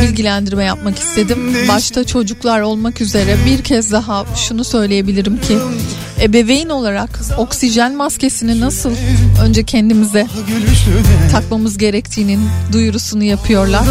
bilgilendirme 0.01 0.63
yapmak 0.63 0.99
istedim. 0.99 1.55
Başta 1.67 2.03
çocuklar 2.03 2.61
olmak 2.61 3.01
üzere 3.01 3.37
bir 3.45 3.63
kez 3.63 3.91
daha 3.91 4.25
şunu 4.35 4.63
söyleyebilirim 4.63 5.41
ki 5.41 5.57
ebeveyn 6.21 6.69
olarak 6.69 7.19
oksijen 7.37 7.95
maskesini 7.95 8.59
nasıl 8.59 8.91
önce 9.41 9.63
kendimize 9.63 10.27
takmamız 11.31 11.77
gerektiğinin 11.77 12.39
duyurusunu 12.71 13.23
yapıyorlar. 13.23 13.83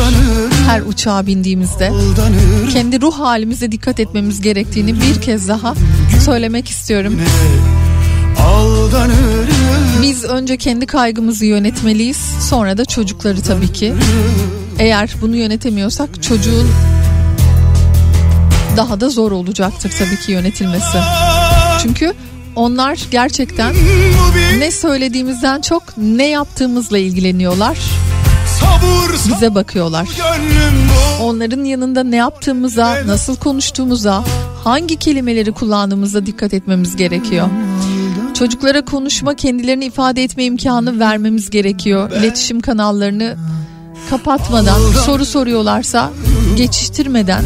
Her 0.66 0.80
uçağa 0.80 1.26
bindiğimizde 1.26 1.92
kendi 2.72 3.00
ruh 3.00 3.18
halimize 3.18 3.72
dikkat 3.72 4.00
etmemiz 4.00 4.40
gerektiğini 4.40 4.94
bir 5.00 5.20
kez 5.20 5.48
daha 5.48 5.74
söylemek 6.24 6.68
istiyorum. 6.68 7.20
Biz 10.02 10.24
önce 10.24 10.56
kendi 10.56 10.86
kaygımızı 10.86 11.44
yönetmeliyiz. 11.44 12.16
Sonra 12.40 12.78
da 12.78 12.84
çocukları 12.84 13.42
tabii 13.42 13.72
ki. 13.72 13.94
Eğer 14.78 15.14
bunu 15.20 15.36
yönetemiyorsak 15.36 16.22
çocuğun 16.22 16.68
daha 18.76 19.00
da 19.00 19.08
zor 19.08 19.32
olacaktır 19.32 19.92
tabii 19.98 20.20
ki 20.20 20.32
yönetilmesi. 20.32 20.98
Çünkü 21.82 22.14
onlar 22.56 22.98
gerçekten 23.10 23.74
ne 24.58 24.70
söylediğimizden 24.70 25.60
çok 25.60 25.82
ne 25.96 26.28
yaptığımızla 26.28 26.98
ilgileniyorlar. 26.98 27.78
Bize 29.28 29.54
bakıyorlar. 29.54 30.08
Onların 31.22 31.64
yanında 31.64 32.04
ne 32.04 32.16
yaptığımıza, 32.16 32.96
nasıl 33.06 33.36
konuştuğumuza, 33.36 34.24
hangi 34.64 34.96
kelimeleri 34.96 35.52
kullandığımıza 35.52 36.26
dikkat 36.26 36.54
etmemiz 36.54 36.96
gerekiyor. 36.96 37.48
Çocuklara 38.38 38.84
konuşma, 38.84 39.34
kendilerini 39.34 39.84
ifade 39.84 40.24
etme 40.24 40.44
imkanı 40.44 41.00
vermemiz 41.00 41.50
gerekiyor. 41.50 42.10
İletişim 42.10 42.60
kanallarını 42.60 43.36
kapatmadan, 44.10 44.80
soru 45.06 45.24
soruyorlarsa 45.24 46.10
geçiştirmeden, 46.56 47.44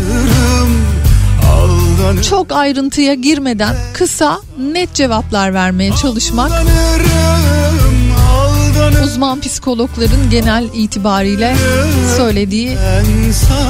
çok 2.31 2.53
ayrıntıya 2.53 3.15
girmeden 3.15 3.77
kısa, 3.95 4.41
net 4.73 4.95
cevaplar 4.95 5.55
vermeye 5.55 5.93
çalışmak 5.93 6.51
uzman 9.19 9.41
psikologların 9.41 10.31
genel 10.31 10.65
itibariyle 10.75 11.57
söylediği 12.17 12.79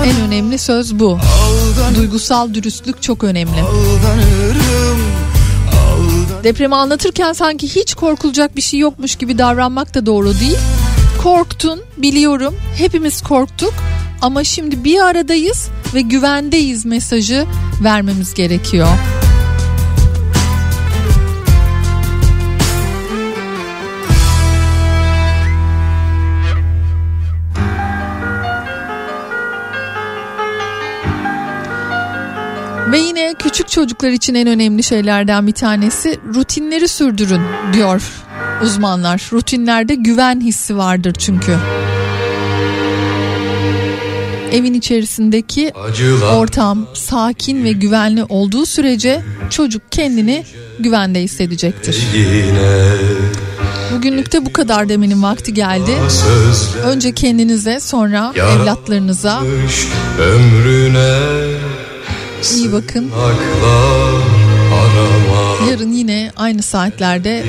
en 0.05 0.21
önemli 0.21 0.59
söz 0.59 0.99
bu. 0.99 1.19
Duygusal 1.97 2.55
dürüstlük 2.55 3.03
çok 3.03 3.25
önemli. 3.25 3.65
Depremi 6.45 6.75
anlatırken 6.75 7.33
sanki 7.33 7.69
hiç 7.69 7.95
korkulacak 7.95 8.57
bir 8.57 8.63
şey 8.63 8.81
yokmuş 8.81 9.17
gibi 9.17 9.39
davranmak 9.39 9.95
da 9.95 10.07
doğru 10.07 10.41
değil. 10.41 10.59
Korktun 11.23 11.81
biliyorum 11.97 12.55
hepimiz 12.77 13.23
korktuk 13.23 13.75
ama 14.23 14.45
şimdi 14.45 14.85
bir 14.85 15.01
aradayız 15.01 15.69
ve 15.95 16.01
güvendeyiz 16.01 16.87
mesajı 16.87 17.47
vermemiz 17.83 18.35
gerekiyor. 18.35 18.89
Ve 32.93 32.99
yine 32.99 33.35
küçük 33.39 33.69
çocuklar 33.69 34.11
için 34.11 34.35
en 34.35 34.47
önemli 34.47 34.83
şeylerden 34.83 35.47
bir 35.47 35.53
tanesi 35.53 36.21
rutinleri 36.35 36.89
sürdürün 36.89 37.43
diyor 37.73 38.03
uzmanlar. 38.63 39.29
Rutinlerde 39.33 39.95
güven 39.95 40.41
hissi 40.41 40.77
vardır 40.77 41.13
çünkü. 41.13 41.57
Evin 44.53 44.75
içerisindeki 44.75 45.73
Acılar 45.75 46.37
ortam 46.37 46.87
sakin 46.95 47.65
ve 47.65 47.73
güvenli 47.73 48.25
olduğu 48.25 48.67
sürece 48.67 49.23
çocuk 49.51 49.93
kendini 49.93 50.45
güvende 50.79 51.21
hissedecektir. 51.23 51.99
yine 52.15 52.93
Bugünlükte 53.95 54.47
bu 54.47 54.53
kadar 54.53 54.89
demenin 54.89 55.23
vakti 55.23 55.55
geldi. 55.55 55.93
Önce 56.85 57.13
kendinize 57.13 57.81
sonra 57.81 58.33
evlatlarınıza 58.37 59.43
ömrüne 60.21 61.19
iyi 62.55 62.73
bakın. 62.73 63.11
Yarın 65.71 65.93
yine 65.93 66.33
aynı 66.37 66.63
saatlerde 66.63 67.45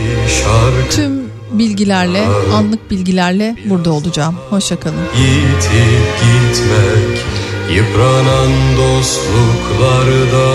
tüm 0.92 1.29
bilgilerle, 1.52 2.26
anlık 2.54 2.92
bilgilerle 2.92 3.56
burada 3.66 3.92
olacağım. 3.92 4.36
Hoşçakalın. 4.50 4.98
Yitip 5.18 6.08
gitmek 6.22 7.26
Yıpranan 7.76 8.52
dostluklarda 8.78 10.50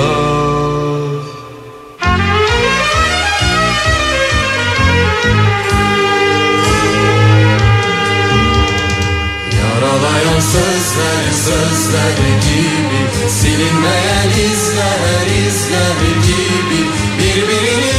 Yaralayan 9.59 10.41
sözler 10.41 11.25
sözler 11.45 12.17
gibi 12.47 13.31
Silinmeyen 13.31 14.31
izler 14.31 15.27
izler 15.47 15.99
gibi 16.27 16.81
Birbirini 17.19 17.94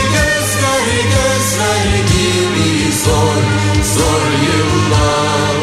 Zor 3.05 3.41
zor 3.95 4.25
yıllar. 4.47 5.59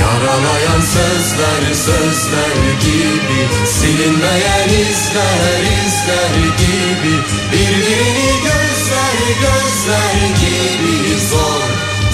Yaralayan 0.00 0.80
sözler 0.80 1.74
sözler 1.74 2.56
gibi 2.80 3.40
Silinmeyen 3.66 4.68
izler 4.68 5.62
izler 5.86 6.34
gibi. 6.58 7.14
Birbirini 7.52 8.32
gözler 8.42 9.18
gözler 9.40 10.16
gibi. 10.40 11.20
Zor 11.30 11.62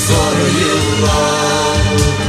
zor 0.09 0.39
yıllar 0.61 2.26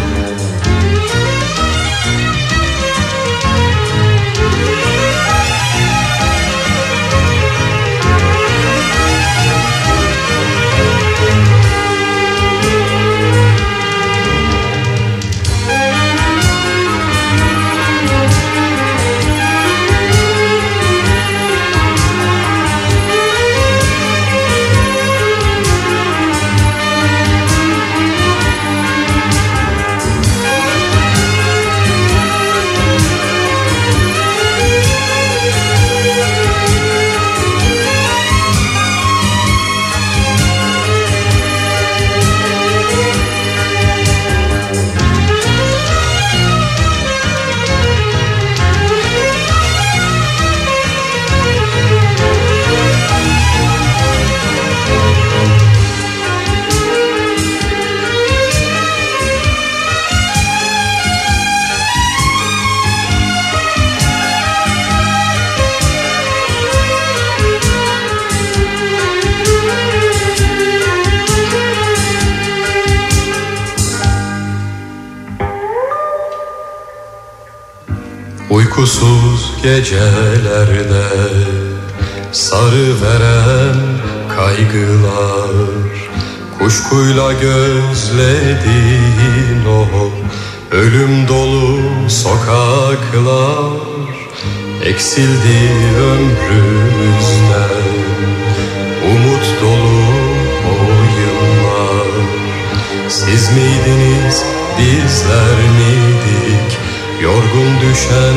sildi 95.18 95.60
ömrümüzden. 96.00 97.86
Umut 99.12 99.62
dolu 99.62 100.08
o 100.70 100.76
yıllar. 101.20 102.28
Siz 103.10 103.50
miydiniz 103.52 104.44
bizler 104.78 105.58
miydik? 105.78 106.78
Yorgun 107.22 107.82
düşen 107.82 108.36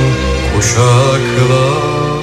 kuşaklar. 0.54 2.19